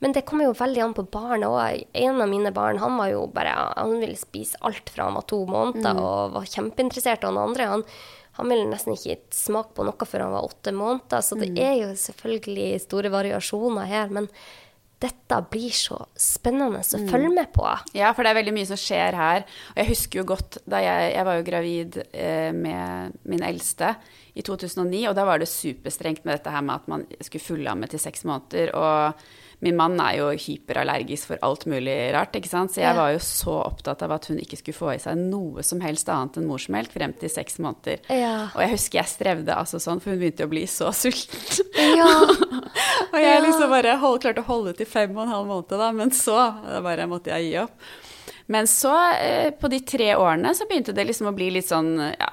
Men 0.00 0.16
det 0.16 0.24
kommer 0.28 0.48
jo 0.48 0.56
veldig 0.56 0.84
an 0.86 0.96
på 0.96 1.04
barnet 1.12 1.48
òg. 1.50 1.84
En 2.00 2.22
av 2.24 2.30
mine 2.30 2.52
barn 2.56 2.80
han 2.80 2.96
var 2.96 3.12
jo 3.12 3.26
bare, 3.34 3.52
han 3.76 3.98
ville 4.00 4.16
spise 4.16 4.60
alt 4.64 4.88
fra 4.92 5.10
han 5.10 5.20
var 5.20 5.28
to 5.28 5.42
måneder 5.48 5.98
mm. 5.98 6.02
og 6.02 6.36
var 6.38 6.48
kjempeinteressert. 6.54 7.26
Og 7.26 7.36
den 7.36 7.42
andre 7.44 7.68
han, 7.74 7.86
han 8.38 8.48
ville 8.48 8.68
nesten 8.70 8.96
ikke 8.96 9.18
smake 9.34 9.74
på 9.76 9.84
noe 9.84 10.08
før 10.08 10.26
han 10.26 10.34
var 10.34 10.48
åtte 10.48 10.72
måneder. 10.72 11.24
Så 11.24 11.36
det 11.36 11.50
mm. 11.52 11.62
er 11.62 11.74
jo 11.82 11.88
selvfølgelig 12.00 12.68
store 12.86 13.12
variasjoner 13.12 13.88
her. 13.90 14.12
men 14.12 14.28
dette 15.02 15.38
blir 15.50 15.72
så 15.74 15.96
spennende 16.14 16.78
å 16.78 17.00
mm. 17.00 17.08
følge 17.10 17.30
med 17.34 17.50
på. 17.54 17.66
Ja, 17.96 18.12
for 18.14 18.22
det 18.22 18.32
er 18.32 18.38
veldig 18.38 18.54
mye 18.54 18.68
som 18.68 18.78
skjer 18.78 19.16
her. 19.18 19.44
Og 19.72 19.80
jeg 19.82 19.90
husker 19.90 20.20
jo 20.20 20.26
godt 20.30 20.60
da 20.62 20.78
jeg, 20.84 21.08
jeg 21.16 21.26
var 21.26 21.38
jo 21.38 21.46
gravid 21.48 21.98
eh, 22.12 22.50
med 22.54 23.16
min 23.26 23.42
eldste 23.42 23.96
i 24.38 24.44
2009, 24.46 25.02
og 25.10 25.16
da 25.18 25.26
var 25.28 25.42
det 25.42 25.50
superstrengt 25.50 26.22
med 26.22 26.36
dette 26.36 26.54
her 26.54 26.62
med 26.64 26.76
at 26.76 26.92
man 26.92 27.06
skulle 27.18 27.44
fulle 27.44 27.72
amme 27.72 27.90
til 27.90 28.02
seks 28.02 28.22
måneder. 28.28 28.70
Og 28.78 29.26
min 29.62 29.76
mann 29.78 30.00
er 30.02 30.16
jo 30.18 30.28
hyperallergisk 30.34 31.30
for 31.30 31.42
alt 31.46 31.66
mulig 31.70 31.94
rart, 32.14 32.34
ikke 32.34 32.50
sant. 32.50 32.74
Så 32.74 32.82
jeg 32.82 32.96
var 32.98 33.12
jo 33.14 33.20
så 33.22 33.54
opptatt 33.62 34.02
av 34.02 34.16
at 34.16 34.26
hun 34.30 34.40
ikke 34.42 34.58
skulle 34.58 34.78
få 34.78 34.90
i 34.96 35.00
seg 35.02 35.20
noe 35.20 35.62
som 35.66 35.82
helst 35.84 36.10
annet 36.12 36.40
enn 36.40 36.48
morsmelk 36.50 36.90
frem 36.94 37.14
til 37.20 37.30
seks 37.32 37.60
måneder. 37.62 38.02
Ja. 38.10 38.50
Og 38.50 38.62
jeg 38.64 38.74
husker 38.74 39.02
jeg 39.02 39.12
strevde 39.12 39.56
altså 39.56 39.78
sånn, 39.82 40.02
for 40.02 40.12
hun 40.12 40.20
begynte 40.22 40.48
å 40.48 40.52
bli 40.52 40.64
så 40.70 40.90
sulten. 40.96 41.70
Ja. 41.78 42.10
og 43.12 43.18
jeg 43.22 43.46
liksom 43.46 43.72
bare 43.72 43.96
hold, 44.02 44.20
klarte 44.24 44.44
å 44.44 44.50
holde 44.50 44.76
til 44.78 44.90
fem 44.90 45.14
og 45.16 45.24
en 45.26 45.34
halv 45.36 45.50
måned, 45.50 45.76
da, 45.78 45.92
men 45.94 46.14
så 46.16 46.38
bare 46.82 47.08
måtte 47.10 47.34
jeg 47.36 47.50
gi 47.50 47.58
opp. 47.62 47.90
Men 48.52 48.66
så, 48.68 48.92
eh, 49.14 49.50
på 49.54 49.70
de 49.70 49.78
tre 49.86 50.12
årene, 50.18 50.50
så 50.58 50.66
begynte 50.68 50.94
det 50.96 51.06
liksom 51.06 51.30
å 51.30 51.36
bli 51.36 51.52
litt 51.54 51.70
sånn 51.70 51.94
ja, 52.00 52.32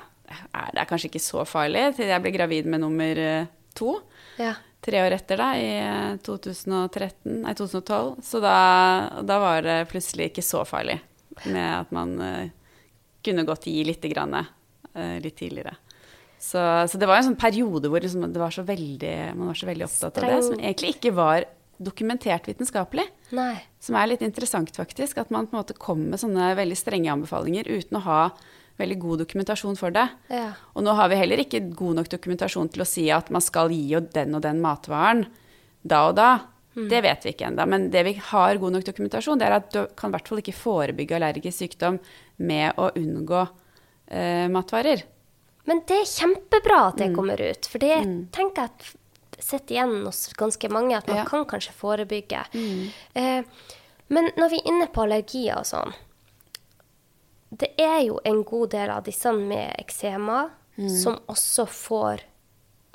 det 0.74 0.82
er 0.82 0.89
kanskje 0.89 1.10
ikke 1.10 1.22
så 1.24 1.46
farlig, 1.48 1.92
til 1.98 2.10
jeg 2.10 2.24
ble 2.24 2.34
gravid 2.34 2.70
med 2.70 2.84
nummer 2.84 3.22
eh, 3.24 3.50
to. 3.78 3.96
Ja. 4.39 4.56
Tre 4.82 5.02
år 5.04 5.12
etter, 5.12 5.39
da, 5.42 5.50
i 5.60 5.72
2013, 6.24 7.12
eh, 7.26 7.42
nei, 7.44 7.56
2012. 7.58 8.22
Så 8.24 8.39
da, 8.44 8.56
da, 9.28 9.39
var 9.44 9.65
det 9.65 9.82
plutselig 9.92 10.30
ikke 10.30 10.46
så 10.46 10.63
farlig 10.68 10.96
med 11.50 11.68
at 11.82 11.92
man 11.96 12.15
uh, 12.20 12.48
kunne 13.24 13.44
godt 13.48 13.68
gi 13.68 13.84
litt 13.88 14.04
grann, 14.12 14.38
uh, 14.39 15.18
litt 15.24 15.36
tidligere. 15.39 15.76
Så, 16.39 16.60
så, 16.88 17.00
det 17.00 17.08
var 17.08 17.20
en 17.20 17.28
sånn 17.28 17.39
periode 17.39 17.92
hvor 17.92 18.00
liksom, 18.04 18.24
var 18.32 18.56
veldig, 18.63 19.15
man 19.36 19.52
var 19.52 19.60
så 19.60 19.68
veldig 19.68 19.88
opptatt 19.89 20.22
av 20.22 20.30
det, 20.30 20.38
som 20.48 20.62
egentlig 20.62 20.94
ikke 20.96 21.12
var 21.18 21.48
dokumentert 21.80 22.48
vitenskapelig. 22.48 23.06
Nei. 23.36 23.56
Som 23.84 23.98
er 24.00 24.13
litt 24.13 24.24
interessant, 24.24 24.72
faktisk. 24.76 25.20
At 25.20 25.32
man 25.32 25.48
på 25.48 25.56
en 25.56 25.62
måte 25.62 25.76
kom 25.80 26.08
med 26.12 26.22
sånne 26.22 26.54
veldig 26.60 26.78
strenge 26.80 27.12
anbefalinger 27.12 27.68
uten 27.68 28.00
å 28.00 28.04
ha 28.08 28.22
veldig 28.80 29.00
god 29.02 29.24
dokumentasjon 29.24 29.78
for 29.80 29.94
det. 29.96 30.06
Ja. 30.32 30.54
Og 30.76 30.86
nå 30.86 30.94
har 30.98 31.12
vi 31.12 31.20
heller 31.20 31.44
ikke 31.44 31.62
god 31.76 32.00
nok 32.00 32.12
dokumentasjon 32.13 32.72
til 32.74 32.84
å 32.86 32.88
si 32.88 33.10
at 33.13 33.32
man 33.34 33.44
skal 33.44 33.74
gi 33.74 34.00
den 34.15 34.38
og 34.38 34.46
den 34.46 34.62
matvaren 34.63 35.26
da 35.82 36.06
og 36.10 36.18
da. 36.20 36.32
Mm. 36.78 36.88
Det 36.92 37.02
vet 37.04 37.26
vi 37.26 37.34
ikke 37.34 37.48
ennå. 37.50 37.65
Men 37.70 37.88
det 37.92 38.04
vi 38.08 38.13
har 38.32 38.60
god 38.62 38.78
nok 38.78 38.86
dokumentasjon, 38.88 39.39
det 39.42 39.48
er 39.48 39.58
at 39.58 39.72
du 39.74 39.82
kan 40.00 40.12
i 40.12 40.18
hvert 40.18 40.32
fall 40.32 40.42
ikke 40.44 40.56
forebygge 40.56 41.18
allergisk 41.18 41.65
sykdom 41.65 42.00
med 42.50 42.80
å 42.80 42.92
unngå 43.00 43.42
eh, 44.08 44.46
matvarer. 44.52 45.04
Men 45.70 45.84
det 45.89 46.00
er 46.02 46.10
kjempebra 46.10 46.80
at 46.88 47.02
det 47.02 47.12
mm. 47.12 47.18
kommer 47.18 47.42
ut, 47.42 47.68
for 47.70 47.84
det 47.84 47.98
mm. 48.06 48.15
tenker 48.34 48.65
jeg 48.65 48.72
at 48.72 48.96
sitter 49.39 49.76
igjen 49.76 49.98
hos 50.06 50.28
ganske 50.38 50.70
mange, 50.72 50.98
at 50.98 51.08
man 51.08 51.22
ja. 51.22 51.26
kan 51.28 51.46
kanskje 51.48 51.76
forebygge. 51.78 52.44
Eh, 53.13 53.42
men 54.10 54.32
når 54.38 54.54
vi 54.54 54.62
er 54.62 54.72
inne 54.72 54.88
på 54.92 55.04
allergier 55.06 55.60
og 55.62 55.68
sånn, 55.70 55.94
det 57.50 57.74
er 57.82 58.02
jo 58.06 58.20
en 58.28 58.44
god 58.46 58.70
del 58.76 58.92
av 58.94 59.06
disse 59.08 59.32
med 59.34 59.74
eksema 59.82 60.44
mm. 60.78 60.90
som 61.02 61.18
også 61.32 61.66
får 61.66 62.24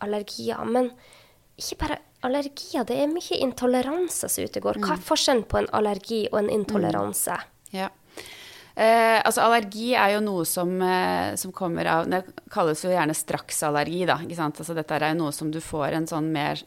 allergier. 0.05 0.62
Men 0.67 0.93
ikke 1.59 1.81
bare 1.81 1.99
allergier, 2.25 2.87
det 2.87 3.01
er 3.03 3.11
mye 3.11 3.40
intoleranse 3.43 4.31
som 4.31 4.47
utegår. 4.47 4.79
Hva 4.79 4.95
er 4.95 5.03
mm. 5.03 5.09
forskjellen 5.09 5.45
på 5.51 5.61
en 5.61 5.71
allergi 5.77 6.25
og 6.31 6.40
en 6.45 6.53
intoleranse? 6.55 7.37
Mm. 7.40 7.75
Ja. 7.75 7.90
Eh, 8.75 9.21
altså 9.23 9.45
Allergi 9.45 9.93
er 9.95 10.17
jo 10.17 10.23
noe 10.25 10.47
som, 10.51 10.71
eh, 10.83 11.37
som, 11.38 11.53
kommer 11.55 11.87
av 11.87 12.09
Det 12.11 12.25
kalles 12.51 12.81
jo 12.83 12.90
gjerne 12.90 13.14
straksallergi. 13.14 14.01
da, 14.07 14.19
ikke 14.23 14.38
sant? 14.38 14.59
Altså 14.59 14.75
Dette 14.75 14.97
er 14.99 15.12
jo 15.12 15.21
noe 15.21 15.35
som 15.35 15.51
du 15.55 15.61
får 15.62 15.95
en 15.95 16.09
sånn 16.11 16.33
mer 16.35 16.62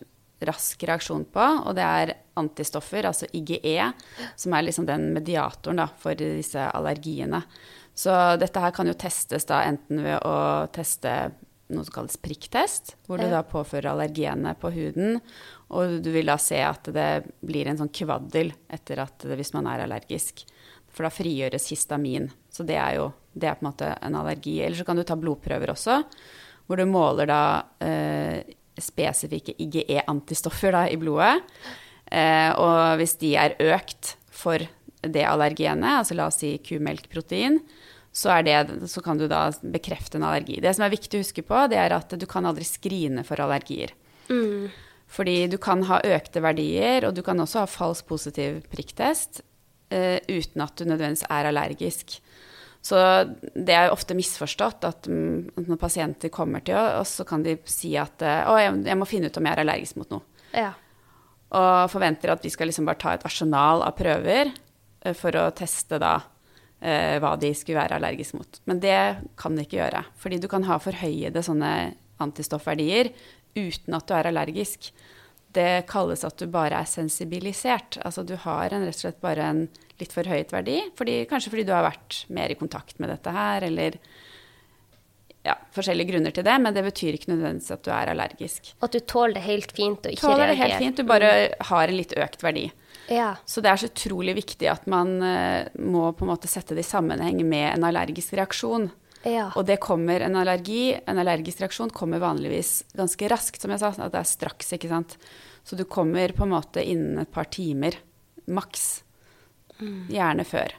rask 0.48 0.84
reaksjon 0.88 1.26
på, 1.34 1.46
og 1.66 1.76
det 1.76 1.84
er 1.84 2.14
antistoffer, 2.38 3.08
altså 3.10 3.30
IGE, 3.36 3.92
som 4.36 4.56
er 4.56 4.68
liksom 4.68 4.88
den 4.88 5.10
mediatoren 5.16 5.82
da, 5.82 5.90
for 6.02 6.18
disse 6.20 6.70
allergiene. 6.72 7.42
Så 7.98 8.14
dette 8.38 8.62
her 8.62 8.74
kan 8.76 8.90
jo 8.90 8.98
testes 8.98 9.48
da 9.50 9.64
enten 9.66 10.04
ved 10.06 10.22
å 10.22 10.38
teste 10.74 11.14
noe 11.74 11.84
som 11.84 11.96
kalles 11.98 12.20
prikktest, 12.24 12.94
hvor 13.08 13.20
du 13.20 13.28
da 13.28 13.42
påfører 13.44 13.90
allergenet 13.92 14.60
på 14.62 14.72
huden. 14.72 15.18
Og 15.76 15.98
du 16.04 16.12
vil 16.14 16.30
da 16.30 16.38
se 16.40 16.62
at 16.64 16.88
det 16.96 17.10
blir 17.44 17.68
en 17.68 17.80
sånn 17.80 17.92
kvaddel 17.92 18.54
etter 18.72 19.02
at 19.04 19.26
hvis 19.28 19.52
man 19.56 19.68
er 19.68 19.84
allergisk. 19.84 20.46
For 20.94 21.08
da 21.08 21.12
frigjøres 21.12 21.68
histamin. 21.74 22.30
Så 22.54 22.64
det 22.68 22.78
er 22.80 23.00
jo 23.02 23.10
det 23.38 23.50
er 23.50 23.58
på 23.58 23.66
en 23.66 23.72
måte 23.72 23.90
en 24.02 24.16
allergi. 24.18 24.60
Eller 24.62 24.80
så 24.80 24.86
kan 24.88 24.98
du 24.98 25.04
ta 25.06 25.18
blodprøver 25.20 25.74
også, 25.74 26.00
hvor 26.68 26.80
du 26.80 26.88
måler 26.90 27.30
da 27.30 27.42
eh, 27.84 28.56
spesifikke 28.82 29.56
IGE-antistoffer 29.64 30.80
i 30.92 30.98
blodet. 31.02 31.38
Eh, 32.12 32.52
og 32.56 33.02
hvis 33.02 33.18
de 33.22 33.34
er 33.40 33.58
økt 33.64 34.16
for 34.34 34.64
det 35.02 35.26
allergenet, 35.28 36.02
altså 36.02 36.18
la 36.18 36.28
oss 36.30 36.40
si 36.42 36.56
kumelkprotein, 36.64 37.60
så, 38.18 38.34
det, 38.42 38.56
så, 38.90 39.02
kan 39.06 39.20
du 39.20 39.28
da 39.30 39.52
bekrefte 39.62 40.18
en 40.18 40.26
allergi. 40.26 40.58
Det 40.64 40.74
som 40.74 40.88
er 40.88 40.94
viktig 40.96 41.20
å 41.20 41.26
huske 41.26 41.44
på, 41.46 41.60
det 41.70 41.78
er 41.78 41.94
at 41.94 42.16
du 42.18 42.26
kan 42.30 42.48
aldri 42.50 42.66
skrine 42.66 43.22
for 43.28 43.42
allergier. 43.44 43.94
Mm. 44.32 44.72
Fordi 45.08 45.36
du 45.52 45.60
kan 45.62 45.84
ha 45.88 46.00
økte 46.02 46.42
verdier, 46.44 47.06
og 47.08 47.14
du 47.16 47.22
kan 47.26 47.40
også 47.40 47.62
ha 47.64 47.70
falsk 47.70 48.08
positiv 48.10 48.64
prikktest 48.74 49.44
eh, 49.94 50.18
uten 50.28 50.66
at 50.66 50.74
du 50.76 50.88
nødvendigvis 50.90 51.28
er 51.30 51.52
allergisk. 51.52 52.18
Så 52.88 52.98
det 53.54 53.76
er 53.76 53.92
ofte 53.92 54.16
misforstått 54.18 54.86
at, 54.88 55.08
um, 55.12 55.48
når 55.60 55.80
pasienter 55.82 56.32
kommer 56.34 56.64
til 56.66 56.78
oss, 56.78 57.18
så 57.20 57.26
kan 57.28 57.44
de 57.44 57.58
si 57.68 57.96
at 58.00 58.24
uh, 58.24 58.52
å, 58.54 58.58
jeg, 58.62 58.98
må 58.98 59.08
finne 59.10 59.30
ut 59.30 59.40
om 59.40 59.48
jeg 59.48 59.58
er 59.58 59.64
allergisk 59.64 60.00
mot 60.00 60.14
noe. 60.14 60.46
Ja. 60.56 60.72
Og 61.56 61.92
forventer 61.92 62.34
at 62.34 62.44
vi 62.44 62.52
skal 62.52 62.68
liksom 62.68 62.88
bare 62.88 63.00
ta 63.00 63.14
et 63.16 63.26
arsenal 63.28 63.86
av 63.86 63.96
prøver 63.96 64.52
uh, 64.52 65.14
for 65.16 65.36
å 65.40 65.50
teste 65.56 66.00
da 66.02 66.18
eh, 66.82 67.18
hva 67.24 67.36
de 67.40 67.54
skulle 67.56 67.80
være 67.80 67.98
allergiske 68.00 68.40
mot. 68.40 68.60
Men 68.70 68.82
det 68.84 69.00
kan 69.40 69.56
de 69.56 69.64
ikke 69.66 69.80
gjøre. 69.80 70.04
Fordi 70.20 70.42
du 70.44 70.50
kan 70.52 70.68
ha 70.68 70.80
forhøyede 70.82 71.46
sånne 71.46 71.74
antistoffverdier 72.24 73.12
uten 73.58 73.98
at 73.98 74.08
du 74.08 74.16
er 74.18 74.30
allergisk. 74.30 74.92
Det 75.56 75.88
kalles 75.90 76.26
at 76.28 76.38
du 76.38 76.50
bare 76.52 76.82
er 76.84 76.90
sensibilisert. 76.90 78.00
Altså 78.06 78.26
du 78.28 78.36
har 78.44 78.74
en, 78.74 78.86
rett 78.86 79.00
og 79.00 79.06
slett 79.06 79.24
bare 79.24 79.48
en 79.48 79.66
litt 80.02 80.14
forhøyet 80.14 80.54
verdi. 80.54 80.80
Fordi, 80.98 81.22
kanskje 81.30 81.54
fordi 81.54 81.68
du 81.68 81.74
har 81.74 81.88
vært 81.88 82.26
mer 82.34 82.54
i 82.54 82.60
kontakt 82.60 83.00
med 83.02 83.14
dette 83.14 83.34
her, 83.34 83.66
eller 83.66 83.98
ja, 85.48 85.56
forskjellige 85.76 86.12
grunner 86.12 86.36
til 86.36 86.46
det, 86.46 86.58
men 86.64 86.76
det 86.76 86.84
betyr 86.86 87.16
ikke 87.18 87.32
nødvendigvis 87.32 87.74
at 87.78 87.86
du 87.86 87.92
er 87.96 88.12
allergisk. 88.12 88.74
At 88.84 88.94
du 88.94 89.00
tåler 89.00 89.40
det 89.40 89.46
helt 89.48 89.74
fint 89.76 90.06
og 90.06 90.14
ikke 90.14 90.26
tåler 90.26 90.44
reagerer. 90.44 90.58
det 90.58 90.74
helt 90.74 90.84
fint, 90.84 91.00
du 91.00 91.08
bare 91.08 91.32
har 91.72 91.88
en 91.88 91.98
litt 91.98 92.16
økt 92.18 92.44
verdi. 92.44 92.68
Ja. 93.08 93.34
Så 93.48 93.64
det 93.64 93.72
er 93.72 93.80
så 93.80 93.88
utrolig 93.88 94.36
viktig 94.42 94.68
at 94.68 94.88
man 94.92 95.18
uh, 95.24 95.68
må 95.80 96.10
på 96.12 96.26
en 96.26 96.34
måte 96.34 96.50
sette 96.52 96.76
det 96.76 96.84
i 96.84 96.90
sammenheng 96.90 97.40
med 97.48 97.70
en 97.72 97.88
allergisk 97.88 98.36
reaksjon. 98.38 98.90
Ja. 99.28 99.50
Og 99.56 99.66
det 99.68 99.80
kommer 99.84 100.24
en 100.24 100.38
allergi, 100.40 100.92
en 101.08 101.20
allergisk 101.20 101.64
reaksjon 101.64 101.92
kommer 101.96 102.22
vanligvis 102.24 102.82
ganske 102.96 103.30
raskt, 103.32 103.64
som 103.64 103.74
jeg 103.74 103.82
sa. 103.82 103.94
At 103.96 104.14
det 104.14 104.22
er 104.22 104.30
straks, 104.30 104.74
ikke 104.76 104.92
sant. 104.92 105.18
Så 105.68 105.80
du 105.80 105.84
kommer 105.90 106.32
på 106.36 106.46
en 106.46 106.54
måte 106.54 106.84
innen 106.84 107.24
et 107.24 107.32
par 107.32 107.50
timer, 107.52 107.98
maks. 108.46 108.88
Mm. 109.80 110.08
Gjerne 110.12 110.46
før. 110.48 110.76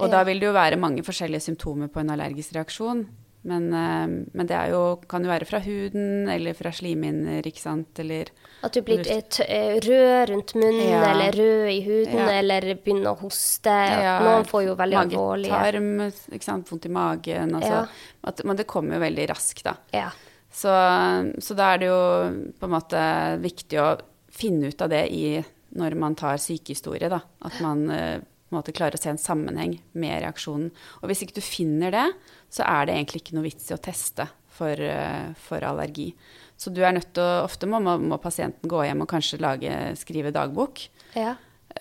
Og 0.00 0.08
ja. 0.08 0.12
da 0.16 0.22
vil 0.28 0.40
det 0.40 0.48
jo 0.48 0.56
være 0.56 0.80
mange 0.80 1.04
forskjellige 1.04 1.50
symptomer 1.50 1.90
på 1.92 2.02
en 2.02 2.12
allergisk 2.14 2.56
reaksjon. 2.56 3.04
Men, 3.42 3.72
eh, 3.72 4.06
men, 4.32 4.46
det 4.46 4.56
jo, 4.68 4.80
kan 5.08 5.24
jo 5.24 5.30
være 5.30 5.46
fra 5.48 5.62
huden 5.64 6.28
eller 6.28 6.56
fra 6.56 6.72
slimhinner, 6.76 7.46
ikke 7.48 7.62
sant, 7.62 8.02
eller 8.02 8.28
At 8.66 8.76
du 8.76 8.82
blir 8.84 9.00
eh, 9.00 9.76
rød 9.80 10.28
rundt 10.28 10.52
munnen, 10.58 10.82
ja. 10.84 11.00
eller 11.08 11.38
rød 11.40 11.70
i 11.72 11.78
huden, 11.86 12.18
ja. 12.20 12.26
eller 12.36 12.66
begynner 12.74 13.14
å 13.14 13.20
hoste. 13.22 13.72
Ja. 13.72 14.18
Noen 14.26 14.48
får 14.48 14.66
jo 14.66 14.74
veldig 14.80 14.98
alvorlige 15.06 15.54
Magetarm, 15.56 16.34
ikke 16.36 16.48
sant, 16.50 16.68
vondt 16.68 16.90
i 16.90 16.92
magen. 16.92 17.56
Altså. 17.56 17.84
At, 18.28 18.44
men 18.44 18.60
det 18.60 18.68
kommer 18.68 18.98
jo 18.98 19.04
veldig 19.06 19.30
raskt, 19.32 19.64
da. 19.70 19.78
Så, 20.50 20.74
så, 21.38 21.54
da 21.56 21.72
er 21.72 21.80
det 21.80 21.88
jo 21.88 22.00
på 22.58 22.68
en 22.68 22.74
måte 22.74 23.02
viktig 23.40 23.80
å 23.80 23.94
finne 24.34 24.68
ut 24.68 24.82
av 24.84 24.90
det 24.92 25.04
i, 25.14 25.38
når 25.78 25.96
man 25.96 26.16
tar 26.18 26.40
sykehistorie, 26.42 27.08
da. 27.08 27.22
At 27.46 27.56
man 27.64 27.86
eh, 27.94 28.18
på 28.50 28.56
en 28.56 28.58
måte 28.58 28.74
klarer 28.74 28.98
å 28.98 29.00
se 29.00 29.12
en 29.12 29.20
sammenheng 29.20 29.76
med 29.94 30.24
reaksjonen. 30.24 30.72
Og 31.00 31.10
hvis 31.10 31.20
ikke 31.22 31.38
du 31.38 31.44
finner 31.44 31.94
det, 31.94 32.06
så 32.50 32.66
er 32.66 32.86
det 32.86 32.96
egentlig 32.96 33.22
ikke 33.22 33.36
noe 33.38 33.46
vits 33.46 33.70
i 33.70 33.76
å 33.76 33.82
teste 33.82 34.26
for, 34.50 34.80
eh, 34.80 35.32
for 35.38 35.64
allergi. 35.64 36.10
Så 36.60 36.72
du 36.74 36.82
er 36.84 36.92
nødt 36.92 37.14
til 37.14 37.24
å 37.24 37.44
Ofte 37.46 37.68
må, 37.70 37.80
må, 37.80 38.18
pasienten 38.20 38.68
gå 38.68 38.82
hjem 38.84 39.06
og 39.06 39.08
kanskje 39.08 39.40
lage, 39.40 39.76
skrive 39.96 40.34
dagbok. 40.34 40.82
Ja. 41.16 41.36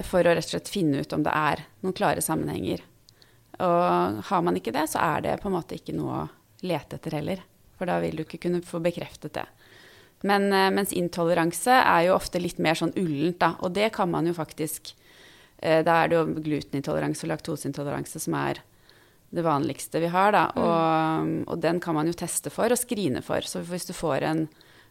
For 0.05 0.23
å 0.23 0.31
rett 0.31 0.45
og 0.45 0.53
slett 0.53 0.71
finne 0.71 1.01
ut 1.01 1.13
om 1.13 1.25
det 1.25 1.33
er 1.35 1.65
noen 1.83 1.97
klare 1.97 2.23
sammenhenger. 2.23 2.85
Og 3.59 4.21
har 4.29 4.43
man 4.45 4.55
ikke 4.55 4.71
det, 4.71 4.85
så 4.93 5.01
er 5.03 5.25
det 5.25 5.39
på 5.41 5.49
en 5.49 5.57
måte 5.57 5.75
ikke 5.75 5.97
noe 5.97 6.21
å 6.21 6.27
lete 6.63 6.95
etter 6.95 7.17
heller. 7.17 7.41
For 7.75 7.89
da 7.89 7.97
vil 7.99 8.15
du 8.15 8.23
ikke 8.23 8.39
kunne 8.45 8.63
få 8.63 8.79
bekreftet 8.83 9.35
det. 9.35 9.45
Men 10.27 10.47
eh, 10.53 10.69
mens 10.75 10.95
intoleranse 10.95 11.75
er 11.81 12.07
jo 12.07 12.15
ofte 12.15 12.39
litt 12.39 12.59
mer 12.59 12.77
sånn 12.79 12.95
ullent, 12.99 13.39
da. 13.41 13.53
Og 13.63 13.75
det 13.75 13.91
kan 13.95 14.11
man 14.11 14.27
jo 14.27 14.35
faktisk 14.37 14.93
eh, 15.57 15.83
Da 15.83 16.01
er 16.03 16.11
det 16.11 16.19
jo 16.19 16.25
glutenintoleranse 16.39 17.25
og 17.25 17.33
laktoseintoleranse 17.33 18.23
som 18.23 18.35
er 18.39 18.63
det 19.29 19.45
vanligste 19.45 20.01
vi 20.01 20.09
har, 20.09 20.33
da. 20.33 20.45
Mm. 20.55 20.63
Og, 20.63 21.53
og, 21.53 21.59
den 21.61 21.79
kan 21.83 21.95
man 21.97 22.09
jo 22.09 22.15
teste 22.17 22.51
for 22.53 22.71
og 22.71 22.79
skrine 22.79 23.21
for. 23.25 23.45
Så 23.45 23.61
hvis 23.67 23.87
du 23.89 23.93
får 23.93 24.25
en 24.29 24.47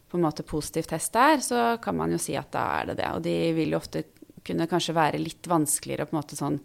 på 0.09 0.17
en 0.17 0.25
måte 0.25 0.45
positiv 0.47 0.87
test 0.89 1.13
der, 1.13 1.43
så 1.45 1.77
kan 1.85 1.97
man 1.99 2.15
jo 2.15 2.21
si 2.23 2.33
at 2.39 2.49
da 2.55 2.63
er 2.79 2.87
det 2.91 3.01
det. 3.03 3.09
Og 3.13 3.25
de 3.27 3.35
vil 3.59 3.75
jo 3.75 3.81
ofte 3.81 4.07
kunne 4.47 4.69
kanskje 4.71 4.97
være 4.97 5.21
litt 5.21 5.49
vanskeligere 5.51 6.07
på 6.09 6.17
en 6.17 6.21
måte 6.23 6.39
sånn 6.39 6.57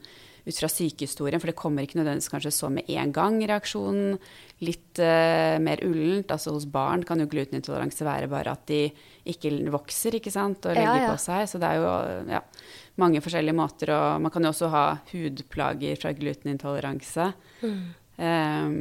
ut 0.44 0.58
fra 0.60 0.68
sykehistorien, 0.68 1.40
for 1.40 1.50
det 1.50 1.58
kommer 1.60 1.86
ikke 1.86 2.00
nødvendigvis 2.00 2.32
kanskje 2.34 2.52
så 2.52 2.70
med 2.74 2.90
en 2.92 3.14
gang 3.16 3.40
reaksjonen. 3.48 4.18
Litt 4.64 5.00
uh, 5.00 5.56
mer 5.64 5.84
ullent. 5.88 6.32
Altså 6.36 6.54
hos 6.56 6.68
barn 6.70 7.06
kan 7.08 7.24
jo 7.24 7.30
glutenintoleranse 7.32 8.08
være 8.08 8.30
bare 8.32 8.56
at 8.58 8.66
de 8.68 8.86
ikke 9.32 9.54
vokser 9.72 10.20
ikke 10.20 10.34
sant, 10.34 10.68
og 10.68 10.76
legger 10.76 11.04
ja, 11.04 11.08
ja. 11.08 11.12
på 11.14 11.24
seg. 11.24 11.48
Så 11.48 11.62
det 11.64 11.72
er 11.72 11.80
jo 11.80 12.34
ja, 12.34 12.44
mange 13.02 13.24
forskjellige 13.24 13.58
måter. 13.58 13.94
Og 13.96 14.24
man 14.26 14.34
kan 14.34 14.44
jo 14.44 14.52
også 14.52 14.72
ha 14.74 14.86
hudplager 15.14 16.00
fra 16.02 16.16
glutenintoleranse. 16.18 17.30
Mm. 17.64 17.84
Um, 18.14 18.76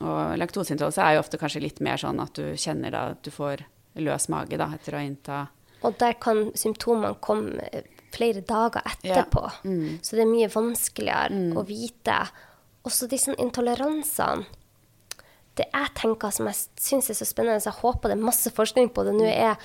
og 0.00 0.38
laktoseintoleranse 0.40 1.02
er 1.04 1.18
jo 1.18 1.24
ofte 1.26 1.40
kanskje 1.40 1.60
litt 1.66 1.82
mer 1.84 2.00
sånn 2.00 2.22
at 2.24 2.38
du 2.38 2.54
kjenner 2.56 2.94
da 2.94 3.02
at 3.12 3.20
du 3.26 3.28
får 3.34 3.66
løs 4.00 4.28
mage 4.32 4.56
da, 4.56 4.70
etter 4.74 4.96
å 4.96 5.02
innta 5.04 5.38
Og 5.84 5.96
der 6.00 6.16
kan 6.22 6.48
symptomene 6.56 7.12
komme 7.20 7.68
flere 8.14 8.42
dager 8.46 8.84
etterpå. 8.86 9.42
Ja. 9.46 9.70
Mm. 9.70 9.98
Så 10.02 10.16
det 10.16 10.24
er 10.24 10.30
mye 10.30 10.50
vanskeligere 10.52 11.34
mm. 11.34 11.50
å 11.58 11.64
vite. 11.68 12.20
Også 12.88 13.08
disse 13.10 13.34
intoleransene. 13.38 14.46
Det 15.58 15.66
jeg 15.72 15.90
tenker 15.98 16.30
som 16.30 16.46
jeg 16.46 16.58
syns 16.78 17.10
er 17.10 17.18
så 17.18 17.26
spennende, 17.26 17.58
så 17.58 17.72
jeg 17.72 17.80
håper 17.80 18.12
det 18.12 18.14
er 18.14 18.28
masse 18.28 18.52
forskning 18.54 18.92
på 18.94 19.02
det 19.08 19.16
nå, 19.16 19.26
er 19.26 19.56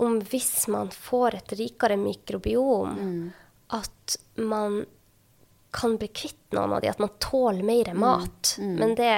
om 0.00 0.20
hvis 0.30 0.68
man 0.70 0.92
får 0.94 1.40
et 1.40 1.54
rikere 1.58 1.96
mikrobiom, 1.98 2.92
mm. 2.94 3.24
at 3.76 4.16
man 4.38 4.84
kan 5.74 5.96
bli 5.98 6.08
kvitt 6.14 6.54
noen 6.54 6.76
av 6.76 6.82
de, 6.82 6.90
at 6.90 7.02
man 7.02 7.12
tåler 7.22 7.66
mer 7.66 7.90
mm. 7.90 7.98
mat. 8.00 8.54
Mm. 8.62 8.72
Men 8.78 8.94
det 8.98 9.10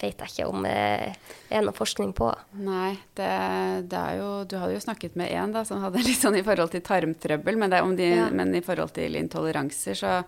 vet 0.00 0.22
jeg 0.22 0.32
ikke 0.32 0.48
om 0.50 0.64
det 0.64 1.14
er 1.50 1.64
noe 1.64 1.76
forskning 1.76 2.12
på. 2.16 2.30
Nei, 2.62 2.94
det, 3.18 3.30
det, 3.90 4.04
jo 4.18 4.30
Du 4.48 4.56
hadde 4.60 4.76
jo 4.76 4.82
snakket 4.84 5.18
med 5.20 5.32
én 5.32 5.54
som 5.66 5.82
hadde 5.84 6.02
litt 6.06 6.20
sånn 6.20 6.38
i 6.38 6.44
forhold 6.46 6.72
til 6.74 6.84
tarmtrøbbel, 6.86 7.60
men, 7.60 7.76
de, 7.98 8.08
ja. 8.08 8.28
men, 8.32 8.54
i 8.56 8.64
forhold 8.64 8.94
til 8.96 9.18
intoleranser 9.20 9.98
så 9.98 10.20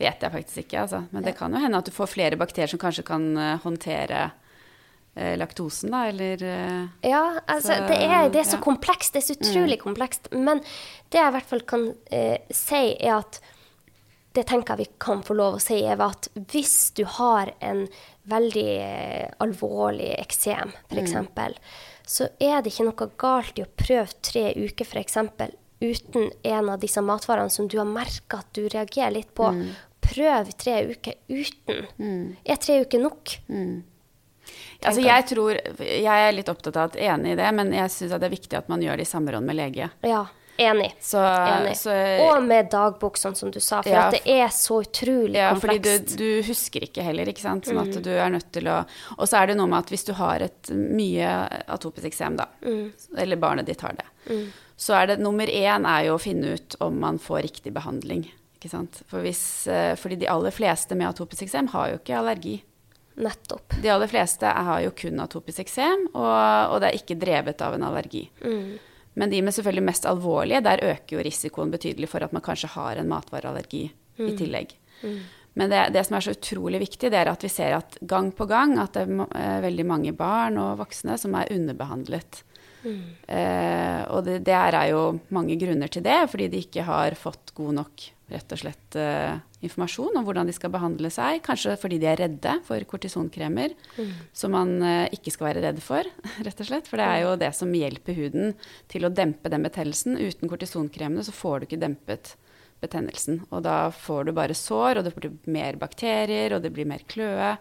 vet 0.00 0.24
jeg 0.24 0.34
faktisk 0.34 0.64
ikke, 0.64 0.80
altså. 0.86 1.04
Men 1.12 1.22
ja. 1.22 1.28
det 1.30 1.36
kan 1.38 1.54
jo 1.54 1.62
hende 1.62 1.80
at 1.80 1.90
du 1.90 1.94
får 1.94 2.10
flere 2.10 2.40
bakterier 2.40 2.72
som 2.72 2.82
kanskje 2.82 3.06
kan 3.06 3.28
uh, 3.38 3.60
håndtere 3.62 4.24
eh, 5.14 5.36
laktosen, 5.38 5.92
da, 5.94 6.08
eller 6.10 6.42
eh, 6.42 6.88
Ja, 7.06 7.22
altså 7.46 7.70
så, 7.70 7.84
det, 7.86 8.00
er, 8.02 8.26
det, 8.34 8.42
er, 8.42 8.48
så 8.48 8.58
ja. 8.58 8.64
komplekst. 8.66 9.14
Det 9.14 9.22
er 9.22 9.28
så 9.28 9.38
utrolig 9.38 9.78
mm. 9.78 9.84
komplekst. 9.84 10.32
Men 10.34 10.64
det 11.14 11.20
jeg 11.20 11.30
i 11.30 11.36
hvert 11.36 11.52
fall 11.52 11.62
kan 11.70 11.86
si, 12.50 12.82
er 12.98 13.20
at 13.20 13.38
det 14.34 14.46
tenker 14.50 14.74
jeg 14.74 14.88
vi 14.88 14.98
kan 15.02 15.22
få 15.22 15.36
lov 15.38 15.58
å 15.58 15.62
si, 15.62 15.78
er 15.86 16.00
at 16.02 16.28
hvis 16.50 16.92
du 16.98 17.04
har 17.18 17.52
en 17.62 17.84
veldig 18.30 18.70
eh, 18.82 19.28
alvorlig 19.44 20.10
eksem, 20.18 20.72
f.eks., 20.90 21.14
mm. 21.14 21.58
så 22.02 22.28
er 22.42 22.62
det 22.62 22.72
ikke 22.72 22.88
noe 22.88 23.10
galt 23.20 23.60
i 23.60 23.64
å 23.66 23.70
prøve 23.70 24.08
tre 24.24 24.48
uker, 24.58 24.88
f.eks., 24.88 25.20
uten 25.84 26.30
en 26.42 26.70
av 26.72 26.82
disse 26.82 27.02
matvarene 27.04 27.52
som 27.52 27.68
du 27.68 27.78
har 27.78 27.88
merka 27.88 28.40
at 28.42 28.52
du 28.56 28.64
reagerer 28.66 29.14
litt 29.18 29.34
på. 29.36 29.50
Mm. 29.52 29.74
Prøv 30.04 30.52
tre 30.60 30.78
uker 30.90 31.18
uten. 31.28 31.84
Mm. 31.98 32.36
Er 32.44 32.62
tre 32.62 32.80
uker 32.84 33.02
nok? 33.02 33.36
Mm. 33.48 33.82
Altså, 34.84 35.00
jeg 35.00 35.24
tror 35.30 35.56
Jeg 35.80 36.04
er 36.04 36.34
litt 36.36 36.50
opptatt 36.52 36.76
av 36.76 36.90
at 36.90 36.98
enig 37.00 37.32
i 37.32 37.36
det, 37.38 37.46
men 37.56 37.70
jeg 37.72 37.92
syns 37.92 38.12
det 38.12 38.26
er 38.28 38.34
viktig 38.34 38.58
at 38.58 38.66
man 38.68 38.82
gjør 38.84 39.00
det 39.00 39.06
i 39.06 39.12
samråd 39.12 39.46
med 39.46 39.56
lege. 39.56 39.88
Ja. 40.04 40.26
Enig. 40.56 40.94
Så, 41.00 41.18
Enig. 41.18 41.76
Så, 41.78 41.94
og 42.22 42.42
med 42.46 42.68
dagbok, 42.70 43.18
sånn 43.18 43.34
som 43.34 43.50
du 43.50 43.58
sa. 43.58 43.80
For 43.82 43.90
ja, 43.90 44.06
at 44.06 44.14
det 44.14 44.22
er 44.30 44.52
så 44.54 44.80
utrolig 44.84 45.40
ja, 45.40 45.50
komplekst. 45.54 45.86
Ja, 45.86 45.94
fordi 45.98 46.16
du, 46.18 46.20
du, 46.20 46.46
husker 46.48 46.86
ikke 46.86 47.06
heller, 47.06 47.30
ikke 47.30 47.42
sant. 47.42 47.66
Sånn 47.66 47.80
at 47.82 47.90
mm. 47.90 48.02
du 48.06 48.12
er 48.14 48.30
nødt 48.36 48.52
til 48.54 48.70
å 48.70 48.76
Og 49.18 49.26
så 49.26 49.40
er 49.40 49.50
det 49.50 49.58
noe 49.58 49.70
med 49.72 49.80
at 49.82 49.90
hvis 49.90 50.06
du 50.06 50.12
har 50.18 50.44
et 50.46 50.70
mye 50.74 51.32
atopisk 51.74 52.06
eksem, 52.12 52.38
da, 52.38 52.46
mm. 52.62 52.84
eller 53.24 53.42
barnet 53.42 53.70
ditt 53.70 53.82
har 53.82 53.96
det, 53.98 54.06
mm. 54.30 54.46
så 54.86 54.98
er 55.00 55.10
det 55.12 55.18
nummer 55.24 55.50
én 55.50 55.88
er 55.90 56.06
jo 56.08 56.18
å 56.18 56.22
finne 56.22 56.54
ut 56.54 56.78
om 56.84 57.02
man 57.02 57.18
får 57.22 57.42
riktig 57.48 57.74
behandling. 57.74 58.28
Ikke 58.60 58.70
sant? 58.70 59.02
For 59.10 59.26
hvis, 59.26 59.42
eh, 59.68 59.92
fordi 59.98 60.22
de 60.22 60.30
aller 60.30 60.54
fleste 60.54 60.96
med 60.96 61.10
atopisk 61.10 61.48
eksem 61.48 61.74
har 61.74 61.90
jo 61.90 61.98
ikke 62.00 62.16
allergi. 62.22 62.60
Nettopp. 63.14 63.76
De 63.82 63.90
aller 63.92 64.10
fleste 64.10 64.46
har 64.46 64.80
jo 64.82 64.90
kun 64.96 65.20
atopisk 65.22 65.62
eksem, 65.62 66.08
og, 66.14 66.32
og, 66.72 66.80
det 66.82 66.88
er 66.88 66.98
ikke 66.98 67.18
drevet 67.20 67.62
av 67.62 67.76
en 67.76 67.84
allergi. 67.86 68.24
Mm. 68.42 68.93
Men 69.14 69.30
de 69.30 69.42
med 69.46 69.54
selvfølgelig 69.54 69.86
mest 69.86 70.06
alvorlige, 70.10 70.62
der 70.64 70.82
øker 70.82 71.16
jo 71.16 71.24
risikoen 71.24 71.70
betydelig 71.70 72.08
for 72.10 72.24
at 72.26 72.32
man 72.34 72.42
kanskje 72.42 72.72
har 72.74 72.98
en 72.98 73.10
matvareallergi 73.10 73.86
mm. 74.18 74.26
i 74.26 74.36
tillegg. 74.38 74.74
Mm. 75.02 75.18
Men 75.54 75.70
det, 75.70 75.82
det, 75.94 76.02
som 76.06 76.16
er 76.18 76.24
så 76.26 76.34
utrolig 76.34 76.80
viktig, 76.82 77.12
det 77.12 77.20
er 77.20 77.30
at 77.30 77.44
vi 77.46 77.50
ser 77.52 77.76
at 77.76 77.98
gang 78.02 78.32
på 78.34 78.46
gang 78.50 78.74
at 78.82 78.96
det 78.96 79.04
er 79.06 79.22
eh, 79.38 79.60
veldig 79.62 79.86
mange 79.86 80.14
barn 80.18 80.58
og 80.58 80.80
voksne 80.82 81.14
som 81.20 81.36
er 81.38 81.52
underbehandlet. 81.54 82.42
Mm. 82.82 83.04
Eh, 83.36 84.00
og 84.10 84.26
det, 84.26 84.40
det, 84.48 84.56
er 84.58 84.90
jo 84.90 85.04
mange 85.34 85.56
grunner 85.60 85.92
til 85.92 86.04
det, 86.04 86.18
fordi 86.32 86.50
de 86.50 86.64
ikke 86.66 86.88
har 86.88 87.14
fått 87.18 87.54
god 87.54 87.78
nok 87.78 88.08
rett 88.32 88.54
og 88.54 88.60
slett 88.60 88.96
uh, 88.96 89.36
informasjon 89.64 90.16
om 90.16 90.24
hvordan 90.24 90.48
de 90.48 90.54
skal 90.56 90.72
behandle 90.72 91.10
seg. 91.12 91.42
Kanskje 91.44 91.76
fordi 91.80 91.98
de 92.02 92.08
er 92.08 92.22
redde 92.22 92.54
for 92.66 92.86
kortisonkremer, 92.88 93.74
mm. 93.98 94.14
som 94.36 94.54
man 94.56 94.76
uh, 94.80 95.04
ikke 95.14 95.34
skal 95.34 95.50
være 95.50 95.66
redd 95.66 95.82
for, 95.84 96.08
rett 96.46 96.64
og 96.64 96.70
slett. 96.70 96.88
For 96.90 97.00
det 97.00 97.10
er 97.10 97.24
jo 97.24 97.34
det 97.40 97.52
som 97.56 97.74
hjelper 97.74 98.16
huden 98.18 98.56
til 98.92 99.04
å 99.04 99.12
dempe 99.12 99.52
den 99.52 99.66
betennelsen. 99.66 100.16
Uten 100.20 100.50
kortisonkremene 100.50 101.26
så 101.26 101.36
får 101.36 101.60
du 101.60 101.68
ikke 101.68 101.84
dempet 101.84 102.34
betennelsen. 102.84 103.42
Og 103.50 103.64
da 103.64 103.88
får 103.94 104.28
du 104.28 104.34
bare 104.36 104.56
sår, 104.56 105.00
og 105.00 105.06
det 105.06 105.14
blir 105.16 105.34
mer 105.52 105.78
bakterier, 105.80 106.56
og 106.56 106.64
det 106.64 106.72
blir 106.74 106.88
mer 106.88 107.04
kløe. 107.08 107.54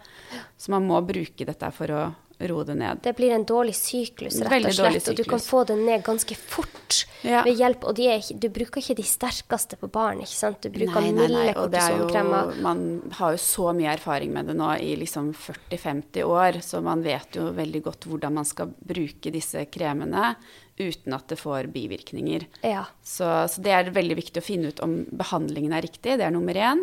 Så 0.58 0.74
man 0.74 0.88
må 0.88 1.00
bruke 1.06 1.48
dette 1.48 1.72
for 1.76 1.94
å 1.94 2.04
roe 2.40 2.64
det 2.68 2.76
ned. 2.76 3.00
Det 3.04 3.14
blir 3.18 3.32
en 3.36 3.46
dårlig 3.48 3.76
syklus, 3.78 4.40
rett 4.42 4.66
og 4.68 4.76
slett. 4.76 5.10
Og 5.12 5.18
du 5.18 5.24
kan 5.28 5.42
få 5.42 5.64
det 5.70 5.78
ned 5.80 6.04
ganske 6.06 6.36
fort 6.38 7.04
ja. 7.22 7.44
ved 7.46 7.60
hjelp. 7.60 7.86
Og 7.90 8.02
er, 8.04 8.24
du 8.34 8.48
bruker 8.54 8.82
ikke 8.82 8.98
de 9.00 9.06
sterkeste 9.08 9.80
på 9.80 9.90
barn, 9.94 10.24
ikke 10.24 10.36
sant? 10.36 10.60
Du 10.66 10.74
bruker 10.74 11.00
nei, 11.00 11.14
nei, 11.14 11.28
milde 11.28 11.54
kortisonkremer. 11.58 12.54
Man 12.66 12.84
har 13.20 13.38
jo 13.38 13.44
så 13.44 13.70
mye 13.78 13.94
erfaring 13.94 14.34
med 14.36 14.52
det 14.52 14.58
nå 14.60 14.72
i 14.82 14.96
liksom 15.00 15.32
40-50 15.38 16.28
år, 16.28 16.60
så 16.66 16.84
man 16.86 17.06
vet 17.06 17.40
jo 17.40 17.48
veldig 17.56 17.84
godt 17.88 18.10
hvordan 18.10 18.38
man 18.42 18.50
skal 18.50 18.74
bruke 18.74 19.34
disse 19.34 19.66
kremene 19.72 20.34
uten 20.80 21.14
at 21.14 21.30
det 21.30 21.38
får 21.38 21.70
bivirkninger. 21.74 22.48
Ja. 22.66 22.88
Så, 23.06 23.30
så 23.50 23.64
det 23.64 23.74
er 23.76 23.94
veldig 23.94 24.18
viktig 24.20 24.42
å 24.42 24.46
finne 24.46 24.74
ut 24.74 24.82
om 24.84 25.04
behandlingen 25.14 25.76
er 25.76 25.86
riktig. 25.86 26.18
Det 26.18 26.26
er 26.26 26.34
nummer 26.34 26.58
én. 26.58 26.82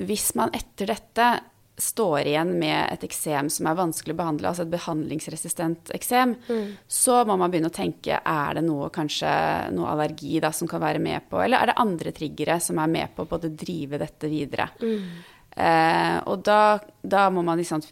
Hvis 0.00 0.32
man 0.38 0.52
etter 0.56 0.88
dette 0.94 1.32
står 1.80 2.28
igjen 2.28 2.52
med 2.60 2.92
et 2.94 3.04
eksem 3.06 3.48
som 3.52 3.68
er 3.70 3.78
vanskelig 3.78 4.14
å 4.14 4.20
behandle, 4.20 4.50
altså 4.50 4.66
et 4.66 4.72
behandlingsresistent 4.74 5.92
eksem, 5.96 6.36
mm. 6.46 6.68
så 6.86 7.22
må 7.28 7.36
man 7.40 7.52
begynne 7.52 7.70
å 7.72 7.74
tenke 7.74 8.20
er 8.20 8.58
det 8.58 8.64
noe, 8.66 8.90
kanskje 8.94 9.32
noe 9.74 9.90
allergi 9.94 10.40
da, 10.42 10.52
som 10.56 10.70
kan 10.70 10.82
være 10.82 11.02
med 11.02 11.28
på, 11.30 11.40
eller 11.42 11.60
er 11.60 11.72
det 11.72 11.80
andre 11.82 12.14
triggere 12.16 12.60
som 12.62 12.80
er 12.82 12.92
med 12.92 13.16
på 13.16 13.26
å 13.26 13.30
både 13.30 13.52
drive 13.56 14.00
dette 14.00 14.30
videre. 14.30 14.70
Mm. 14.82 15.04
Eh, 15.50 16.16
og 16.30 16.44
da, 16.46 16.78
da, 17.02 17.26
må 17.34 17.42
man 17.46 17.58
liksom 17.60 17.82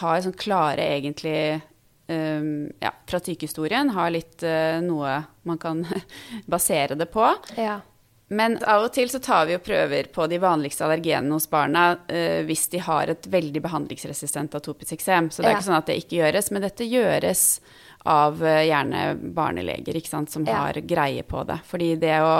ha 0.00 0.14
sånn 0.22 0.36
klare, 0.38 0.86
egentlig 0.94 1.58
um, 2.06 2.68
ja, 2.80 2.92
fra 3.08 3.20
sykehistorien, 3.22 3.92
ha 3.96 4.08
litt 4.12 4.44
uh, 4.46 4.78
noe 4.84 5.18
man 5.48 5.60
kan 5.60 5.84
basere 6.52 6.98
det 6.98 7.08
på. 7.12 7.26
Ja. 7.58 7.80
Men 8.28 8.58
av 8.68 8.84
og 8.84 8.92
til 8.92 9.08
så 9.08 9.20
tar 9.24 9.46
vi 9.48 9.54
jo 9.54 9.62
prøver 9.64 10.10
på 10.12 10.26
de 10.28 10.38
vanligste 10.42 10.84
allergenene 10.84 11.38
hos 11.38 11.48
barna 11.50 11.90
uh, 11.96 12.40
hvis 12.48 12.66
de 12.74 12.82
har 12.84 13.08
et 13.08 13.28
veldig 13.30 13.62
behandlingsresistent 13.64 14.56
atopisk 14.58 14.98
eksem. 14.98 15.30
Så 15.32 15.40
det 15.40 15.48
er 15.48 15.56
ja. 15.56 15.60
ikke 15.60 15.68
sånn 15.70 15.78
at 15.78 15.88
det 15.88 16.00
ikke 16.02 16.20
gjøres, 16.20 16.50
men 16.52 16.66
dette 16.66 16.88
gjøres 16.88 17.44
av 18.08 18.42
uh, 18.44 18.58
gjerne 18.66 19.06
barneleger 19.36 19.96
sant, 20.04 20.32
som 20.32 20.44
ja. 20.44 20.60
har 20.60 20.80
greie 20.84 21.24
på 21.24 21.40
det. 21.48 21.56
Fordi 21.70 21.94
det 22.02 22.18
å, 22.20 22.34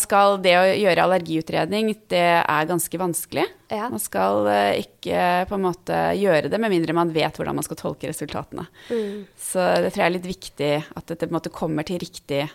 skal, 0.00 0.38
det 0.44 0.54
å 0.56 0.64
gjøre 0.72 1.04
allergiutredning, 1.04 1.92
det 2.08 2.24
er 2.40 2.70
ganske 2.70 3.00
vanskelig. 3.04 3.44
Ja. 3.74 3.90
Man 3.92 4.00
skal 4.00 4.48
uh, 4.48 4.72
ikke 4.80 5.44
på 5.50 5.58
en 5.58 5.66
måte 5.66 5.98
gjøre 6.16 6.48
det 6.48 6.62
med 6.64 6.72
mindre 6.72 6.96
man 6.96 7.12
vet 7.12 7.36
hvordan 7.36 7.60
man 7.60 7.66
skal 7.66 7.82
tolke 7.82 8.08
resultatene. 8.08 8.64
Mm. 8.88 9.26
Så 9.36 9.68
det 9.84 9.92
tror 9.92 10.06
jeg 10.06 10.08
er 10.08 10.16
litt 10.16 10.32
viktig 10.32 10.72
at 10.80 11.12
dette 11.12 11.28
på 11.28 11.34
en 11.34 11.36
måte 11.42 11.52
kommer 11.52 11.84
til 11.84 12.00
riktig 12.00 12.46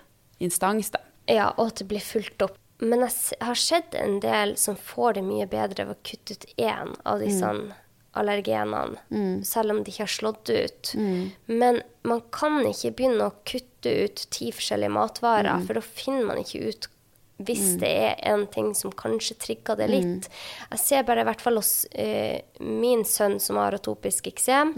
instans. 0.42 0.90
da. 0.98 1.06
Ja, 1.30 1.52
og 1.58 1.72
at 1.72 1.84
det 1.84 1.90
blir 1.92 2.04
fulgt 2.04 2.42
opp. 2.46 2.58
Men 2.80 3.04
jeg 3.04 3.44
har 3.44 3.60
sett 3.60 3.96
en 3.98 4.22
del 4.24 4.56
som 4.58 4.78
får 4.80 5.18
det 5.18 5.26
mye 5.28 5.48
bedre 5.52 5.90
ved 5.90 5.98
å 5.98 6.04
kutte 6.08 6.38
ut 6.38 6.46
én 6.56 6.94
av 7.04 7.20
disse 7.20 7.44
mm. 7.44 7.66
allergenene, 8.20 9.02
mm. 9.12 9.42
selv 9.48 9.74
om 9.74 9.82
de 9.84 9.92
ikke 9.92 10.06
har 10.06 10.14
slått 10.14 10.50
ut. 10.50 10.94
Mm. 10.96 11.26
Men 11.60 11.82
man 12.08 12.24
kan 12.32 12.62
ikke 12.64 12.94
begynne 12.96 13.28
å 13.28 13.36
kutte 13.44 13.92
ut 14.06 14.24
ti 14.32 14.54
forskjellige 14.56 14.96
matvarer, 14.96 15.60
mm. 15.60 15.68
for 15.68 15.80
da 15.80 15.84
finner 15.84 16.32
man 16.32 16.40
ikke 16.44 16.72
ut 16.72 16.90
hvis 17.40 17.76
mm. 17.76 17.76
det 17.80 17.90
er 18.04 18.16
en 18.34 18.42
ting 18.52 18.74
som 18.76 18.92
kanskje 18.92 19.38
trigger 19.40 19.78
det 19.80 19.88
litt. 19.88 20.28
Mm. 20.28 20.40
Jeg 20.74 20.82
ser 20.84 21.06
bare 21.08 21.24
i 21.24 21.28
hvert 21.30 21.44
fall 21.44 21.60
hos 21.60 21.72
uh, 21.94 22.36
min 22.60 23.06
sønn 23.08 23.38
som 23.44 23.60
har 23.62 23.78
atopisk 23.78 24.28
eksem, 24.32 24.74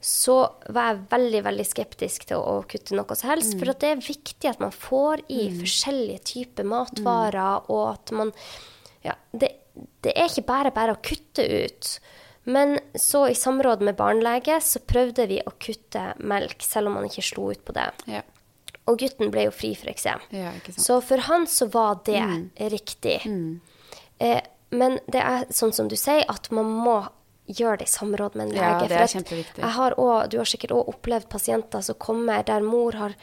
så 0.00 0.36
var 0.70 0.92
jeg 0.92 1.06
veldig 1.10 1.40
veldig 1.48 1.64
skeptisk 1.66 2.28
til 2.30 2.38
å 2.38 2.60
kutte 2.70 2.94
noe 2.94 3.16
som 3.18 3.32
helst. 3.32 3.56
Mm. 3.56 3.60
For 3.60 3.72
det 3.82 3.90
er 3.90 4.04
viktig 4.04 4.50
at 4.50 4.60
man 4.62 4.74
får 4.74 5.24
i 5.26 5.48
mm. 5.48 5.56
forskjellige 5.62 6.24
typer 6.32 6.68
matvarer, 6.70 7.64
mm. 7.64 7.72
og 7.74 7.84
at 7.92 8.14
man 8.14 8.32
Ja, 9.02 9.14
det, 9.32 9.50
det, 10.04 10.12
er 10.14 10.26
ikke 10.26 10.46
bare 10.46 10.74
bare 10.74 10.94
å 10.94 11.02
kutte 11.02 11.44
ut. 11.44 11.92
Men 12.48 12.78
så 12.98 13.26
i 13.28 13.36
samråd 13.36 13.82
med 13.84 13.98
barnelege 13.98 14.56
så 14.64 14.80
prøvde 14.80 15.26
vi 15.30 15.42
å 15.44 15.52
kutte 15.60 16.12
melk, 16.18 16.62
selv 16.64 16.90
om 16.90 16.98
man 16.98 17.08
ikke 17.10 17.26
slo 17.26 17.50
ut 17.52 17.64
på 17.66 17.74
det. 17.76 17.90
Ja. 18.08 18.22
Og 18.88 19.02
gutten 19.02 19.32
ble 19.34 19.48
jo 19.48 19.52
fri 19.52 19.74
for 19.76 19.90
eksem. 19.92 20.22
Ja, 20.32 20.54
så 20.78 21.02
for 21.04 21.26
han 21.26 21.44
så 21.50 21.68
var 21.74 22.00
det 22.06 22.22
mm. 22.22 22.46
riktig. 22.72 23.18
Mm. 23.28 23.60
Eh, 24.24 24.40
men 24.70 24.98
det 25.08 25.20
er 25.20 25.46
sånn 25.54 25.74
som 25.76 25.90
du 25.90 25.96
sier, 25.96 26.24
at 26.28 26.48
man 26.54 26.70
må 26.86 26.98
gjør 27.48 27.80
det 27.80 27.88
i 27.88 27.92
samråd 27.92 28.38
med 28.38 28.48
en 28.48 28.56
lege. 28.56 28.70
Ja, 28.84 28.88
det 28.90 29.02
er 29.02 29.12
kjempeviktig. 29.16 29.68
Har 29.78 29.96
også, 29.98 30.30
du 30.32 30.40
har 30.42 30.50
sikkert 30.50 30.74
òg 30.76 30.90
opplevd 30.94 31.28
pasienter 31.32 31.84
som 31.84 31.98
kommer 32.00 32.44
der 32.46 32.64
mor 32.64 32.98
har 32.98 33.16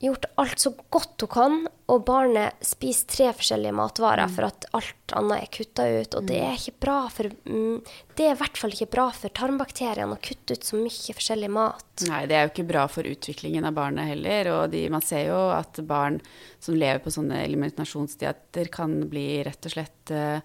gjort 0.00 0.26
alt 0.34 0.60
så 0.60 0.72
godt 0.92 1.22
hun 1.24 1.30
kan, 1.32 1.54
og 1.88 2.02
barnet 2.04 2.64
spiser 2.64 3.08
tre 3.08 3.28
forskjellige 3.38 3.72
matvarer 3.76 4.28
mm. 4.28 4.34
for 4.36 4.48
at 4.48 4.66
alt 4.76 5.14
annet 5.16 5.44
er 5.44 5.52
kutta 5.54 5.86
ut. 5.88 6.16
Og 6.18 6.26
det 6.28 6.36
mm. 6.36 6.46
er 6.48 6.58
ikke 6.58 6.82
bra 6.84 6.96
for 7.12 7.30
mm, 7.32 7.76
Det 8.18 8.26
er 8.26 8.34
i 8.34 8.40
hvert 8.42 8.60
fall 8.60 8.74
ikke 8.74 8.90
bra 8.92 9.06
for 9.16 9.34
tarmbakteriene 9.40 10.18
å 10.18 10.22
kutte 10.22 10.58
ut 10.58 10.68
så 10.68 10.80
mye 10.80 11.16
forskjellig 11.16 11.50
mat. 11.56 12.06
Nei, 12.10 12.22
det 12.28 12.36
er 12.36 12.46
jo 12.46 12.52
ikke 12.52 12.68
bra 12.68 12.84
for 12.92 13.08
utviklingen 13.08 13.68
av 13.68 13.76
barnet 13.78 14.10
heller. 14.12 14.52
Og 14.58 14.74
de, 14.74 14.84
man 14.92 15.04
ser 15.04 15.30
jo 15.30 15.40
at 15.54 15.80
barn 15.88 16.20
som 16.60 16.76
lever 16.76 17.00
på 17.04 17.14
sånne 17.14 17.44
eliminasjonsdietter, 17.46 18.72
kan 18.74 18.98
bli 19.08 19.28
rett 19.46 19.70
og 19.70 19.76
slett 19.78 20.12
uh, 20.12 20.42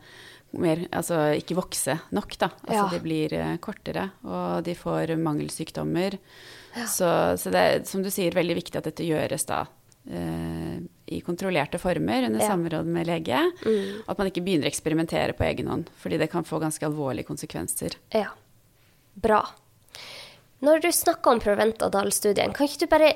mer, 0.60 0.86
altså 0.92 1.32
ikke 1.38 1.58
vokse 1.58 1.98
nok, 2.16 2.36
da. 2.42 2.50
Altså 2.66 2.80
ja. 2.80 2.88
de 2.92 3.02
blir 3.04 3.36
uh, 3.40 3.54
kortere, 3.64 4.10
og 4.28 4.66
de 4.66 4.76
får 4.78 5.16
mangelsykdommer. 5.22 6.18
Ja. 6.76 6.88
Så, 6.88 7.12
så, 7.40 7.52
det 7.54 7.62
er, 7.62 7.86
som 7.88 8.04
du 8.04 8.12
sier, 8.14 8.36
veldig 8.36 8.58
viktig 8.62 8.80
at 8.80 8.90
dette 8.90 9.08
gjøres 9.08 9.48
da 9.50 9.64
uh, 9.66 10.76
i 11.12 11.22
kontrollerte 11.26 11.80
former 11.82 12.30
under 12.30 12.44
ja. 12.44 12.52
samråd 12.52 12.92
med 12.92 13.10
lege. 13.10 13.42
Mm. 13.66 14.04
At 14.08 14.22
man 14.22 14.32
ikke 14.32 14.44
begynner 14.46 14.70
å 14.70 14.72
eksperimentere 14.72 15.36
på 15.38 15.48
egen 15.50 15.72
hånd, 15.72 15.92
fordi 16.00 16.22
det 16.22 16.32
kan 16.32 16.48
få 16.48 16.62
ganske 16.64 16.88
alvorlige 16.88 17.30
konsekvenser. 17.32 17.98
Ja. 18.16 18.32
Bra. 19.22 19.44
Når 20.62 20.84
du 20.84 20.92
snakker 20.94 21.36
om 21.36 21.42
Preventadal-studien, 21.42 22.54
kan 22.56 22.70
ikke 22.70 22.86
du 22.86 22.92
bare 22.92 23.14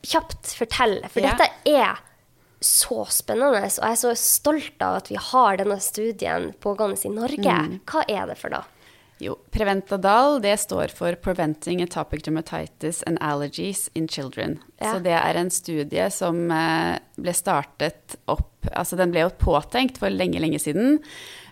kjapt 0.00 0.54
fortelle, 0.56 1.08
for 1.12 1.24
dette 1.24 1.46
er 1.68 2.00
så 2.60 3.04
spennende, 3.08 3.54
og 3.54 3.64
jeg 3.64 3.72
er 3.88 3.96
så 3.96 4.12
stolt 4.18 4.82
av 4.84 4.98
at 5.00 5.08
vi 5.08 5.16
har 5.20 5.56
denne 5.60 5.78
studien 5.80 6.50
pågående 6.60 7.00
i 7.08 7.12
Norge. 7.14 7.56
Mm. 7.56 7.80
Hva 7.88 8.04
er 8.04 8.28
det 8.28 8.36
for 8.40 8.52
da? 8.52 8.64
Jo, 9.20 9.34
Preventadal 9.52 10.38
det 10.40 10.54
står 10.60 10.92
for 10.96 11.12
'Preventing 11.12 11.82
Atopic 11.82 12.22
Dermatitis 12.24 13.02
and 13.06 13.18
Allergies 13.20 13.90
in 13.94 14.08
Children'. 14.08 14.58
Ja. 14.80 14.94
Så 14.94 15.02
det 15.04 15.12
er 15.12 15.34
en 15.36 15.50
studie 15.50 16.10
som 16.10 16.50
eh, 16.50 16.98
ble 17.16 17.34
startet 17.36 18.16
opp 18.26 18.46
Altså 18.76 18.92
den 18.96 19.08
ble 19.08 19.22
jo 19.22 19.30
påtenkt 19.40 19.96
for 19.96 20.12
lenge, 20.12 20.36
lenge 20.38 20.58
siden. 20.60 20.98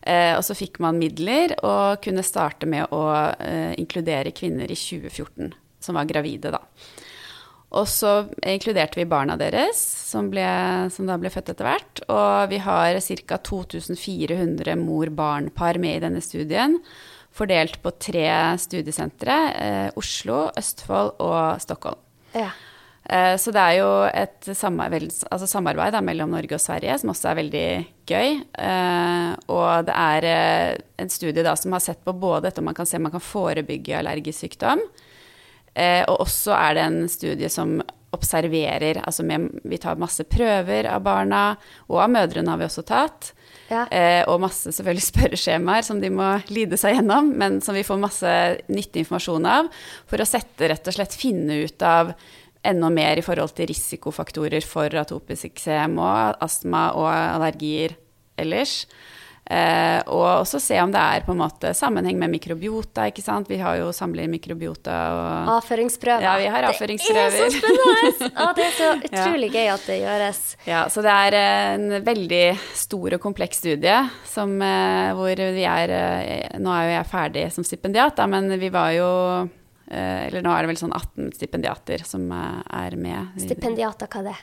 Eh, 0.03 0.37
og 0.37 0.43
så 0.45 0.53
fikk 0.53 0.77
man 0.79 0.99
midler 1.01 1.55
og 1.65 2.03
kunne 2.05 2.21
starte 2.21 2.69
med 2.69 2.93
å 2.93 3.33
eh, 3.41 3.73
inkludere 3.81 4.31
kvinner 4.37 4.69
i 4.69 4.77
2014 4.77 5.55
som 5.81 5.97
var 5.97 6.05
gravide, 6.05 6.53
da. 6.53 6.61
Og 7.77 7.85
så 7.91 8.13
inkluderte 8.49 8.97
vi 8.97 9.05
barna 9.09 9.37
deres, 9.37 9.81
som, 10.09 10.31
ble, 10.33 10.47
som 10.95 11.09
da 11.09 11.19
ble 11.21 11.33
født 11.33 11.53
etter 11.53 11.69
hvert. 11.69 12.03
Og 12.09 12.49
vi 12.53 12.63
har 12.65 12.97
ca. 13.29 13.41
2400 13.45 14.79
mor-barn-par 14.81 15.81
med 15.83 15.99
i 15.99 16.05
denne 16.07 16.23
studien, 16.25 16.79
fordelt 17.35 17.77
på 17.85 17.93
tre 18.01 18.31
studiesentre. 18.59 19.37
Eh, 19.53 20.01
Oslo, 20.01 20.47
Østfold 20.57 21.19
og 21.21 21.61
Stockholm. 21.63 22.01
Ja. 22.33 22.49
Eh, 23.09 23.35
så 23.41 23.53
det 23.55 23.61
er 23.63 23.77
jo 23.79 23.91
et 24.11 24.49
samarbeid, 24.53 25.07
altså 25.33 25.49
samarbeid 25.49 25.95
da, 25.97 26.03
mellom 26.05 26.35
Norge 26.35 26.59
og 26.59 26.61
Sverige 26.61 26.99
som 27.01 27.13
også 27.15 27.31
er 27.31 27.39
veldig 27.39 27.69
gøy. 28.09 28.35
Eh, 28.65 29.31
og 29.55 29.89
det 29.89 29.95
er 29.97 30.29
eh, 30.29 30.73
en 31.01 31.13
studie 31.13 31.45
da, 31.45 31.55
som 31.57 31.73
har 31.77 31.85
sett 31.85 32.03
på 32.05 32.13
både 32.13 32.49
dette 32.49 32.61
om 32.61 32.69
man 32.69 32.77
kan 32.77 32.89
se 32.89 33.01
om 33.01 33.07
man 33.09 33.15
kan 33.15 33.25
forebygge 33.25 33.97
allergisk 33.97 34.45
sykdom, 34.45 34.85
og 36.09 36.25
også 36.25 36.55
er 36.57 36.75
det 36.75 36.85
en 36.89 37.01
studie 37.13 37.51
som 37.53 37.79
observerer. 38.17 39.03
Altså 39.05 39.25
med, 39.27 39.49
vi 39.69 39.79
tar 39.81 40.01
masse 40.01 40.25
prøver 40.29 40.89
av 40.89 41.05
barna, 41.05 41.43
og 41.89 42.01
av 42.05 42.13
mødrene 42.13 42.53
har 42.53 42.61
vi 42.61 42.69
også 42.69 42.85
tatt. 42.89 43.33
Ja. 43.69 43.85
Eh, 43.93 44.23
og 44.31 44.41
masse 44.41 44.73
selvfølgelig 44.73 45.07
spørreskjemaer 45.11 45.87
som 45.87 46.01
de 46.03 46.11
må 46.13 46.31
lide 46.53 46.79
seg 46.81 46.99
gjennom, 46.99 47.33
men 47.41 47.61
som 47.65 47.77
vi 47.77 47.87
får 47.87 48.01
masse 48.01 48.35
nyttig 48.73 49.05
informasjon 49.05 49.49
av, 49.49 49.71
for 50.09 50.21
å 50.21 50.29
sette 50.29 50.73
rett 50.73 50.89
og 50.89 50.97
slett 50.97 51.17
finne 51.19 51.63
ut 51.67 51.85
av 51.85 52.15
enda 52.69 52.91
mer 52.91 53.21
i 53.21 53.25
forhold 53.25 53.55
til 53.57 53.69
risikofaktorer 53.71 54.65
for 54.67 54.93
atopisk 54.99 55.53
eksem 55.53 56.01
og 56.03 56.41
astma 56.45 56.89
og 56.99 57.09
allergier 57.13 57.95
ellers. 58.41 58.83
Eh, 59.49 60.01
og 60.13 60.43
også 60.43 60.59
se 60.61 60.77
om 60.83 60.91
det 60.93 61.01
er 61.01 61.23
på 61.25 61.33
en 61.33 61.41
måte 61.41 61.71
sammenheng 61.77 62.19
med 62.21 62.35
mikrobiota. 62.35 63.07
ikke 63.09 63.23
sant? 63.25 63.49
Vi 63.49 63.57
har 63.57 63.79
jo 63.81 63.89
samler 63.97 64.29
mikrobiota 64.29 64.97
og 65.17 65.53
Avføringsprøver. 65.55 66.27
Ja, 66.27 66.35
vi 66.37 66.51
har 66.53 66.67
avføringsprøver. 66.69 67.33
Det 67.33 67.47
er 67.47 67.55
så 67.55 67.63
spennende! 67.63 68.51
Det 68.59 68.67
er 68.67 68.75
så 68.77 68.89
utrolig 68.99 69.49
ja. 69.49 69.55
gøy 69.55 69.71
at 69.73 69.87
det 69.89 69.97
gjøres. 70.03 70.41
Ja, 70.69 70.83
så 70.93 71.05
det 71.05 71.15
er 71.15 71.37
en 71.39 71.87
veldig 72.05 72.43
stor 72.77 73.17
og 73.17 73.23
kompleks 73.23 73.63
studie 73.63 74.03
som, 74.29 74.53
eh, 74.61 75.15
hvor 75.17 75.41
vi 75.57 75.65
er 75.65 75.95
eh, 75.97 76.59
Nå 76.61 76.75
er 76.75 76.85
jo 76.85 76.93
jeg 76.93 77.09
ferdig 77.09 77.47
som 77.55 77.65
stipendiat, 77.65 78.19
da, 78.19 78.29
men 78.29 78.53
vi 78.61 78.69
var 78.73 78.93
jo 78.97 79.09
eller 79.89 80.43
nå 80.45 80.51
er 80.53 80.67
det 80.67 80.69
vel 80.69 80.77
sånn 80.77 80.91
18 80.93 81.31
stipendiater 81.33 82.03
som 82.05 82.27
er 82.29 82.97
med. 83.01 83.39
Stipendiater, 83.41 84.05
hva 84.13 84.21
er 84.21 84.27
det? 84.27 84.35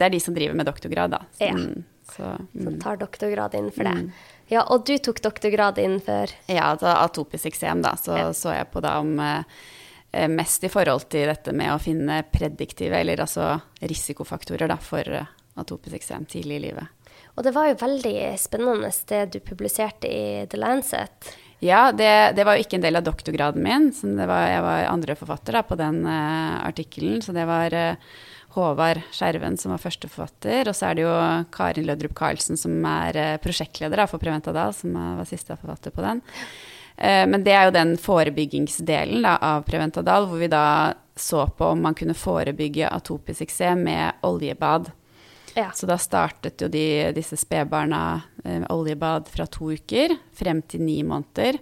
Det 0.00 0.06
er 0.06 0.14
de 0.14 0.20
som 0.24 0.32
driver 0.32 0.56
med 0.56 0.64
doktorgrad, 0.64 1.12
da. 1.12 1.18
Som, 1.36 1.60
ja. 1.60 1.82
Så, 2.08 2.24
mm. 2.24 2.64
Som 2.64 2.78
tar 2.80 2.96
doktorgrad 2.96 3.58
innenfor 3.58 3.84
det. 3.84 3.90
Mm. 3.90 4.08
Ja, 4.48 4.64
og 4.72 4.86
du 4.88 4.94
tok 4.98 5.20
doktorgrad 5.24 5.78
innenfor 5.80 6.32
Ja, 6.48 6.72
atopisk 6.74 7.50
eksem, 7.50 7.82
da. 7.84 7.96
Så 8.00 8.16
ja. 8.16 8.28
så 8.32 8.54
jeg 8.56 8.70
på 8.72 8.80
da 8.84 8.98
om 9.02 9.18
eh, 9.20 10.28
mest 10.32 10.64
i 10.64 10.70
forhold 10.72 11.08
til 11.12 11.28
dette 11.28 11.52
med 11.52 11.74
å 11.74 11.80
finne 11.82 12.22
prediktive, 12.32 12.96
eller 13.00 13.20
altså 13.24 13.58
risikofaktorer, 13.80 14.70
da, 14.70 14.78
for 14.80 15.04
eh, 15.04 15.34
atopisk 15.60 15.98
eksem 16.00 16.24
tidlig 16.30 16.60
i 16.60 16.64
livet. 16.70 16.94
Og 17.36 17.44
det 17.46 17.52
var 17.54 17.68
jo 17.68 17.76
veldig 17.78 18.16
spennende 18.40 18.90
det 19.10 19.20
du 19.34 19.38
publiserte 19.44 20.08
i 20.10 20.46
The 20.50 20.58
Lancet. 20.58 21.28
Ja, 21.62 21.92
det, 21.92 22.32
det 22.38 22.46
var 22.46 22.56
jo 22.56 22.64
ikke 22.64 22.78
en 22.78 22.86
del 22.86 22.98
av 22.98 23.04
doktorgraden 23.06 23.62
min. 23.62 23.88
Så 23.94 24.10
var, 24.14 24.46
jeg 24.50 24.64
var 24.64 24.88
andre 24.90 25.16
forfatter 25.18 25.58
da, 25.58 25.62
på 25.66 25.78
den 25.78 26.04
uh, 26.06 26.58
artikkelen. 26.66 27.20
Så 27.22 27.34
det 27.34 27.46
var 27.46 27.74
uh, 27.74 28.18
Håvard 28.58 29.00
Skjerven 29.14 29.56
som 29.60 29.72
var 29.74 29.82
førsteforfatter. 29.82 30.68
Og 30.68 30.76
så 30.76 30.88
er 30.88 30.98
det 30.98 31.06
jo 31.06 31.14
Karin 31.54 31.86
Lødrup 31.88 32.16
Karlsen 32.18 32.58
som 32.60 32.74
er 32.88 33.18
eh, 33.18 33.36
prosjektleder 33.42 34.04
for 34.10 34.22
Preventadal, 34.22 34.74
som 34.76 34.96
var 34.96 35.28
siste 35.28 35.56
forfatter 35.56 35.94
på 35.94 36.04
den. 36.04 36.22
Eh, 36.96 37.24
men 37.30 37.44
det 37.46 37.54
er 37.54 37.68
jo 37.68 37.76
den 37.76 37.96
forebyggingsdelen 38.02 39.22
da, 39.26 39.36
av 39.38 39.66
Preventadal, 39.68 40.28
hvor 40.30 40.42
vi 40.42 40.50
da 40.52 40.94
så 41.18 41.46
på 41.50 41.72
om 41.72 41.82
man 41.82 41.96
kunne 41.98 42.14
forebygge 42.14 42.90
atopisk 42.90 43.46
eksem 43.48 43.84
med 43.88 44.24
oljebad. 44.26 44.90
Ja. 45.54 45.70
Så 45.74 45.88
da 45.90 45.96
startet 45.98 46.62
jo 46.62 46.68
de, 46.70 47.10
disse 47.16 47.38
spedbarna 47.38 48.20
med 48.44 48.68
oljebad 48.70 49.26
fra 49.30 49.46
to 49.50 49.72
uker 49.74 50.14
frem 50.36 50.62
til 50.62 50.84
ni 50.86 51.00
måneder. 51.02 51.58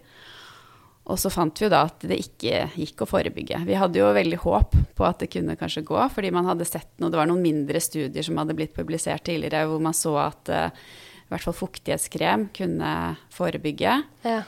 Og 1.07 1.19
så 1.23 1.31
fant 1.31 1.55
vi 1.55 1.67
jo 1.67 1.71
da 1.71 1.85
at 1.87 2.03
det 2.03 2.19
ikke 2.19 2.65
gikk 2.75 3.05
å 3.05 3.07
forebygge. 3.07 3.61
Vi 3.69 3.79
hadde 3.79 4.01
jo 4.01 4.09
veldig 4.17 4.41
håp 4.43 4.75
på 4.99 5.07
at 5.07 5.21
det 5.23 5.31
kunne 5.31 5.55
kanskje 5.59 5.85
gå, 5.87 5.99
fordi 6.11 6.33
man 6.35 6.49
hadde 6.51 6.67
sett 6.67 6.91
noe 6.99 7.13
Det 7.15 7.21
var 7.21 7.31
noen 7.31 7.45
mindre 7.45 7.83
studier 7.83 8.27
som 8.27 8.41
hadde 8.41 8.57
blitt 8.59 8.75
publisert 8.75 9.23
tidligere, 9.29 9.69
hvor 9.71 9.83
man 9.85 9.95
så 9.95 10.17
at 10.25 10.51
uh, 10.51 10.67
i 11.27 11.31
hvert 11.31 11.47
fall 11.47 11.57
fuktighetskrem 11.59 12.49
kunne 12.57 12.91
forebygge. 13.35 14.01
Ja. 14.27 14.41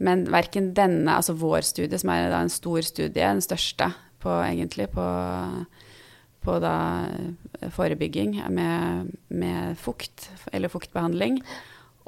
Men 0.00 0.24
verken 0.32 0.70
denne, 0.78 1.18
altså 1.18 1.34
vår 1.38 1.66
studie, 1.66 1.98
som 2.00 2.14
er 2.14 2.32
en 2.38 2.52
stor 2.52 2.86
studie, 2.86 3.26
den 3.26 3.42
største 3.44 3.90
på 4.22 4.36
egentlig 4.44 4.88
på, 4.94 5.06
på 6.44 6.56
da 6.62 6.74
forebygging 7.74 8.38
med, 8.52 9.10
med 9.28 9.76
fukt, 9.80 10.30
eller 10.52 10.72
fuktbehandling, 10.72 11.42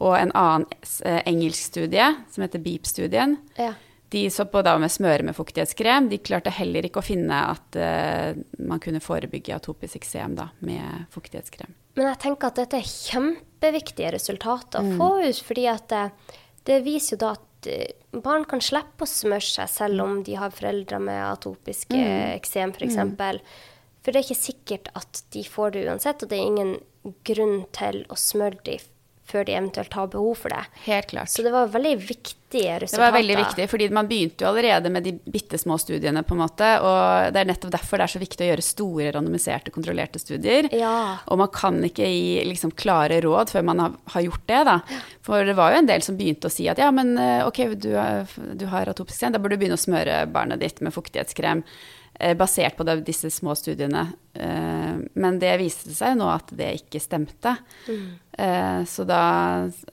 og 0.02 0.18
en 0.18 0.34
annen 0.34 0.66
eh, 1.04 1.22
engelsk 1.30 1.70
studie 1.70 2.08
som 2.32 2.44
heter 2.44 2.62
BEEP-studien. 2.62 3.36
Ja. 3.56 3.72
De 4.12 4.26
så 4.30 4.44
på 4.44 4.60
da 4.64 4.74
med 4.80 4.92
smøre 4.92 5.24
med 5.24 5.36
fuktighetskrem. 5.36 6.10
De 6.10 6.18
klarte 6.20 6.52
heller 6.52 6.84
ikke 6.84 7.00
å 7.00 7.06
finne 7.06 7.38
at 7.48 7.78
uh, 7.80 8.34
man 8.60 8.82
kunne 8.82 9.00
forebygge 9.00 9.54
atopisk 9.56 9.96
eksem 10.02 10.34
med 10.68 11.06
fuktighetskrem. 11.14 11.72
Men 11.96 12.10
jeg 12.10 12.20
tenker 12.26 12.50
at 12.50 12.60
dette 12.60 12.82
er 12.82 12.90
kjempeviktige 12.90 14.12
resultater 14.12 14.82
å 14.82 14.90
mm. 14.90 14.92
få 15.00 15.08
ut, 15.22 15.40
fordi 15.46 15.64
det, 15.88 16.02
det, 16.68 16.78
viser 16.84 17.16
jo 17.16 17.22
da 17.24 17.32
at 17.38 17.70
barn 18.20 18.44
kan 18.50 18.60
slippe 18.60 19.06
å 19.06 19.08
smøre 19.08 19.48
seg 19.48 19.72
selv 19.72 20.04
om 20.04 20.20
de 20.26 20.36
har 20.36 20.52
foreldre 20.52 21.00
med 21.08 21.24
atopisk 21.30 21.96
mm. 21.96 22.36
eksem, 22.36 22.76
f.eks. 22.76 23.00
For, 23.00 23.40
mm. 23.40 23.96
for 24.04 24.12
det 24.12 24.20
er 24.20 24.28
ikke 24.28 24.42
sikkert 24.42 24.92
at 24.98 25.24
de 25.32 25.48
får 25.56 25.72
det 25.72 25.88
uansett, 25.88 26.20
og 26.20 26.28
det 26.28 26.36
er 26.36 26.52
ingen 26.52 26.74
grunn 27.24 27.62
til 27.72 28.04
å 28.12 28.20
smøre 28.20 28.60
dem 28.68 28.91
før 29.28 29.46
de 29.46 29.54
eventuelt 29.54 29.92
har 29.96 30.08
behov 30.12 30.34
for 30.42 30.52
det. 30.52 30.62
Helt 30.84 31.06
klart. 31.12 31.30
Så 31.30 31.44
det 31.44 31.52
var 31.54 31.70
veldig 31.72 31.92
viktige 32.00 32.74
resultater. 32.82 32.96
Det 32.98 33.02
var 33.04 33.14
veldig 33.16 33.36
viktig, 33.38 33.66
fordi 33.70 33.86
man 33.94 34.08
begynte 34.10 34.44
jo 34.44 34.50
allerede 34.50 34.90
med 34.92 35.06
de 35.06 35.12
bitte 35.34 35.60
små 35.60 35.78
studiene, 35.80 36.24
på 36.26 36.34
en 36.36 36.42
måte. 36.42 36.68
Og 36.82 37.32
det 37.32 37.40
er 37.40 37.48
nettopp 37.48 37.72
derfor 37.76 38.02
det 38.02 38.08
er 38.08 38.14
så 38.16 38.22
viktig 38.22 38.44
å 38.44 38.50
gjøre 38.50 38.66
store, 38.66 39.08
randomiserte, 39.16 39.74
kontrollerte 39.74 40.20
studier. 40.22 40.68
Ja. 40.76 40.96
Og 41.30 41.40
man 41.40 41.52
kan 41.54 41.80
ikke 41.86 42.08
gi 42.10 42.42
liksom, 42.50 42.74
klare 42.76 43.22
råd 43.24 43.54
før 43.54 43.66
man 43.70 43.84
har, 43.84 43.96
har, 44.16 44.26
gjort 44.26 44.46
det, 44.50 44.60
da. 44.68 44.76
For 45.24 45.48
det 45.48 45.56
var 45.58 45.72
jo 45.72 45.80
en 45.82 45.90
del 45.92 46.04
som 46.04 46.18
begynte 46.18 46.50
å 46.50 46.52
si 46.52 46.68
at 46.72 46.82
ja, 46.82 46.90
men 46.94 47.14
eh, 47.20 47.46
ok, 47.46 47.64
du, 47.78 47.90
du 48.58 48.68
har 48.74 48.90
atopisk 48.90 49.20
eksem, 49.20 49.36
da 49.36 49.40
burde 49.42 49.56
du 49.56 49.62
begynne 49.64 49.78
å 49.78 49.86
smøre 49.86 50.24
barnet 50.32 50.60
ditt 50.62 50.82
med 50.84 50.94
fuktighetskrem. 50.94 51.62
Eh, 52.22 52.34
basert 52.34 52.76
på 52.76 52.84
disse 53.02 53.30
små 53.30 53.54
studiene. 53.54 54.12
Eh, 54.34 54.94
men 55.14 55.38
det 55.42 55.56
viste 55.58 55.90
seg 55.90 56.14
nå 56.14 56.28
at 56.30 56.52
det 56.54 56.68
ikke 56.76 57.00
stemte. 57.02 57.56
Mm. 57.88 58.04
Eh, 58.38 58.84
så 58.86 59.02
da, 59.08 59.22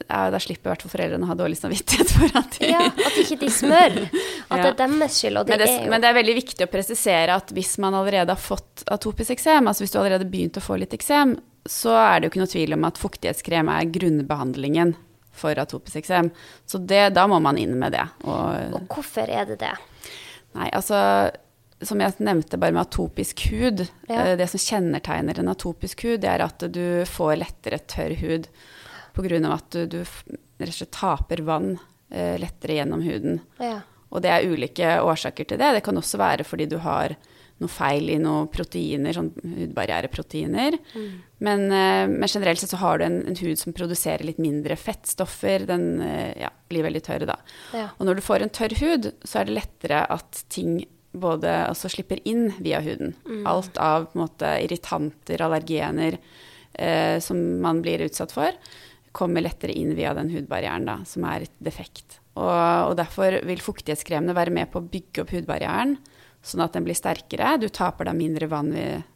ja, 0.06 0.20
da 0.30 0.38
slipper 0.38 0.70
i 0.70 0.72
hvert 0.76 0.86
fall 0.86 0.94
foreldrene 0.94 1.26
å 1.26 1.32
ha 1.32 1.38
dårlig 1.40 1.58
samvittighet 1.58 2.14
for 2.14 2.38
at 2.38 2.60
de 2.60 2.70
Ja, 2.70 2.84
at 2.86 3.18
ikke 3.24 3.40
de 3.42 3.50
smør. 3.50 3.98
At 4.50 4.62
ja. 4.62 4.62
det 4.62 4.70
er 4.70 4.78
deres 4.78 5.18
skyld. 5.18 5.42
Men 5.50 5.62
det, 5.62 5.72
men, 5.90 5.98
det, 5.98 6.12
er 6.12 6.20
veldig 6.20 6.38
viktig 6.38 6.66
å 6.66 6.70
presisere 6.70 7.34
at 7.38 7.52
hvis 7.54 7.76
man 7.82 7.98
allerede 7.98 8.34
har 8.34 8.42
fått 8.42 8.86
atopisk 8.90 9.34
eksem, 9.36 9.66
altså 9.70 9.86
hvis 9.86 9.94
du 9.94 10.00
allerede 10.00 10.26
har 10.26 10.32
begynt 10.32 10.58
å 10.58 10.66
få 10.66 10.78
litt 10.82 10.94
eksem, 10.98 11.36
så 11.70 11.98
er 11.98 12.16
det 12.16 12.28
jo 12.28 12.34
ikke 12.34 12.44
noe 12.44 12.54
tvil 12.54 12.78
om 12.78 12.88
at 12.90 13.02
fuktighetskrem 13.02 13.70
er 13.74 13.92
grunnbehandlingen 13.98 14.96
for 15.38 15.58
atopisk 15.62 16.02
eksem. 16.02 16.30
Så 16.70 16.82
det, 16.82 17.08
da 17.18 17.26
må 17.30 17.42
man 17.42 17.58
inn 17.62 17.78
med 17.82 17.98
det. 17.98 18.06
Og, 18.26 18.74
og 18.78 18.90
hvorfor 18.98 19.30
er 19.30 19.50
det 19.50 19.62
det? 19.66 19.76
Nei, 20.58 20.70
altså 20.74 20.98
som 21.82 22.02
jeg 22.02 22.20
nevnte 22.24 22.60
bare 22.60 22.76
med 22.76 22.84
atopisk 22.88 23.46
hud, 23.52 23.86
ja. 24.10 24.26
Eh, 24.26 24.36
det 24.40 24.50
som 24.52 24.62
kjennetegner 24.62 25.40
en 25.40 25.52
atopisk 25.54 26.04
hud, 26.04 26.20
det 26.24 26.32
er 26.32 26.44
at 26.44 26.66
du 26.68 27.06
får 27.08 27.38
lettere 27.40 27.80
tørr 27.88 28.18
hud 28.20 28.50
pga. 29.16 29.40
at 29.54 29.72
du, 29.72 29.86
du, 29.88 30.00
rett 30.60 30.70
og 30.70 30.76
slett 30.76 30.96
taper 30.96 31.44
vann 31.48 31.74
eh, 32.12 32.36
lettere 32.40 32.80
gjennom 32.80 33.04
huden. 33.04 33.40
Ja. 33.60 33.80
Og 34.10 34.24
det 34.26 34.32
er 34.34 34.48
ulike 34.50 35.00
årsaker 35.06 35.46
til 35.46 35.60
det. 35.62 35.74
Det 35.78 35.84
kan 35.86 35.98
også 35.98 36.20
være 36.20 36.48
fordi 36.48 36.68
du 36.70 36.80
har 36.84 37.16
noe 37.60 37.72
feil 37.72 38.08
i 38.14 38.20
noen 38.22 38.48
proteiner, 38.48 39.12
sånn 39.16 39.34
hudbarriereproteiner. 39.36 40.78
Mm. 40.96 41.10
Men, 41.44 41.66
eh, 41.72 42.06
men, 42.12 42.28
generelt 42.28 42.60
sett 42.60 42.72
så 42.72 42.80
har 42.84 43.00
du 43.00 43.08
en, 43.08 43.20
en, 43.28 43.40
hud 43.40 43.60
som 43.60 43.76
produserer 43.76 44.24
litt 44.28 44.40
mindre 44.40 44.76
fettstoffer. 44.80 45.68
Den 45.68 46.04
ja, 46.40 46.52
blir 46.72 46.88
veldig 46.88 47.04
tørr 47.08 47.28
da. 47.28 47.40
Ja. 47.76 47.90
Og 47.98 48.08
når 48.08 48.20
du 48.20 48.26
får 48.28 48.44
en 48.44 48.56
tørr 48.56 48.80
hud, 48.80 49.12
så 49.24 49.42
er 49.42 49.48
det 49.48 49.60
lettere 49.62 50.06
at 50.12 50.48
ting 50.52 50.82
både 51.12 51.52
altså 51.66 51.90
slipper 51.92 52.22
inn 52.28 52.52
via 52.60 52.82
huden. 52.86 53.16
Mm. 53.26 53.42
Alt 53.50 53.80
av 53.82 54.10
måte, 54.18 54.52
irritanter, 54.64 55.42
allergener 55.42 56.20
eh, 56.74 57.18
som 57.24 57.40
man 57.64 57.82
blir 57.86 58.06
utsatt 58.06 58.34
for, 58.36 58.56
kommer 59.12 59.42
lettere 59.42 59.74
inn 59.74 59.96
via 59.98 60.14
den 60.18 60.30
hudbarrieren 60.34 60.86
da, 60.86 61.00
som 61.10 61.26
er 61.30 61.48
defekt. 61.58 62.20
Og, 62.38 62.46
og, 62.46 62.96
derfor 63.00 63.40
vil 63.48 63.64
fuktighetskremene 63.64 64.38
være 64.38 64.54
med 64.54 64.70
på 64.72 64.82
å 64.82 64.90
bygge 64.92 65.26
opp 65.26 65.34
hudbarrieren, 65.34 65.98
sånn 66.46 66.64
at 66.64 66.78
den 66.78 66.86
blir 66.86 66.96
sterkere. 66.96 67.58
Du 67.60 67.68
taper 67.74 68.08
da 68.08 68.14
mindre 68.16 68.48
vann 68.52 68.70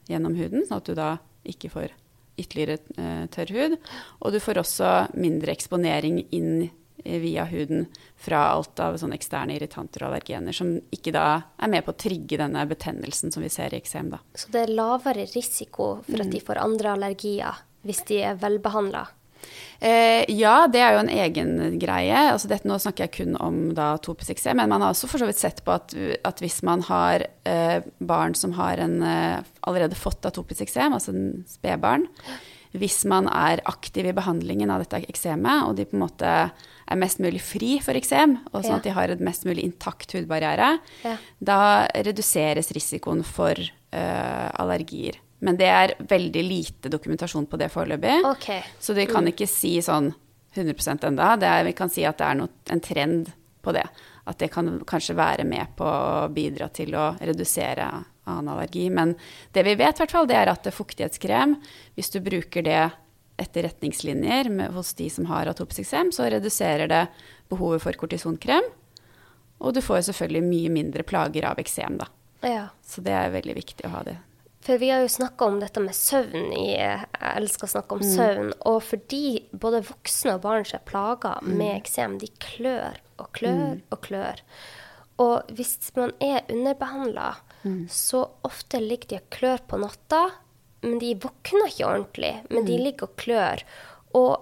gjennom 0.09 0.35
huden, 0.35 0.65
sånn 0.67 0.81
at 0.81 0.89
du 0.89 0.97
da 0.97 1.11
ikke 1.47 1.69
får 1.71 1.93
ytterligere 2.39 2.79
eh, 2.97 3.25
tørr 3.31 3.53
hud. 3.53 3.77
Og 4.25 4.33
du 4.33 4.39
får 4.41 4.59
også 4.63 4.93
mindre 5.13 5.53
eksponering 5.53 6.23
inn 6.33 6.69
via 7.03 7.45
huden 7.49 7.87
fra 8.19 8.45
alt 8.53 8.79
av 8.79 8.97
sånne 9.01 9.17
eksterne 9.19 9.57
irritanter 9.57 10.03
og 10.03 10.11
allergener, 10.11 10.55
som 10.55 10.75
ikke 10.95 11.13
da 11.15 11.25
er 11.57 11.73
med 11.73 11.85
på 11.85 11.93
å 11.93 11.99
trigge 12.05 12.39
denne 12.41 12.63
betennelsen 12.69 13.33
som 13.33 13.43
vi 13.43 13.51
ser 13.53 13.75
i 13.75 13.81
eksem. 13.81 14.13
Da. 14.13 14.21
Så 14.35 14.53
det 14.53 14.65
er 14.65 14.77
lavere 14.77 15.27
risiko 15.33 15.97
for 16.07 16.23
at 16.23 16.31
de 16.31 16.39
mm. 16.39 16.47
får 16.47 16.63
andre 16.63 16.95
allergier 16.97 17.61
hvis 17.83 18.05
de 18.07 18.21
er 18.23 18.39
velbehandla? 18.39 19.03
Eh, 19.83 20.23
ja, 20.31 20.67
det 20.71 20.79
er 20.79 20.95
jo 20.95 21.01
en 21.01 21.11
egen 21.11 21.51
greie. 21.81 22.15
Altså 22.31 22.47
dette, 22.47 22.67
nå 22.69 22.77
snakker 22.79 23.07
jeg 23.07 23.15
kun 23.17 23.37
om 23.43 23.59
da 23.75 23.93
atopisk 23.97 24.31
eksem, 24.35 24.61
men 24.61 24.71
man 24.71 24.85
har 24.85 24.93
også 24.93 25.09
for 25.11 25.19
så 25.19 25.27
vidt 25.27 25.41
sett 25.41 25.59
på 25.65 25.75
at, 25.75 25.95
at 26.23 26.43
hvis 26.43 26.61
man 26.63 26.85
har 26.87 27.25
eh, 27.49 27.83
barn 27.99 28.37
som 28.39 28.55
har 28.55 28.79
en, 28.83 29.01
eh, 29.03 29.43
allerede 29.67 29.99
fått 29.99 30.23
atopisk 30.29 30.63
eksem, 30.63 30.95
altså 30.95 31.11
en 31.11 31.43
spedbarn, 31.49 32.07
hvis 32.73 33.03
man 33.05 33.27
er 33.29 33.61
aktiv 33.69 34.07
i 34.09 34.15
behandlingen 34.15 34.71
av 34.73 34.81
dette 34.81 35.03
eksemet, 35.11 35.67
og 35.67 35.75
de 35.77 35.85
på 35.85 35.97
en 35.97 36.05
måte 36.07 36.31
er 36.87 36.99
mest 36.99 37.21
mulig 37.23 37.41
fri 37.43 37.75
for 37.83 37.97
eksem, 37.97 38.37
og 38.51 38.63
sånn 38.63 38.75
ja. 38.75 38.79
at 38.81 38.87
de 38.87 38.95
har 38.95 39.13
et 39.13 39.23
mest 39.23 39.47
mulig 39.47 39.65
intakt 39.67 40.15
hudbarriere, 40.15 40.77
ja. 41.03 41.15
da 41.39 41.59
reduseres 42.05 42.71
risikoen 42.75 43.23
for 43.27 43.59
uh, 43.59 44.49
allergier. 44.61 45.19
Men 45.43 45.59
det 45.59 45.67
er 45.67 45.95
veldig 46.07 46.43
lite 46.47 46.91
dokumentasjon 46.91 47.49
på 47.51 47.59
det 47.59 47.69
foreløpig. 47.73 48.21
Okay. 48.29 48.61
Så 48.79 48.95
vi 48.95 49.07
kan 49.09 49.25
mm. 49.25 49.33
ikke 49.33 49.49
si 49.51 49.75
sånn 49.83 50.13
100% 50.55 51.03
enda. 51.09 51.33
Er, 51.35 51.65
vi 51.67 51.75
kan 51.75 51.91
si 51.91 52.05
at 52.07 52.21
det 52.21 52.29
er 52.29 52.39
noe, 52.39 52.51
en 52.71 52.83
trend 52.83 53.31
på 53.63 53.73
det. 53.75 53.83
At 54.29 54.39
det 54.39 54.53
kan 54.53 54.69
kanskje 54.87 55.17
være 55.19 55.43
med 55.47 55.75
på 55.75 55.83
å 55.87 56.29
bidra 56.31 56.69
til 56.71 56.95
å 56.95 57.09
redusere 57.19 57.89
annen 58.23 58.51
allergi. 58.53 58.87
Men 58.89 59.15
det 59.51 59.65
vi 59.67 59.75
vet, 59.79 59.99
hvert 59.99 60.15
fall, 60.15 60.29
det 60.29 60.37
er 60.39 60.51
at 60.51 60.67
fuktighetskrem, 60.71 61.57
hvis 61.97 62.13
du 62.13 62.21
bruker 62.23 62.63
det 62.65 62.83
etter 63.41 63.67
retningslinjer 63.67 64.49
med, 64.53 64.73
hos 64.75 64.93
de 64.99 65.09
som 65.09 65.27
har 65.29 65.49
atopisk 65.49 65.83
eksem, 65.85 66.11
så 66.13 66.29
reduserer 66.31 66.91
det 66.91 67.05
behovet 67.51 67.83
for 67.85 67.97
kortisonkrem. 67.97 68.67
Og 69.63 69.73
du 69.73 69.81
får 69.81 70.05
selvfølgelig 70.09 70.43
mye 70.45 70.75
mindre 70.75 71.07
plager 71.07 71.47
av 71.49 71.61
eksem, 71.61 71.97
da. 72.01 72.09
Ja. 72.43 72.67
Så 72.85 73.01
det 73.01 73.15
er 73.15 73.33
veldig 73.33 73.55
viktig 73.57 73.87
å 73.87 73.95
ha 73.95 74.05
det 74.05 74.19
for 74.63 74.79
vi 74.79 74.89
har 74.89 75.01
jo 75.03 75.09
snakka 75.11 75.45
om 75.45 75.57
dette 75.59 75.81
med 75.83 75.95
søvn 75.95 76.53
i 76.55 76.69
Jeg 76.71 77.07
elsker 77.33 77.67
å 77.67 77.73
snakke 77.73 77.97
om 77.97 78.03
mm. 78.03 78.11
søvn. 78.13 78.53
Og 78.69 78.77
fordi 78.87 79.25
både 79.51 79.83
voksne 79.89 80.37
og 80.37 80.45
barn 80.45 80.63
er 80.63 80.85
plaga 80.87 81.35
mm. 81.43 81.49
med 81.59 81.73
eksem, 81.81 82.15
de 82.21 82.29
klør 82.39 83.01
og 83.19 83.27
klør 83.35 83.73
mm. 83.73 83.81
og 83.91 83.99
klør. 84.07 84.43
Og 85.23 85.51
hvis 85.57 85.75
man 85.97 86.15
er 86.23 86.47
underbehandla, 86.51 87.33
mm. 87.63 87.83
så 87.91 88.23
ofte 88.47 88.79
ligger 88.81 89.11
de 89.11 89.19
og 89.19 89.27
klør 89.35 89.65
på 89.67 89.81
natta. 89.83 90.23
Men 90.83 90.99
de 91.01 91.13
våkner 91.23 91.69
ikke 91.71 91.87
ordentlig, 91.87 92.33
men 92.49 92.67
de 92.67 92.75
mm. 92.77 92.83
ligger 92.87 93.07
og 93.07 93.15
klør. 93.19 93.63
Og 94.19 94.33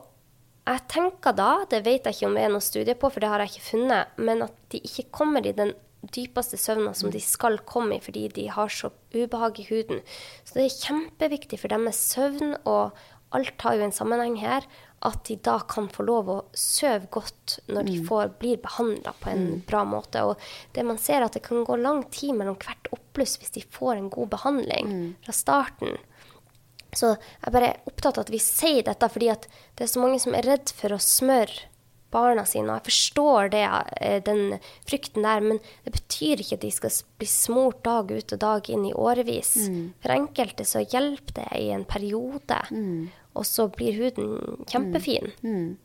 jeg 0.68 0.84
tenker 0.92 1.38
da, 1.38 1.52
det 1.70 1.84
vet 1.86 2.06
jeg 2.06 2.18
ikke 2.18 2.30
om 2.30 2.36
det 2.38 2.44
er 2.46 2.52
noe 2.54 2.66
studie 2.66 2.98
på, 2.98 3.10
for 3.10 3.24
det 3.24 3.32
har 3.32 3.44
jeg 3.44 3.54
ikke 3.54 3.70
funnet, 3.72 4.20
men 4.22 4.44
at 4.46 4.60
de 4.74 4.82
ikke 4.86 5.10
kommer 5.14 5.46
i 5.46 5.56
den 5.58 5.74
dypeste 6.02 6.58
søvna 6.58 6.96
som 6.98 7.12
de 7.14 7.22
skal 7.22 7.60
komme 7.70 8.00
i 8.00 8.02
fordi 8.02 8.26
de 8.34 8.48
har 8.50 8.72
så 8.74 8.90
ubehag 9.14 9.60
i 9.62 9.68
huden. 9.70 10.02
Så 10.46 10.58
det 10.58 10.68
er 10.68 10.78
kjempeviktig 10.78 11.60
for 11.62 11.74
dem 11.74 11.86
med 11.86 11.98
søvn, 11.98 12.56
og 12.66 12.98
alt 13.38 13.66
har 13.66 13.78
jo 13.78 13.86
en 13.86 13.96
sammenheng 13.96 14.40
her, 14.42 14.66
at 15.02 15.24
de 15.26 15.38
da 15.42 15.56
kan 15.70 15.88
få 15.90 16.06
lov 16.06 16.30
å 16.30 16.38
sove 16.58 17.08
godt 17.14 17.58
når 17.72 17.88
de 17.88 17.96
mm. 17.98 18.04
får, 18.10 18.34
blir 18.42 18.60
behandla 18.62 19.16
på 19.18 19.32
en 19.32 19.46
mm. 19.48 19.62
bra 19.70 19.82
måte. 19.88 20.22
Og 20.30 20.76
det 20.76 20.86
man 20.86 21.00
ser, 21.02 21.22
er 21.22 21.30
at 21.30 21.38
det 21.38 21.46
kan 21.48 21.66
gå 21.66 21.78
lang 21.82 22.04
tid 22.14 22.36
mellom 22.38 22.60
hvert 22.62 22.92
oppbluss 22.94 23.40
hvis 23.42 23.56
de 23.58 23.66
får 23.66 23.96
en 23.96 24.12
god 24.14 24.30
behandling 24.36 24.92
mm. 24.92 25.08
fra 25.26 25.36
starten. 25.38 25.98
Så 26.96 27.14
jeg 27.16 27.48
er 27.48 27.56
bare 27.56 27.74
opptatt 27.88 28.18
av 28.18 28.26
at 28.26 28.34
vi 28.34 28.40
sier 28.44 28.84
dette 28.88 29.08
fordi 29.12 29.32
det 29.32 29.86
er 29.86 29.92
så 29.92 30.02
mange 30.04 30.20
som 30.20 30.36
er 30.36 30.48
redd 30.48 30.74
for 30.76 30.96
å 30.96 31.02
smøre 31.02 31.72
barna 32.12 32.44
sine. 32.46 32.68
Og 32.68 32.82
jeg 32.82 32.88
forstår 32.90 33.52
det, 33.54 33.64
eh, 34.02 34.20
den 34.24 34.60
frykten 34.88 35.24
der, 35.24 35.40
men 35.40 35.62
det 35.86 35.94
betyr 35.96 36.44
ikke 36.44 36.58
at 36.60 36.66
de 36.66 36.72
skal 36.76 36.92
bli 37.22 37.28
smurt 37.28 37.84
dag 37.84 38.12
ut 38.12 38.34
og 38.36 38.40
dag 38.40 38.70
inn 38.70 38.86
i 38.90 38.94
årevis. 38.94 39.56
Mm. 39.70 39.94
For 40.04 40.16
enkelte 40.18 40.68
så 40.68 40.84
hjelper 40.84 41.40
det 41.40 41.48
i 41.62 41.70
en 41.72 41.86
periode, 41.86 42.60
mm. 42.72 43.10
og 43.36 43.48
så 43.48 43.70
blir 43.72 43.96
huden 43.96 44.66
kjempefin. 44.68 45.32
Mm. 45.44 45.78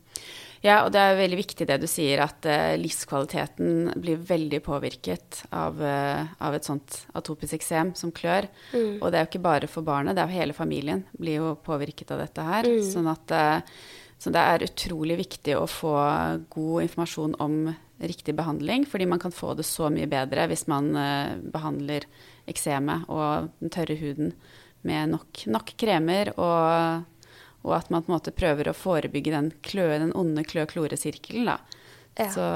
Ja, 0.64 0.80
og 0.84 0.92
det 0.94 1.02
er 1.02 1.18
veldig 1.18 1.38
viktig 1.38 1.66
det 1.68 1.78
du 1.82 1.86
sier, 1.90 2.22
at 2.24 2.46
uh, 2.48 2.74
livskvaliteten 2.80 3.92
blir 4.00 4.20
veldig 4.28 4.60
påvirket 4.64 5.42
av, 5.54 5.78
uh, 5.80 6.24
av 6.42 6.56
et 6.56 6.66
sånt 6.66 7.02
atopisk 7.18 7.58
eksem 7.58 7.92
som 7.98 8.14
klør. 8.14 8.48
Mm. 8.72 8.98
Og 9.00 9.10
det 9.10 9.18
er 9.18 9.26
jo 9.26 9.30
ikke 9.32 9.46
bare 9.46 9.70
for 9.70 9.86
barnet, 9.86 10.16
det 10.16 10.24
er 10.24 10.32
jo 10.32 10.40
hele 10.40 10.56
familien 10.56 11.04
blir 11.18 11.42
jo 11.42 11.54
påvirket 11.66 12.12
av 12.14 12.24
dette 12.24 12.46
her. 12.46 12.68
Mm. 12.68 12.84
Sånn 12.88 13.10
at 13.12 13.36
uh, 13.36 13.80
så 14.16 14.32
det 14.32 14.40
er 14.40 14.64
utrolig 14.64 15.18
viktig 15.20 15.58
å 15.58 15.66
få 15.68 15.92
god 16.48 16.86
informasjon 16.86 17.34
om 17.44 17.66
riktig 18.00 18.32
behandling, 18.36 18.86
fordi 18.88 19.04
man 19.08 19.20
kan 19.20 19.32
få 19.32 19.52
det 19.56 19.66
så 19.68 19.90
mye 19.92 20.08
bedre 20.08 20.46
hvis 20.48 20.64
man 20.72 20.88
behandler 21.52 22.04
eksemet 22.48 23.10
og 23.12 23.50
den 23.60 23.72
tørre 23.72 23.96
huden 24.00 24.32
med 24.88 25.12
nok, 25.12 25.42
nok 25.52 25.72
kremer, 25.80 26.32
og, 26.40 27.04
og, 27.66 27.74
at 27.80 27.90
man 27.90 28.04
på 28.04 28.12
en 28.12 28.16
måte 28.16 28.34
prøver 28.34 28.70
å 28.70 28.76
forebygge 28.76 29.34
den, 29.34 29.50
klø, 29.66 29.88
den 30.00 30.14
onde 30.16 30.44
klø-klore-sirkelen. 30.46 31.50
Ja. 32.16 32.28
Så, 32.32 32.46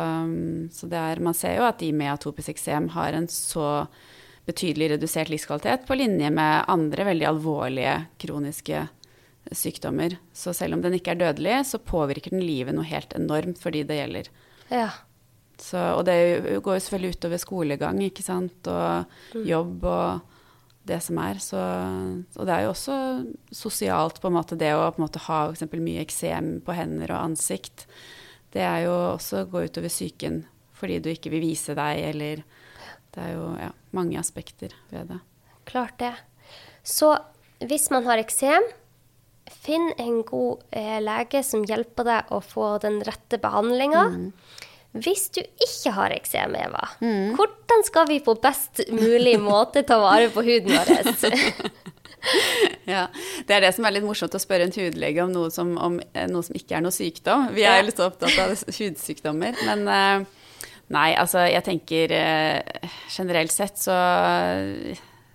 så 0.72 0.88
er, 0.88 1.20
man 1.20 1.36
ser 1.36 1.58
jo 1.58 1.66
at 1.66 1.82
de 1.82 1.90
med 1.92 2.14
atopisk 2.14 2.54
eksem 2.54 2.88
har 2.94 3.16
en 3.16 3.28
så 3.30 3.84
betydelig 4.48 4.94
redusert 4.94 5.28
livskvalitet 5.30 5.84
på 5.86 5.98
linje 5.98 6.30
med 6.32 6.64
andre 6.72 7.04
veldig 7.10 7.28
alvorlige 7.28 7.98
kroniske 8.22 8.86
sykdommer. 9.52 10.16
Så 10.32 10.54
selv 10.56 10.76
om 10.76 10.82
den 10.84 10.96
ikke 10.96 11.14
er 11.14 11.20
dødelig, 11.20 11.60
så 11.68 11.82
påvirker 11.82 12.34
den 12.34 12.44
livet 12.44 12.76
noe 12.76 12.88
helt 12.88 13.14
enormt 13.16 13.60
for 13.60 13.74
de 13.74 13.84
det 13.86 14.00
gjelder. 14.00 14.32
Ja. 14.70 14.88
Så, 15.60 15.80
og 15.98 16.06
det 16.08 16.16
går 16.64 16.78
jo 16.78 16.82
selvfølgelig 16.84 17.16
utover 17.18 17.40
skolegang, 17.40 18.00
ikke 18.06 18.24
sant, 18.24 18.68
og 18.70 19.10
mm. 19.36 19.44
jobb 19.48 19.84
og 19.90 20.36
det 20.90 21.00
som 21.04 21.18
er. 21.22 21.40
Så, 21.42 21.60
og 22.36 22.48
det 22.48 22.54
er 22.54 22.66
jo 22.66 22.72
også 22.74 22.96
sosialt, 23.54 24.20
på 24.22 24.30
en 24.30 24.36
måte, 24.36 24.58
det 24.58 24.72
å 24.76 24.88
på 24.90 25.00
en 25.00 25.06
måte 25.06 25.22
ha 25.26 25.42
f.eks. 25.50 25.66
mye 25.78 26.04
eksem 26.04 26.56
på 26.66 26.76
hender 26.76 27.14
og 27.14 27.30
ansikt. 27.30 27.86
Det 28.50 28.64
er 28.66 28.84
jo 28.88 28.94
også 29.14 29.44
å 29.44 29.50
gå 29.50 29.66
utover 29.68 29.92
psyken 29.92 30.44
fordi 30.80 30.96
du 31.04 31.10
ikke 31.12 31.28
vil 31.34 31.44
vise 31.44 31.74
deg, 31.76 31.98
eller 32.08 32.42
Det 33.10 33.20
er 33.20 33.32
jo 33.34 33.48
ja, 33.58 33.72
mange 33.92 34.16
aspekter 34.20 34.72
ved 34.88 35.10
det. 35.10 35.18
Klart 35.68 35.98
det. 35.98 36.14
Så 36.86 37.10
hvis 37.58 37.90
man 37.90 38.06
har 38.06 38.22
eksem, 38.22 38.64
Finn 39.50 39.88
en 39.98 40.20
god 40.22 40.60
eh, 40.70 41.00
lege 41.02 41.42
som 41.42 41.64
hjelper 41.66 42.06
deg 42.06 42.28
å 42.30 42.38
få 42.44 42.76
den 42.84 43.00
rette 43.06 43.40
behandlinga. 43.42 44.04
Mm. 44.14 44.28
Hvis 44.90 45.28
du 45.30 45.38
ikke 45.40 45.92
har 45.94 46.10
eksem, 46.16 46.54
Eva, 46.58 46.88
mm. 46.98 47.36
hvordan 47.38 47.84
skal 47.86 48.08
vi 48.10 48.18
på 48.26 48.34
best 48.42 48.82
mulig 48.90 49.36
måte 49.38 49.84
ta 49.86 50.00
vare 50.02 50.32
på 50.34 50.42
huden 50.42 50.74
vår? 50.74 51.70
ja, 52.94 53.04
Det 53.46 53.54
er 53.54 53.62
det 53.62 53.70
som 53.76 53.86
er 53.86 53.94
litt 53.94 54.06
morsomt 54.06 54.34
å 54.34 54.42
spørre 54.42 54.66
en 54.66 54.74
hudlege 54.74 55.22
om 55.22 55.30
noe 55.30 55.52
som, 55.54 55.76
om 55.78 56.00
eh, 56.10 56.26
noe 56.30 56.42
som 56.42 56.58
ikke 56.58 56.80
er 56.80 56.82
noe 56.82 56.94
sykdom. 56.94 57.52
Vi 57.54 57.62
er 57.62 57.86
litt 57.86 58.02
opptatt 58.02 58.34
av 58.42 58.56
hudsykdommer. 58.80 59.62
Men 59.68 59.86
uh, 59.86 60.58
nei, 60.90 61.08
altså 61.14 61.46
jeg 61.46 61.68
tenker 61.70 62.16
uh, 62.18 62.90
generelt 63.14 63.54
sett 63.54 63.78
så, 63.78 63.94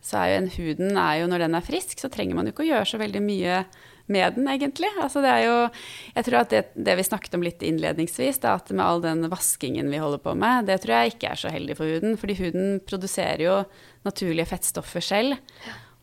så 0.03 0.19
er 0.19 0.33
jo 0.33 0.37
en 0.43 0.53
huden 0.59 0.99
er 0.99 1.21
jo 1.21 1.31
Når 1.31 1.47
den 1.47 1.55
er 1.55 1.65
frisk, 1.71 1.95
så 2.03 2.11
trenger 2.11 2.35
man 2.35 2.49
jo 2.49 2.57
ikke 2.57 2.67
å 2.67 2.71
gjøre 2.73 2.91
så 2.91 2.99
veldig 2.99 3.23
mye 3.23 3.63
med 4.11 4.35
den, 4.37 4.47
egentlig. 4.51 4.89
Altså 5.01 5.21
det 5.23 5.31
er 5.31 5.45
jo 5.45 5.55
Jeg 6.15 6.27
tror 6.27 6.39
at 6.41 6.51
det, 6.53 6.61
det 6.75 6.97
vi 6.99 7.07
snakket 7.07 7.37
om 7.37 7.45
litt 7.45 7.63
innledningsvis, 7.65 8.39
da, 8.43 8.55
at 8.59 8.69
med 8.71 8.85
all 8.85 9.01
den 9.03 9.25
vaskingen 9.31 9.89
vi 9.91 10.01
holder 10.01 10.21
på 10.21 10.35
med, 10.37 10.69
det 10.69 10.81
tror 10.83 10.99
jeg 10.99 11.15
ikke 11.15 11.31
er 11.31 11.41
så 11.41 11.53
heldig 11.53 11.77
for 11.79 11.89
huden. 11.89 12.19
Fordi 12.21 12.37
huden 12.39 12.79
produserer 12.85 13.45
jo 13.45 13.57
naturlige 14.05 14.49
fettstoffer 14.53 15.03
selv. 15.03 15.39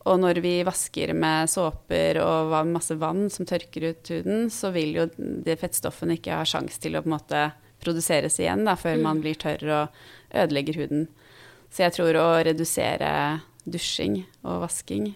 Og 0.03 0.19
når 0.19 0.41
vi 0.43 0.57
vasker 0.67 1.13
med 1.15 1.47
såper 1.51 2.19
og 2.19 2.51
masse 2.67 2.95
vann 2.99 3.29
som 3.31 3.47
tørker 3.47 3.93
ut 3.93 4.11
huden, 4.11 4.49
så 4.51 4.73
vil 4.75 4.97
jo 4.99 5.07
de 5.15 5.55
fettstoffene 5.59 6.17
ikke 6.19 6.41
ha 6.41 6.47
sjanse 6.47 6.81
til 6.83 6.97
å 6.97 7.03
på 7.03 7.07
en 7.07 7.15
måte 7.15 7.43
produseres 7.83 8.35
igjen 8.39 8.65
da, 8.67 8.75
før 8.79 8.99
man 8.99 9.19
mm. 9.19 9.23
blir 9.23 9.39
tørr 9.39 9.63
og 9.71 10.03
ødelegger 10.43 10.83
huden. 10.83 11.07
Så 11.71 11.85
jeg 11.85 11.95
tror 11.95 12.19
å 12.19 12.27
redusere 12.45 13.09
dusjing 13.63 14.25
og 14.43 14.65
vasking 14.65 15.13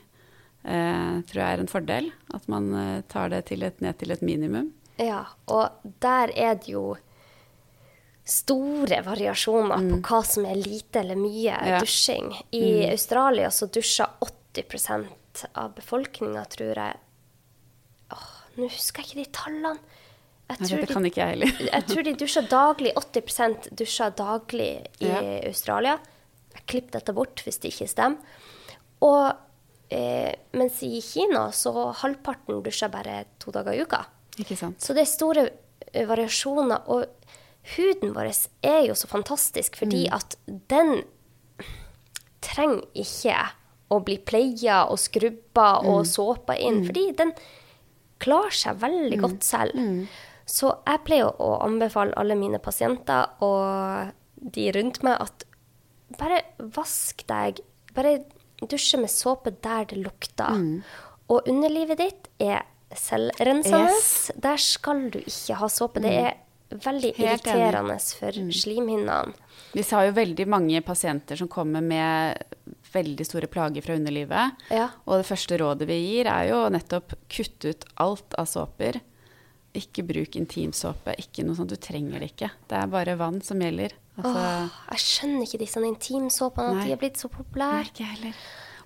eh, 0.67 1.17
tror 1.29 1.41
jeg 1.41 1.57
er 1.57 1.63
en 1.63 1.71
fordel. 1.71 2.11
At 2.35 2.47
man 2.51 2.69
eh, 2.75 3.01
tar 3.11 3.31
det 3.33 3.45
til 3.51 3.65
et, 3.67 3.81
ned 3.83 3.97
til 4.01 4.13
et 4.15 4.23
minimum. 4.25 4.71
Ja, 5.01 5.23
og 5.53 5.93
der 6.01 6.33
er 6.33 6.57
det 6.57 6.71
jo 6.73 6.95
store 8.27 8.99
variasjoner 9.05 9.79
mm. 9.79 9.91
på 9.91 9.99
hva 10.09 10.21
som 10.27 10.47
er 10.49 10.59
lite 10.59 10.99
eller 11.03 11.19
mye 11.19 11.53
ja. 11.55 11.79
dusjing. 11.79 12.33
I 12.51 12.63
mm. 12.63 12.89
Australia 12.91 13.51
så 13.53 13.69
dusjer 13.71 14.09
80% 14.53 15.45
av 15.53 15.75
befolkninga, 15.77 16.43
tror 16.51 16.81
jeg. 16.81 16.99
Åh, 18.15 18.33
nå 18.57 18.67
husker 18.73 19.03
jeg 19.03 19.11
ikke 19.11 19.21
de 19.21 19.37
tallene. 19.37 19.77
Jeg 20.47 20.59
tror, 20.63 20.79
det 20.79 20.93
kan 20.95 21.05
ikke 21.09 21.25
jeg 21.27 21.47
jeg 21.67 21.85
tror 21.89 22.05
de 22.07 22.13
dusjer 22.19 22.45
daglig. 22.47 22.91
80% 22.95 23.65
dusjer 23.75 24.13
daglig 24.15 24.69
i 25.03 25.09
ja. 25.09 25.19
Australia. 25.49 25.97
Jeg 26.55 26.63
klipper 26.71 26.99
dette 26.99 27.15
bort 27.15 27.43
hvis 27.43 27.59
det 27.63 27.73
ikke 27.73 27.89
stemmer. 27.91 28.37
Og 29.03 29.46
Eh, 29.89 30.33
mens 30.51 30.81
i 30.83 31.01
Kina 31.01 31.47
så 31.55 31.71
halvparten 32.01 32.59
dusjer 32.63 32.91
bare 32.91 33.21
to 33.39 33.53
dager 33.55 33.75
i 33.75 33.83
uka. 33.85 34.03
Ikke 34.37 34.57
sant. 34.59 34.81
Så 34.83 34.95
det 34.95 35.05
er 35.05 35.11
store 35.11 35.45
eh, 35.93 36.07
variasjoner. 36.07 36.89
Og 36.91 37.05
huden 37.75 38.15
vår 38.15 38.31
er 38.67 38.81
jo 38.87 38.97
så 38.97 39.09
fantastisk 39.11 39.79
fordi 39.79 40.05
mm. 40.07 40.17
at 40.17 40.37
den 40.71 41.01
trenger 42.43 42.83
ikke 42.95 43.37
å 43.91 44.01
bli 44.03 44.17
pleia 44.19 44.83
og 44.91 44.99
skrubba 44.99 45.77
mm. 45.79 45.89
og 45.91 46.07
såpa 46.07 46.57
inn, 46.59 46.81
mm. 46.81 46.87
fordi 46.89 47.05
den 47.17 47.31
klarer 48.23 48.55
seg 48.55 48.81
veldig 48.81 49.17
mm. 49.17 49.23
godt 49.23 49.47
selv. 49.47 49.77
Mm. 49.77 50.07
Så 50.47 50.71
jeg 50.87 51.03
pleier 51.07 51.41
å 51.43 51.57
anbefale 51.63 52.15
alle 52.19 52.37
mine 52.39 52.59
pasienter 52.63 53.43
og 53.43 54.11
de 54.37 54.67
rundt 54.75 55.01
meg 55.03 55.19
at 55.23 55.47
bare 56.19 56.43
vask 56.75 57.23
deg. 57.27 57.59
Bare 57.95 58.19
dusje 58.65 58.97
med 59.01 59.11
såpe 59.13 59.53
der 59.63 59.85
det 59.91 59.99
lukter. 60.01 60.57
Mm. 60.57 60.81
Og 61.29 61.47
underlivet 61.51 62.01
ditt 62.01 62.29
er 62.41 62.65
selvrensende. 62.95 63.91
Yes. 63.91 64.31
Der 64.35 64.59
skal 64.61 65.09
du 65.11 65.19
ikke 65.19 65.57
ha 65.59 65.69
såpe. 65.71 66.01
Det 66.03 66.13
mm. 66.13 66.25
er 66.25 66.79
veldig 66.83 67.13
Helt 67.17 67.45
irriterende 67.45 67.97
enig. 67.97 68.15
for 68.19 68.39
mm. 68.39 68.51
slimhinnene. 68.51 69.35
Vi 69.73 69.83
har 69.91 70.07
jo 70.07 70.15
veldig 70.15 70.47
mange 70.47 70.81
pasienter 70.81 71.35
som 71.35 71.49
kommer 71.51 71.83
med 71.83 72.55
veldig 72.93 73.25
store 73.27 73.49
plager 73.51 73.83
fra 73.83 73.97
underlivet. 73.99 74.63
Ja. 74.73 74.87
Og 75.05 75.19
det 75.19 75.27
første 75.27 75.59
rådet 75.59 75.89
vi 75.89 75.99
gir, 75.99 76.29
er 76.31 76.49
jo 76.51 76.63
nettopp 76.71 77.17
kutt 77.29 77.67
ut 77.67 77.85
alt 78.03 78.37
av 78.39 78.47
såper. 78.49 79.01
Ikke 79.77 80.05
bruk 80.07 80.37
intimsåpe. 80.39 81.13
Ikke 81.21 81.45
noe 81.45 81.57
sånt. 81.59 81.75
Du 81.75 81.81
trenger 81.81 82.23
det 82.23 82.31
ikke. 82.33 82.51
Det 82.69 82.79
er 82.79 82.91
bare 82.91 83.17
vann 83.19 83.41
som 83.45 83.61
gjelder. 83.61 83.93
Altså, 84.17 84.41
Åh, 84.41 84.69
jeg 84.91 84.99
skjønner 85.03 85.45
ikke 85.45 85.59
disse 85.61 85.83
intimsåpene, 85.85 86.79
at 86.81 86.85
de 86.87 86.91
er 86.95 86.97
blitt 87.01 87.17
så 87.21 87.29
Nei, 87.29 87.37
populære. 87.37 87.85
ikke 87.91 88.03
heller. 88.15 88.33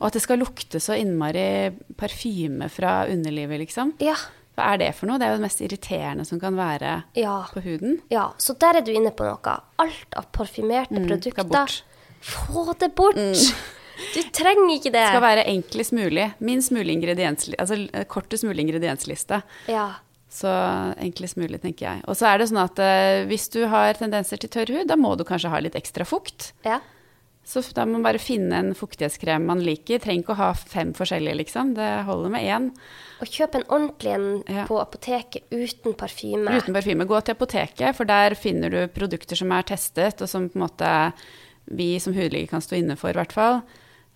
Og 0.02 0.08
at 0.08 0.14
det 0.14 0.22
skal 0.24 0.40
lukte 0.42 0.80
så 0.82 0.96
innmari 1.00 1.72
parfyme 1.98 2.68
fra 2.70 3.06
underlivet, 3.08 3.60
liksom. 3.62 3.94
Ja. 4.02 4.16
Hva 4.58 4.74
er 4.74 4.78
det 4.82 4.90
for 4.98 5.08
noe? 5.08 5.18
Det 5.18 5.28
er 5.28 5.32
jo 5.32 5.38
det 5.40 5.46
mest 5.46 5.62
irriterende 5.64 6.26
som 6.28 6.40
kan 6.42 6.56
være 6.58 7.04
Ja. 7.16 7.46
på 7.54 7.62
huden. 7.64 8.02
ja. 8.12 8.32
Så 8.38 8.58
der 8.60 8.78
er 8.78 8.82
du 8.82 8.92
inne 8.92 9.12
på 9.12 9.24
noe. 9.24 9.60
Alt 9.80 10.14
av 10.18 10.26
parfymerte 10.34 10.92
Mm, 11.00 11.08
produkter. 11.08 11.44
bort. 11.48 11.84
Mm. 11.84 12.22
Få 12.22 12.74
det 12.78 12.94
bort! 12.96 13.16
Du 13.16 14.22
trenger 14.34 14.74
ikke 14.76 14.92
det. 14.92 14.94
Det 14.94 15.08
skal 15.14 15.22
være 15.22 15.46
enklest 15.48 15.92
mulig. 15.94 16.34
Minst 16.40 16.72
mulig 16.72 16.94
ingrediensliste. 16.98 17.60
altså 17.60 18.06
kortest 18.08 18.44
mulig 18.44 18.66
ingrediensliste. 18.66 19.44
Ja. 19.68 19.94
Så 20.32 20.48
enklest 21.04 21.36
mulig, 21.36 21.60
tenker 21.62 21.90
jeg. 21.90 22.04
Og 22.08 22.16
så 22.16 22.30
er 22.32 22.40
det 22.40 22.46
sånn 22.48 22.62
at 22.64 22.80
eh, 22.80 23.26
hvis 23.28 23.50
du 23.52 23.66
har 23.68 23.98
tendenser 24.00 24.40
til 24.40 24.50
tørr 24.54 24.72
hud, 24.78 24.88
da 24.88 24.96
må 24.96 25.18
du 25.20 25.26
kanskje 25.28 25.52
ha 25.52 25.60
litt 25.60 25.76
ekstra 25.76 26.08
fukt. 26.08 26.54
ja. 26.64 26.80
Så 27.44 27.64
da 27.74 27.84
må 27.90 27.98
man 27.98 28.04
bare 28.06 28.20
finne 28.22 28.54
en 28.54 28.68
fuktighetskrem 28.78 29.44
man 29.50 29.60
liker. 29.66 29.98
Trenger 30.00 30.22
ikke 30.22 30.36
å 30.36 30.38
ha 30.38 30.50
fem 30.54 30.92
forskjellige, 30.94 31.40
liksom. 31.40 31.72
Det 31.76 31.88
holder 32.06 32.30
med 32.30 32.46
én. 32.46 32.68
Og 33.20 33.28
kjøp 33.34 33.56
en 33.58 33.66
ordentlig 33.66 34.12
en 34.14 34.44
Ja. 34.48 34.66
på 34.70 34.78
apoteket 34.80 35.50
uten 35.52 35.96
parfyme. 35.98 36.46
Uten 36.62 36.72
parfyme. 36.72 37.04
Gå 37.10 37.20
til 37.26 37.34
apoteket, 37.36 37.96
for 37.98 38.06
der 38.06 38.36
finner 38.36 38.70
du 38.70 38.88
produkter 38.94 39.36
som 39.36 39.52
er 39.52 39.64
testet, 39.64 40.22
og 40.22 40.30
som 40.30 40.48
på 40.50 40.56
en 40.62 40.68
måte 40.70 41.14
vi 41.68 41.98
som 42.00 42.14
hudlege 42.14 42.48
kan 42.48 42.62
stå 42.62 42.78
inne 42.78 42.96
for, 42.96 43.10
i 43.10 43.14
hvert 43.20 43.34
fall. 43.34 43.64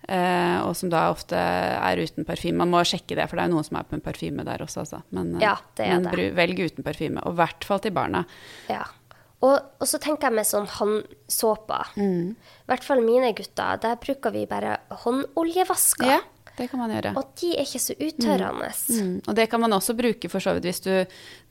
Eh, 0.06 0.58
og 0.62 0.76
som 0.78 0.90
da 0.92 1.08
ofte 1.10 1.38
er 1.38 1.98
uten 1.98 2.26
parfyme. 2.26 2.60
Man 2.60 2.70
må 2.70 2.82
sjekke 2.86 3.16
det, 3.18 3.26
for 3.26 3.38
det 3.38 3.46
er 3.46 3.50
noen 3.50 3.66
som 3.66 3.80
er 3.80 3.88
med 3.90 4.04
parfyme 4.04 4.44
der 4.46 4.62
også, 4.62 4.84
altså. 4.84 5.02
Men, 5.10 5.34
eh, 5.34 5.42
Ja, 5.42 5.56
det 5.78 5.88
men 5.88 6.36
velg 6.36 6.62
uten 6.62 6.86
parfyme. 6.86 7.24
Og 7.26 7.34
i 7.34 7.40
hvert 7.40 7.66
fall 7.66 7.82
til 7.82 7.96
barna. 7.96 8.22
Ja. 8.70 8.84
Og, 9.44 9.58
og 9.80 9.88
så 9.88 9.98
tenker 10.00 10.30
jeg 10.30 10.38
med 10.38 10.48
sånn 10.48 10.68
håndsåper. 10.70 11.90
Mm. 11.98 12.36
I 12.38 12.70
hvert 12.70 12.86
fall 12.86 13.02
mine 13.04 13.34
gutter, 13.36 13.82
der 13.82 13.98
bruker 14.00 14.32
vi 14.32 14.46
bare 14.48 14.78
håndoljevasker. 15.02 16.08
Ja, 16.08 16.22
det 16.56 16.70
kan 16.70 16.80
man 16.80 16.94
gjøre. 16.94 17.12
Og 17.18 17.34
de 17.42 17.52
er 17.52 17.66
ikke 17.66 17.82
så 17.82 17.98
uttørrende. 17.98 18.70
Mm. 18.88 19.16
Og 19.26 19.36
det 19.36 19.48
kan 19.52 19.60
man 19.60 19.76
også 19.76 19.96
bruke 19.98 20.30
for 20.32 20.40
så 20.40 20.54
vidt 20.56 20.70
hvis 20.70 20.80
du 20.86 20.92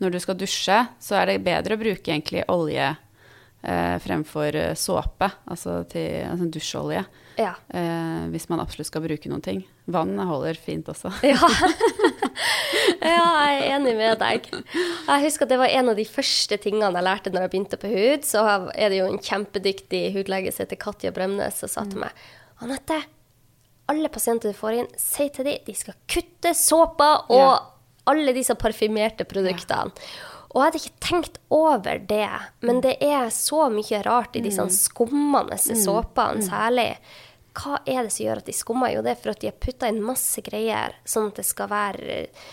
Når 0.02 0.16
du 0.16 0.20
skal 0.20 0.40
dusje, 0.40 0.80
så 1.00 1.20
er 1.22 1.26
det 1.30 1.44
bedre 1.46 1.76
å 1.76 1.82
bruke 1.84 2.10
egentlig 2.10 2.42
olje 2.50 2.88
eh, 2.90 3.98
fremfor 4.02 4.56
eh, 4.56 4.74
såpe. 4.80 5.30
Altså 5.46 5.84
til 5.92 6.26
altså 6.26 6.50
dusjolje. 6.50 7.06
Ja. 7.38 7.54
Eh, 7.70 8.26
hvis 8.32 8.48
man 8.50 8.62
absolutt 8.64 8.88
skal 8.88 9.04
bruke 9.04 9.30
noen 9.32 9.42
ting. 9.44 9.64
Vann 9.92 10.16
holder 10.20 10.56
fint 10.60 10.88
også. 10.92 11.12
Ja. 11.24 11.40
ja, 13.06 13.26
jeg 13.48 13.60
er 13.60 13.76
enig 13.76 13.94
med 13.98 14.20
deg. 14.22 14.48
Jeg 14.76 15.24
husker 15.26 15.46
at 15.48 15.52
det 15.54 15.60
var 15.62 15.72
en 15.72 15.92
av 15.92 15.98
de 16.00 16.06
første 16.10 16.58
tingene 16.62 16.90
jeg 16.92 17.06
lærte 17.08 17.32
når 17.34 17.46
jeg 17.46 17.54
begynte 17.54 17.80
på 17.82 17.92
hud. 17.92 18.26
Så 18.28 18.44
er 18.74 18.92
det 18.92 19.00
jo 19.02 19.10
en 19.12 19.22
kjempedyktig 19.24 20.02
hudlege 20.16 20.54
som 20.54 20.66
heter 20.66 20.80
Katja 20.82 21.12
Bremnes, 21.16 21.60
som 21.62 21.72
sa 21.72 21.86
til 21.90 22.02
meg 22.04 22.26
Anette, 22.64 23.02
alle 23.92 24.10
pasienter 24.10 24.54
du 24.54 24.58
får 24.58 24.78
inn, 24.80 24.88
si 25.00 25.28
til 25.36 25.46
dem 25.48 25.66
de 25.68 25.74
skal 25.78 25.98
kutte 26.10 26.54
såpa 26.58 27.10
og 27.28 27.36
Ja. 27.42 27.52
alle 28.10 28.34
disse 28.34 28.56
parfymerte 28.58 29.28
produktene. 29.28 29.92
Og 30.56 30.62
jeg 30.62 30.66
hadde 30.70 30.80
ikke 30.80 31.04
tenkt 31.04 31.38
over 31.52 32.00
det, 32.00 32.30
men 32.64 32.80
det 32.80 32.94
er 33.04 33.28
så 33.36 33.66
mye 33.74 34.00
rart 34.06 34.38
i 34.40 34.44
disse 34.46 34.64
skummende 34.72 35.58
såpene 35.60 36.46
særlig. 36.48 36.94
Hva 37.56 37.78
er 37.88 38.04
det 38.04 38.12
som 38.12 38.26
gjør 38.26 38.42
at 38.42 38.50
de 38.50 38.56
skummer? 38.58 38.92
Jo, 38.94 39.02
det 39.06 39.14
er 39.16 39.20
for 39.22 39.32
at 39.32 39.40
de 39.44 39.48
har 39.52 39.60
putta 39.64 39.88
inn 39.92 40.02
masse 40.04 40.42
greier, 40.44 40.96
sånn 41.08 41.30
at 41.32 41.40
det 41.40 41.46
skal 41.48 41.70
være 41.72 42.18
eh, 42.26 42.48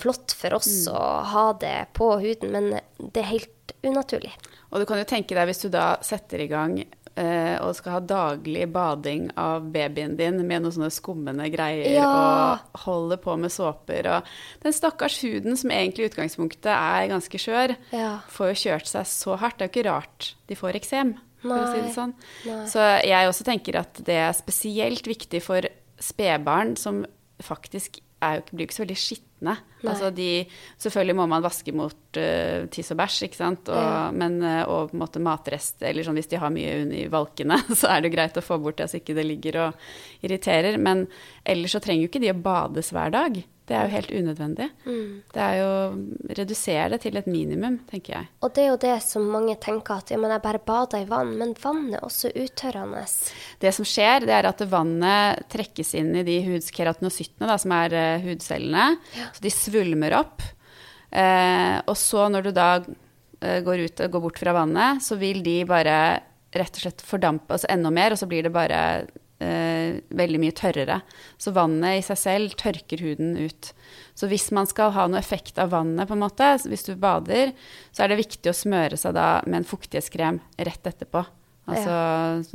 flott 0.00 0.32
for 0.38 0.54
oss 0.56 0.86
å 0.88 1.00
ha 1.34 1.46
det 1.60 1.74
på 1.98 2.12
huden, 2.22 2.52
men 2.54 2.70
det 2.98 3.20
er 3.24 3.32
helt 3.34 3.74
unaturlig. 3.84 4.32
Og 4.70 4.80
du 4.80 4.86
kan 4.88 5.00
jo 5.02 5.08
tenke 5.08 5.34
deg 5.36 5.48
hvis 5.50 5.64
du 5.64 5.68
da 5.74 5.96
setter 6.06 6.40
i 6.44 6.48
gang 6.50 6.76
eh, 6.80 7.56
og 7.60 7.74
skal 7.76 7.96
ha 7.96 8.00
daglig 8.06 8.68
bading 8.72 9.28
av 9.40 9.66
babyen 9.74 10.14
din 10.16 10.38
med 10.46 10.62
noen 10.62 10.72
sånne 10.76 10.92
skummende 10.94 11.48
greier 11.52 11.90
Ja. 11.98 12.06
og 12.06 12.84
holder 12.86 13.18
på 13.20 13.34
med 13.42 13.50
såper 13.52 14.06
og 14.14 14.30
Den 14.62 14.72
stakkars 14.76 15.18
huden 15.26 15.58
som 15.58 15.74
egentlig 15.74 16.06
i 16.06 16.12
utgangspunktet 16.12 16.70
er 16.70 17.10
ganske 17.10 17.40
skjør, 17.42 17.74
Ja. 17.92 18.20
får 18.30 18.54
jo 18.54 18.60
kjørt 18.70 18.86
seg 18.94 19.10
så 19.10 19.36
hardt. 19.42 19.58
Det 19.58 19.66
er 19.66 19.68
jo 19.68 19.74
ikke 19.74 19.90
rart 19.90 20.34
de 20.48 20.54
får 20.62 20.78
eksem, 20.80 21.16
for 21.42 21.56
å 21.56 21.70
si 21.72 21.80
det 21.84 21.94
sånn. 21.96 22.14
Nei. 22.46 22.60
Så 22.70 22.84
jeg 23.06 23.30
også 23.30 23.46
tenker 23.48 23.80
at 23.80 24.02
det 24.06 24.18
er 24.26 24.36
spesielt 24.36 25.06
viktig 25.08 25.42
for 25.44 25.66
spedbarn 26.00 26.76
som 26.80 27.02
faktisk 27.44 28.00
jo, 28.20 28.42
blir 28.52 28.64
jo 28.64 28.68
ikke 28.68 28.76
så 28.76 28.82
veldig 28.84 28.98
skitne. 29.00 29.54
Altså 29.88 30.10
de, 30.12 30.28
selvfølgelig 30.82 31.16
må 31.16 31.24
man 31.30 31.44
vaske 31.44 31.72
mot 31.72 32.18
uh, 32.20 32.66
tiss 32.72 32.92
og 32.92 32.98
bæsj, 33.00 33.22
ikke 33.28 33.38
sant? 33.38 33.70
Og, 33.72 33.80
Ja. 33.80 34.10
men, 34.12 34.36
uh, 34.44 34.64
og 34.68 34.90
på 34.90 34.98
en 34.98 35.02
måte 35.04 35.22
matrest, 35.24 35.80
eller 35.80 36.04
sånn 36.04 36.18
hvis 36.20 36.28
de 36.28 36.40
har 36.42 36.52
mye 36.52 36.74
under 36.82 37.14
valkene, 37.14 37.56
så 37.80 37.94
er 37.94 38.04
det 38.04 38.12
greit 38.12 38.36
å 38.36 38.44
få 38.44 38.60
bort 38.60 38.76
det 38.82 38.90
så 38.92 39.00
ikke 39.00 39.16
det 39.16 39.24
ligger 39.24 39.60
og 39.64 39.88
irriterer. 40.26 40.76
Men 40.76 41.06
ellers 41.48 41.72
så 41.76 41.80
trenger 41.80 42.04
jo 42.04 42.12
ikke 42.12 42.24
de 42.26 42.34
å 42.34 42.42
bades 42.44 42.92
hver 42.92 43.16
dag. 43.16 43.40
Det 43.70 43.76
er 43.78 43.86
jo 43.86 43.94
helt 43.94 44.10
unødvendig. 44.10 44.66
Mm. 44.82 45.10
Det 45.30 45.42
er 45.44 45.56
jo 45.60 45.74
Redusere 46.40 46.88
det 46.90 47.00
til 47.04 47.18
et 47.20 47.28
minimum, 47.30 47.76
tenker 47.90 48.16
jeg. 48.16 48.28
Og 48.42 48.52
det 48.54 48.64
er 48.64 48.68
jo 48.72 48.78
det 48.82 48.96
som 49.04 49.28
mange 49.30 49.54
tenker 49.62 50.00
at 50.02 50.10
ja, 50.10 50.18
men 50.18 50.32
jeg 50.34 50.42
bare 50.42 50.62
bader 50.66 51.04
i 51.04 51.06
vann, 51.10 51.30
men 51.38 51.54
vann 51.62 51.84
er 51.94 52.02
også 52.06 52.32
uttørrende. 52.34 53.04
Det 53.62 53.72
som 53.76 53.86
skjer, 53.86 54.26
det 54.26 54.34
er 54.34 54.48
at 54.50 54.64
vannet 54.70 55.44
trekkes 55.52 55.94
inn 55.98 56.10
i 56.18 56.24
de 56.26 56.40
hudkeratinocyttene, 56.48 57.58
som 57.62 57.76
er 57.78 57.94
uh, 57.94 58.24
hudcellene. 58.26 58.88
Så 59.36 59.46
de 59.46 59.54
svulmer 59.54 60.18
opp. 60.18 60.42
Uh, 61.14 61.78
og 61.86 61.94
så 61.98 62.26
når 62.30 62.48
du 62.48 62.52
da 62.56 62.68
uh, 62.82 63.58
går, 63.66 63.86
ut, 63.86 64.04
går 64.10 64.26
bort 64.26 64.42
fra 64.42 64.54
vannet, 64.58 65.02
så 65.06 65.18
vil 65.20 65.44
de 65.46 65.60
bare 65.68 65.96
rett 66.58 66.74
og 66.74 66.82
slett 66.82 67.06
fordampe 67.06 67.54
altså 67.54 67.70
enda 67.70 67.94
mer, 67.94 68.14
og 68.14 68.18
så 68.18 68.26
blir 68.30 68.46
det 68.46 68.54
bare 68.54 68.80
eh, 69.40 69.98
veldig 70.14 70.40
mye 70.42 70.54
tørrere. 70.56 71.00
Så 71.40 71.52
vannet 71.56 71.98
i 71.98 72.04
seg 72.06 72.20
selv 72.20 72.54
tørker 72.60 73.02
huden 73.02 73.34
ut. 73.40 73.72
Så 74.14 74.28
hvis 74.30 74.50
man 74.54 74.68
skal 74.70 74.92
ha 74.96 75.06
noe 75.08 75.18
effekt 75.20 75.58
av 75.58 75.72
vannet, 75.74 76.06
på 76.08 76.14
en 76.16 76.22
måte, 76.24 76.52
hvis 76.68 76.86
du 76.86 76.94
bader, 77.00 77.52
så 77.92 78.04
er 78.04 78.12
det 78.12 78.20
viktig 78.22 78.52
å 78.52 78.56
smøre 78.56 78.96
seg 79.00 79.14
da 79.16 79.40
med 79.46 79.62
en 79.62 79.68
fuktighetskrem 79.68 80.40
rett 80.60 80.90
etterpå. 80.92 81.24
Altså, 81.70 81.92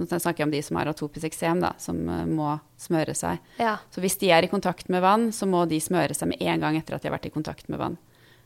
Nå 0.01 0.05
snakker 0.19 0.41
jeg 0.43 0.47
om 0.49 0.51
de 0.51 0.59
som 0.65 0.75
har 0.75 0.89
atopisk 0.91 1.29
eksem, 1.29 1.61
da, 1.63 1.69
som 1.79 2.01
eh, 2.09 2.25
må 2.27 2.57
smøre 2.81 3.13
seg. 3.15 3.39
Ja, 3.61 3.77
Så 3.93 4.01
hvis 4.03 4.17
de 4.19 4.31
er 4.33 4.43
i 4.43 4.49
kontakt 4.51 4.89
med 4.91 5.01
vann, 5.05 5.29
så 5.31 5.47
må 5.47 5.61
de 5.69 5.79
smøre 5.79 6.13
seg 6.17 6.33
med 6.33 6.41
en 6.43 6.59
gang 6.65 6.75
etter 6.75 6.97
at 6.97 7.05
de 7.05 7.07
har 7.07 7.15
vært 7.15 7.29
i 7.29 7.35
kontakt 7.35 7.69
med 7.71 7.79
vann. 7.79 7.95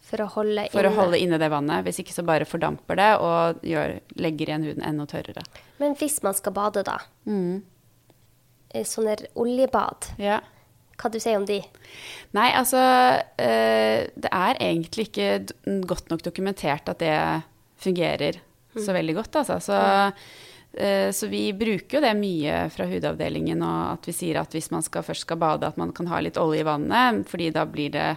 for 0.09 0.21
å 0.21 0.27
holde 0.31 0.67
For 0.71 0.81
inne. 0.81 0.89
å 0.93 0.95
holde 0.99 1.17
inne 1.21 1.37
det 1.41 1.49
vannet. 1.51 1.83
Hvis 1.85 1.99
ikke 2.03 2.13
så 2.15 2.23
bare 2.25 2.45
fordamper 2.45 2.95
det 2.97 3.09
og 3.21 3.59
gjør, 3.65 3.99
legger 4.17 4.49
igjen 4.49 4.63
huden 4.65 4.85
enda 4.85 5.05
tørrere. 5.09 5.43
Men 5.79 5.93
hvis 5.99 6.21
man 6.25 6.33
skal 6.37 6.53
bade, 6.55 6.83
da? 6.87 6.95
Mm. 7.25 7.61
Eh, 8.73 8.85
Sånne 8.85 9.15
oljebad. 9.39 10.11
Ja. 10.21 10.39
Hva 10.99 11.09
du 11.11 11.19
sier 11.21 11.39
om 11.39 11.47
de? 11.47 11.61
Nei, 12.35 12.49
altså 12.59 12.79
eh, 13.39 14.09
Det 14.19 14.31
er 14.35 14.59
egentlig 14.59 15.07
ikke 15.07 15.79
godt 15.87 16.11
nok 16.11 16.25
dokumentert 16.25 16.91
at 16.91 16.99
det 16.99 17.15
fungerer 17.79 18.41
så 18.75 18.93
veldig 18.93 19.15
godt, 19.17 19.37
altså. 19.39 19.55
Så, 19.63 19.77
eh, 20.77 21.09
så 21.15 21.29
vi 21.31 21.45
bruker 21.57 21.97
jo 21.97 22.01
det 22.03 22.11
mye 22.19 22.57
fra 22.71 22.85
hudavdelingen, 22.87 23.63
og 23.65 23.95
at 23.95 24.09
vi 24.09 24.13
sier 24.13 24.41
at 24.41 24.53
hvis 24.53 24.69
man 24.71 24.83
skal, 24.85 25.05
først 25.07 25.25
skal 25.25 25.39
bade, 25.41 25.67
at 25.67 25.79
man 25.79 25.93
kan 25.95 26.07
ha 26.11 26.19
litt 26.21 26.37
olje 26.39 26.61
i 26.61 26.67
vannet, 26.67 27.23
fordi 27.31 27.49
da 27.55 27.63
blir 27.67 27.95
det, 27.95 28.09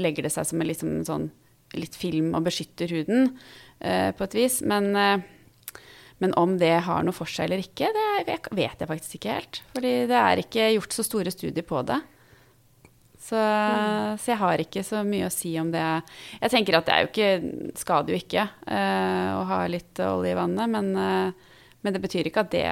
legger 0.00 0.26
det 0.26 0.32
seg 0.34 0.48
som 0.48 0.64
en 0.64 0.70
liksom 0.72 0.96
sånn 1.06 1.28
litt 1.76 1.94
film 1.94 2.32
og 2.34 2.48
beskytter 2.48 2.90
huden 2.90 3.30
på 3.78 4.26
et 4.26 4.34
vis. 4.34 4.58
Men, 4.66 4.90
men 6.20 6.34
om 6.36 6.56
det 6.60 6.74
har 6.86 7.04
noe 7.04 7.16
for 7.16 7.30
seg 7.30 7.48
eller 7.48 7.62
ikke, 7.64 7.90
det 7.96 8.38
vet 8.52 8.80
jeg 8.82 8.88
faktisk 8.88 9.18
ikke 9.18 9.36
helt. 9.38 9.60
Fordi 9.74 9.92
det 10.10 10.18
er 10.20 10.42
ikke 10.42 10.72
gjort 10.76 10.96
så 10.96 11.04
store 11.06 11.32
studier 11.32 11.66
på 11.66 11.80
det. 11.88 12.00
Så, 13.20 13.40
så 14.20 14.32
jeg 14.32 14.40
har 14.40 14.62
ikke 14.62 14.82
så 14.84 15.02
mye 15.06 15.28
å 15.28 15.32
si 15.32 15.52
om 15.60 15.68
det. 15.72 15.84
Jeg 16.40 16.52
tenker 16.54 16.78
at 16.78 16.88
det 16.88 16.94
er 16.94 17.04
jo 17.04 17.10
ikke, 17.10 17.72
skader 17.78 18.14
jo 18.14 18.20
ikke 18.20 18.46
uh, 18.48 19.30
å 19.36 19.42
ha 19.50 19.60
litt 19.70 20.00
olje 20.04 20.32
i 20.32 20.38
vannet, 20.38 20.72
men, 20.72 20.88
uh, 20.96 21.68
men 21.84 21.96
det 21.96 22.02
betyr 22.04 22.30
ikke 22.30 22.46
at 22.46 22.54
det 22.54 22.66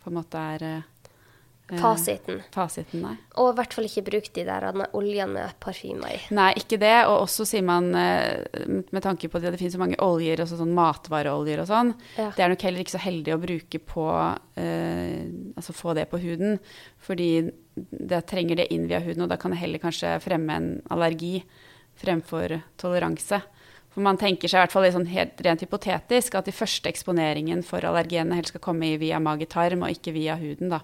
på 0.00 0.10
en 0.10 0.16
måte 0.16 0.40
er 0.54 0.62
eh, 0.64 0.89
Fasiten. 1.78 2.40
fasiten, 2.52 3.02
nei. 3.04 3.12
Og 3.38 3.52
i 3.52 3.56
hvert 3.60 3.72
fall 3.76 3.84
ikke 3.86 4.02
bruk 4.10 4.32
de 4.34 4.44
der 4.44 4.66
oljene 4.92 5.28
med 5.32 5.54
parfyme 5.60 6.10
i. 6.10 6.18
Nei, 6.34 6.48
ikke 6.58 6.78
det. 6.80 7.06
Og 7.06 7.22
også 7.28 7.46
sier 7.46 7.62
man, 7.62 7.94
eh, 7.94 8.42
med 8.90 9.02
tanke 9.02 9.30
på 9.30 9.40
det, 9.40 9.52
det 9.52 9.60
finnes 9.60 9.76
så 9.76 9.82
mange 9.82 10.00
oljer, 10.02 10.40
også 10.42 10.58
sånn 10.58 10.74
matvareoljer 10.74 11.60
og 11.60 11.68
sånn, 11.70 11.94
Ja. 12.18 12.30
det 12.34 12.40
er 12.44 12.48
nok 12.48 12.62
heller 12.62 12.80
ikke 12.80 12.96
så 12.98 13.04
heldig 13.04 13.34
å 13.36 13.40
bruke 13.40 13.78
på 13.78 14.06
eh, 14.56 15.24
Altså 15.56 15.72
få 15.72 15.94
det 15.94 16.08
på 16.10 16.18
huden. 16.20 16.58
Fordi 16.98 17.50
det 17.74 18.26
trenger 18.26 18.56
det 18.56 18.72
inn 18.72 18.86
via 18.88 19.00
huden, 19.00 19.22
og 19.22 19.28
da 19.28 19.36
kan 19.36 19.50
det 19.52 19.60
heller 19.60 19.78
kanskje 19.78 20.20
fremme 20.20 20.50
en 20.56 20.82
allergi 20.90 21.42
fremfor 22.00 22.62
toleranse. 22.80 23.40
For 23.90 24.00
man 24.06 24.16
tenker 24.20 24.48
seg 24.48 24.60
i 24.60 24.62
hvert 24.62 24.72
fall 24.74 24.86
sånn 24.94 25.08
helt 25.10 25.40
rent 25.44 25.64
hypotetisk 25.64 26.36
at 26.38 26.46
de 26.46 26.54
første 26.54 26.90
eksponeringen 26.92 27.64
for 27.66 27.82
allergenene 27.86 28.38
helst 28.38 28.54
skal 28.54 28.62
komme 28.62 28.92
via 29.00 29.18
mage-tarm, 29.22 29.82
og 29.82 29.90
ikke 29.96 30.14
via 30.14 30.36
huden, 30.40 30.70
da. 30.70 30.80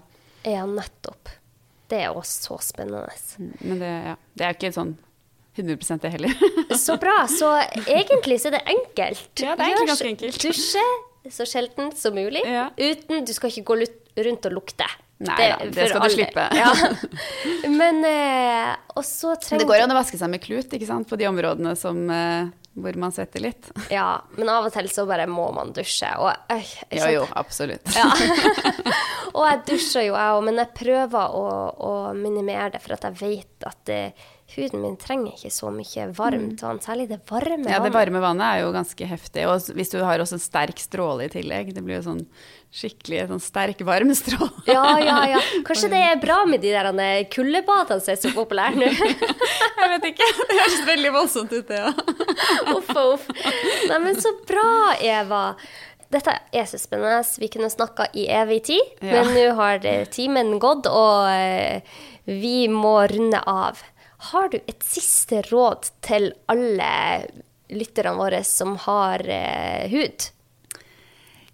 Ja, 0.47 0.63
nettopp. 0.69 1.33
Det 1.87 1.99
er 2.03 2.15
også 2.15 2.51
så 2.51 2.61
spennende. 2.67 3.11
Men 3.63 3.81
det, 3.83 3.91
ja, 4.11 4.15
det 4.35 4.47
er 4.47 4.57
ikke 4.57 4.73
sånn 4.75 4.95
100 5.57 5.99
det 6.03 6.11
heller. 6.13 6.33
så 6.85 6.97
bra. 7.01 7.23
Så 7.31 7.49
egentlig 7.87 8.39
så 8.43 8.51
er 8.51 8.59
det 8.59 8.63
enkelt. 8.75 9.29
Ja, 9.41 9.55
det 9.55 9.63
er 9.63 9.71
egentlig 9.71 9.91
ganske 9.93 10.11
enkelt. 10.11 10.41
Dusje 10.43 10.87
så 11.33 11.47
sjelden 11.47 11.91
som 11.95 12.15
mulig. 12.15 12.43
Ja. 12.47 12.69
Uten 12.77 13.25
Du 13.27 13.33
skal 13.35 13.51
ikke 13.51 13.73
gå 13.73 13.79
rundt 14.27 14.47
og 14.49 14.55
lukte. 14.55 14.87
Nei 15.17 15.33
det, 15.39 15.47
da, 15.49 15.65
det 15.73 15.87
skal 15.89 16.03
alle. 16.03 16.09
du 16.09 16.15
slippe. 16.15 16.43
Ja. 16.53 16.71
Men 17.79 18.03
eh, 18.05 18.75
Og 18.93 19.01
så 19.07 19.33
trenger 19.41 19.63
Det 19.63 19.69
går 19.71 19.83
an 19.87 19.93
å 19.95 19.97
vaske 19.97 20.19
seg 20.19 20.29
med 20.29 20.43
klut 20.43 20.75
ikke 20.77 20.89
sant? 20.89 21.09
på 21.09 21.17
de 21.17 21.25
områdene 21.29 21.73
som 21.79 22.03
eh, 22.13 22.51
hvor 22.77 22.97
man 22.99 23.13
svetter 23.15 23.43
litt. 23.43 23.71
Ja, 23.97 24.21
men 24.37 24.49
av 24.51 24.67
og 24.67 24.73
til 24.75 24.89
så 24.91 25.07
bare 25.09 25.27
må 25.31 25.47
man 25.55 25.71
dusje. 25.75 26.09
Og 26.21 26.29
jeg 26.51 26.99
jo, 26.99 27.09
jo, 27.19 27.27
absolutt. 27.39 27.87
Ja. 27.95 28.07
og 29.37 29.43
jeg 29.47 29.61
dusjer 29.71 30.09
jo, 30.09 30.15
jeg 30.17 30.37
òg, 30.37 30.41
men 30.45 30.61
jeg 30.61 30.73
prøver 30.77 31.37
å, 31.37 31.45
å, 31.73 31.93
minimere 32.17 32.73
det, 32.75 32.83
for 32.83 32.97
at 32.97 33.07
jeg 33.07 33.19
vet 33.21 33.67
at 33.67 33.79
det, 33.89 34.01
huden 34.55 34.83
min 34.83 34.99
trenger 34.99 35.33
ikke 35.35 35.51
så 35.53 35.71
mye 35.73 36.07
varmt 36.15 36.61
vann. 36.63 36.81
Særlig 36.83 37.07
det 37.09 37.21
varme 37.29 37.57
vannet. 37.57 37.73
Ja, 37.73 37.81
det 37.83 37.93
varme 37.95 38.21
vannet 38.23 38.47
er 38.47 38.63
jo 38.65 38.75
ganske 38.75 39.09
heftig. 39.09 39.47
Og 39.49 39.71
hvis 39.77 39.91
du 39.93 39.99
har 40.03 40.23
også 40.23 40.37
en 40.37 40.43
sterk 40.43 40.79
stråle 40.83 41.27
i 41.27 41.33
tillegg, 41.33 41.73
det 41.75 41.83
blir 41.85 41.99
jo 41.99 42.07
sånn 42.11 42.23
skikkelig 42.77 43.27
sånn 43.31 43.43
sterk, 43.43 43.81
varm 43.87 44.13
stråle. 44.17 44.51
ja, 44.69 44.85
ja, 45.01 45.19
ja. 45.33 45.41
Kanskje 45.67 45.91
det 45.93 46.03
er 46.11 46.21
bra 46.21 46.41
med 46.49 46.63
de 46.63 46.73
der 46.75 47.27
kuldebadene 47.33 48.03
som 48.03 48.13
er 48.13 48.21
så 48.21 48.33
populære 48.35 48.79
nå? 48.79 48.91
jeg 48.91 49.91
vet 49.95 50.09
ikke. 50.11 50.31
Det 50.43 50.59
høres 50.61 50.81
veldig 50.91 51.13
voldsomt 51.15 51.55
ut, 51.55 51.67
det 51.71 51.81
ja. 51.81 51.93
uff 52.75 52.89
og 52.95 53.17
uff. 53.17 53.27
Nei, 53.89 53.99
men 54.03 54.17
så 54.21 54.33
bra, 54.47 54.69
Eva. 55.01 55.43
Dette 56.13 56.37
er 56.55 56.67
så 56.69 56.79
spennende. 56.79 57.19
Vi 57.39 57.49
kunne 57.51 57.69
snakka 57.71 58.07
i 58.15 58.27
evig 58.31 58.61
tid, 58.69 58.95
ja. 59.01 59.19
men 59.19 59.33
nå 59.35 59.45
har 59.59 59.83
timen 60.13 60.55
gått, 60.63 60.87
og 60.87 61.27
eh, 61.33 61.97
vi 62.27 62.69
må 62.71 63.01
runde 63.11 63.41
av. 63.43 63.81
Har 64.31 64.49
du 64.49 64.57
et 64.59 64.81
siste 64.83 65.43
råd 65.51 65.91
til 66.05 66.31
alle 66.49 66.91
lytterne 67.69 68.15
våre 68.17 68.41
som 68.47 68.77
har 68.87 69.21
eh, 69.27 69.85
hud? 69.91 70.29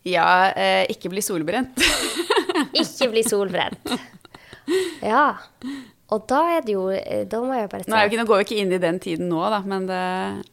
Ja, 0.07 0.51
eh, 0.51 0.83
ikke 0.91 1.11
bli 1.11 1.23
solbrent. 1.23 1.79
ikke 2.83 3.09
bli 3.11 3.23
solbrent. 3.25 3.93
Ja. 5.03 5.25
Og 6.13 6.25
da 6.29 6.41
er 6.57 6.65
det 6.65 6.75
jo 6.75 6.87
eh, 6.93 7.23
Da 7.29 7.39
må 7.41 7.55
jeg 7.57 7.69
bare 7.71 7.85
si 7.85 7.91
Nå, 7.91 7.99
ikke, 8.05 8.19
nå 8.19 8.25
går 8.29 8.41
vi 8.41 8.47
ikke 8.47 8.59
inn 8.61 8.73
i 8.75 8.81
den 8.81 8.99
tiden 9.03 9.31
nå, 9.31 9.41
da, 9.53 9.61
men 9.65 9.87
det, 9.89 10.01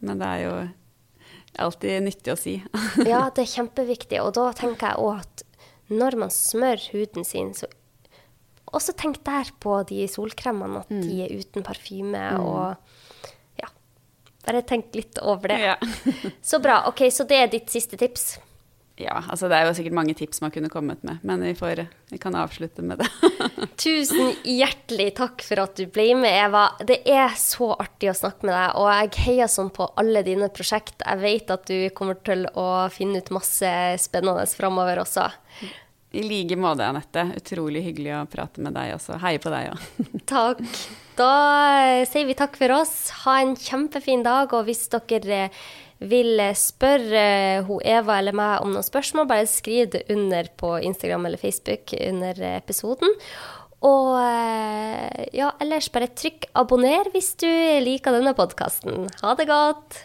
men 0.00 0.20
det 0.22 0.28
er 0.28 0.44
jo 0.46 0.54
alltid 1.60 2.04
nyttig 2.06 2.32
å 2.32 2.38
si. 2.38 2.56
ja, 3.10 3.24
det 3.34 3.44
er 3.44 3.52
kjempeviktig. 3.52 4.20
Og 4.22 4.32
da 4.38 4.50
tenker 4.56 4.92
jeg 4.92 5.02
òg 5.02 5.20
at 5.24 5.44
når 5.90 6.16
man 6.22 6.32
smør 6.32 6.82
huden 6.92 7.26
sin, 7.26 7.50
så 7.58 7.66
også 8.70 8.94
tenk 8.98 9.18
der 9.26 9.50
på 9.62 9.80
de 9.88 10.04
solkremene, 10.08 10.84
at 10.84 10.92
mm. 10.94 11.00
de 11.02 11.24
er 11.24 11.34
uten 11.42 11.66
parfyme. 11.66 12.22
Mm. 12.36 12.44
og 12.46 13.58
ja, 13.60 13.72
Bare 14.46 14.62
tenk 14.68 14.94
litt 14.96 15.18
over 15.20 15.52
det. 15.52 15.58
Ja. 15.72 15.76
så 16.52 16.62
bra. 16.62 16.84
Ok, 16.90 17.08
så 17.12 17.26
det 17.28 17.42
er 17.42 17.50
ditt 17.52 17.74
siste 17.74 17.98
tips? 18.00 18.36
Ja, 19.00 19.22
altså 19.32 19.48
det 19.48 19.56
er 19.56 19.68
jo 19.68 19.74
sikkert 19.76 19.96
mange 19.96 20.14
tips 20.18 20.42
man 20.44 20.52
kunne 20.52 20.68
kommet 20.72 21.00
med, 21.06 21.22
men 21.26 21.40
vi, 21.44 21.54
får, 21.56 21.86
vi 22.12 22.18
kan 22.20 22.34
avslutte 22.36 22.84
med 22.84 23.00
det. 23.00 23.08
Tusen 23.80 24.34
hjertelig 24.44 25.14
takk 25.16 25.44
for 25.46 25.62
at 25.62 25.78
du 25.78 25.86
ble 25.88 26.10
med, 26.18 26.28
Eva. 26.28 26.66
Det 26.84 27.00
er 27.08 27.32
så 27.40 27.72
artig 27.80 28.10
å 28.12 28.16
snakke 28.18 28.44
med 28.44 28.52
deg, 28.52 28.76
og 28.76 28.90
jeg 28.92 29.24
heier 29.24 29.50
sånn 29.50 29.72
på 29.72 29.88
alle 30.00 30.24
dine 30.26 30.50
prosjekt. 30.52 30.98
Jeg 31.00 31.22
vet 31.22 31.54
at 31.54 31.64
du 31.70 31.88
kommer 31.96 32.20
til 32.26 32.44
å 32.52 32.66
finne 32.92 33.22
ut 33.22 33.32
masse 33.32 33.72
spennende 34.04 34.44
framover 34.52 35.00
også. 35.06 35.30
I 36.10 36.24
like 36.26 36.56
måte, 36.58 36.84
Anette. 36.84 37.28
Utrolig 37.38 37.84
hyggelig 37.86 38.16
å 38.18 38.24
prate 38.30 38.62
med 38.64 38.74
deg 38.74 38.96
også. 38.96 39.20
Heier 39.22 39.40
på 39.42 39.52
deg 39.52 39.70
òg. 39.70 40.00
takk. 40.34 40.64
Da 41.16 41.34
sier 42.08 42.26
vi 42.26 42.36
takk 42.36 42.58
for 42.58 42.80
oss. 42.80 42.96
Ha 43.22 43.40
en 43.44 43.54
kjempefin 43.56 44.26
dag, 44.26 44.50
og 44.56 44.66
hvis 44.66 44.88
dere 44.90 45.46
vil 46.00 46.40
spørre 46.56 47.60
hun 47.68 47.82
Eva 47.84 48.18
eller 48.20 48.36
meg 48.36 48.64
om 48.64 48.72
noen 48.72 48.86
spørsmål, 48.86 49.28
bare 49.28 49.48
skriv 49.50 49.90
det 49.92 50.06
under 50.12 50.48
på 50.60 50.74
Instagram 50.80 51.28
eller 51.28 51.40
Facebook 51.40 51.92
under 52.00 52.40
episoden. 52.56 53.16
Og 53.80 54.16
eh, 54.20 55.28
ja, 55.36 55.52
ellers 55.60 55.88
bare 55.92 56.10
trykk 56.12 56.50
abonner 56.60 57.12
hvis 57.14 57.32
du 57.40 57.48
liker 57.84 58.16
denne 58.16 58.36
podkasten. 58.36 59.08
Ha 59.22 59.36
det 59.40 59.48
godt! 59.52 60.04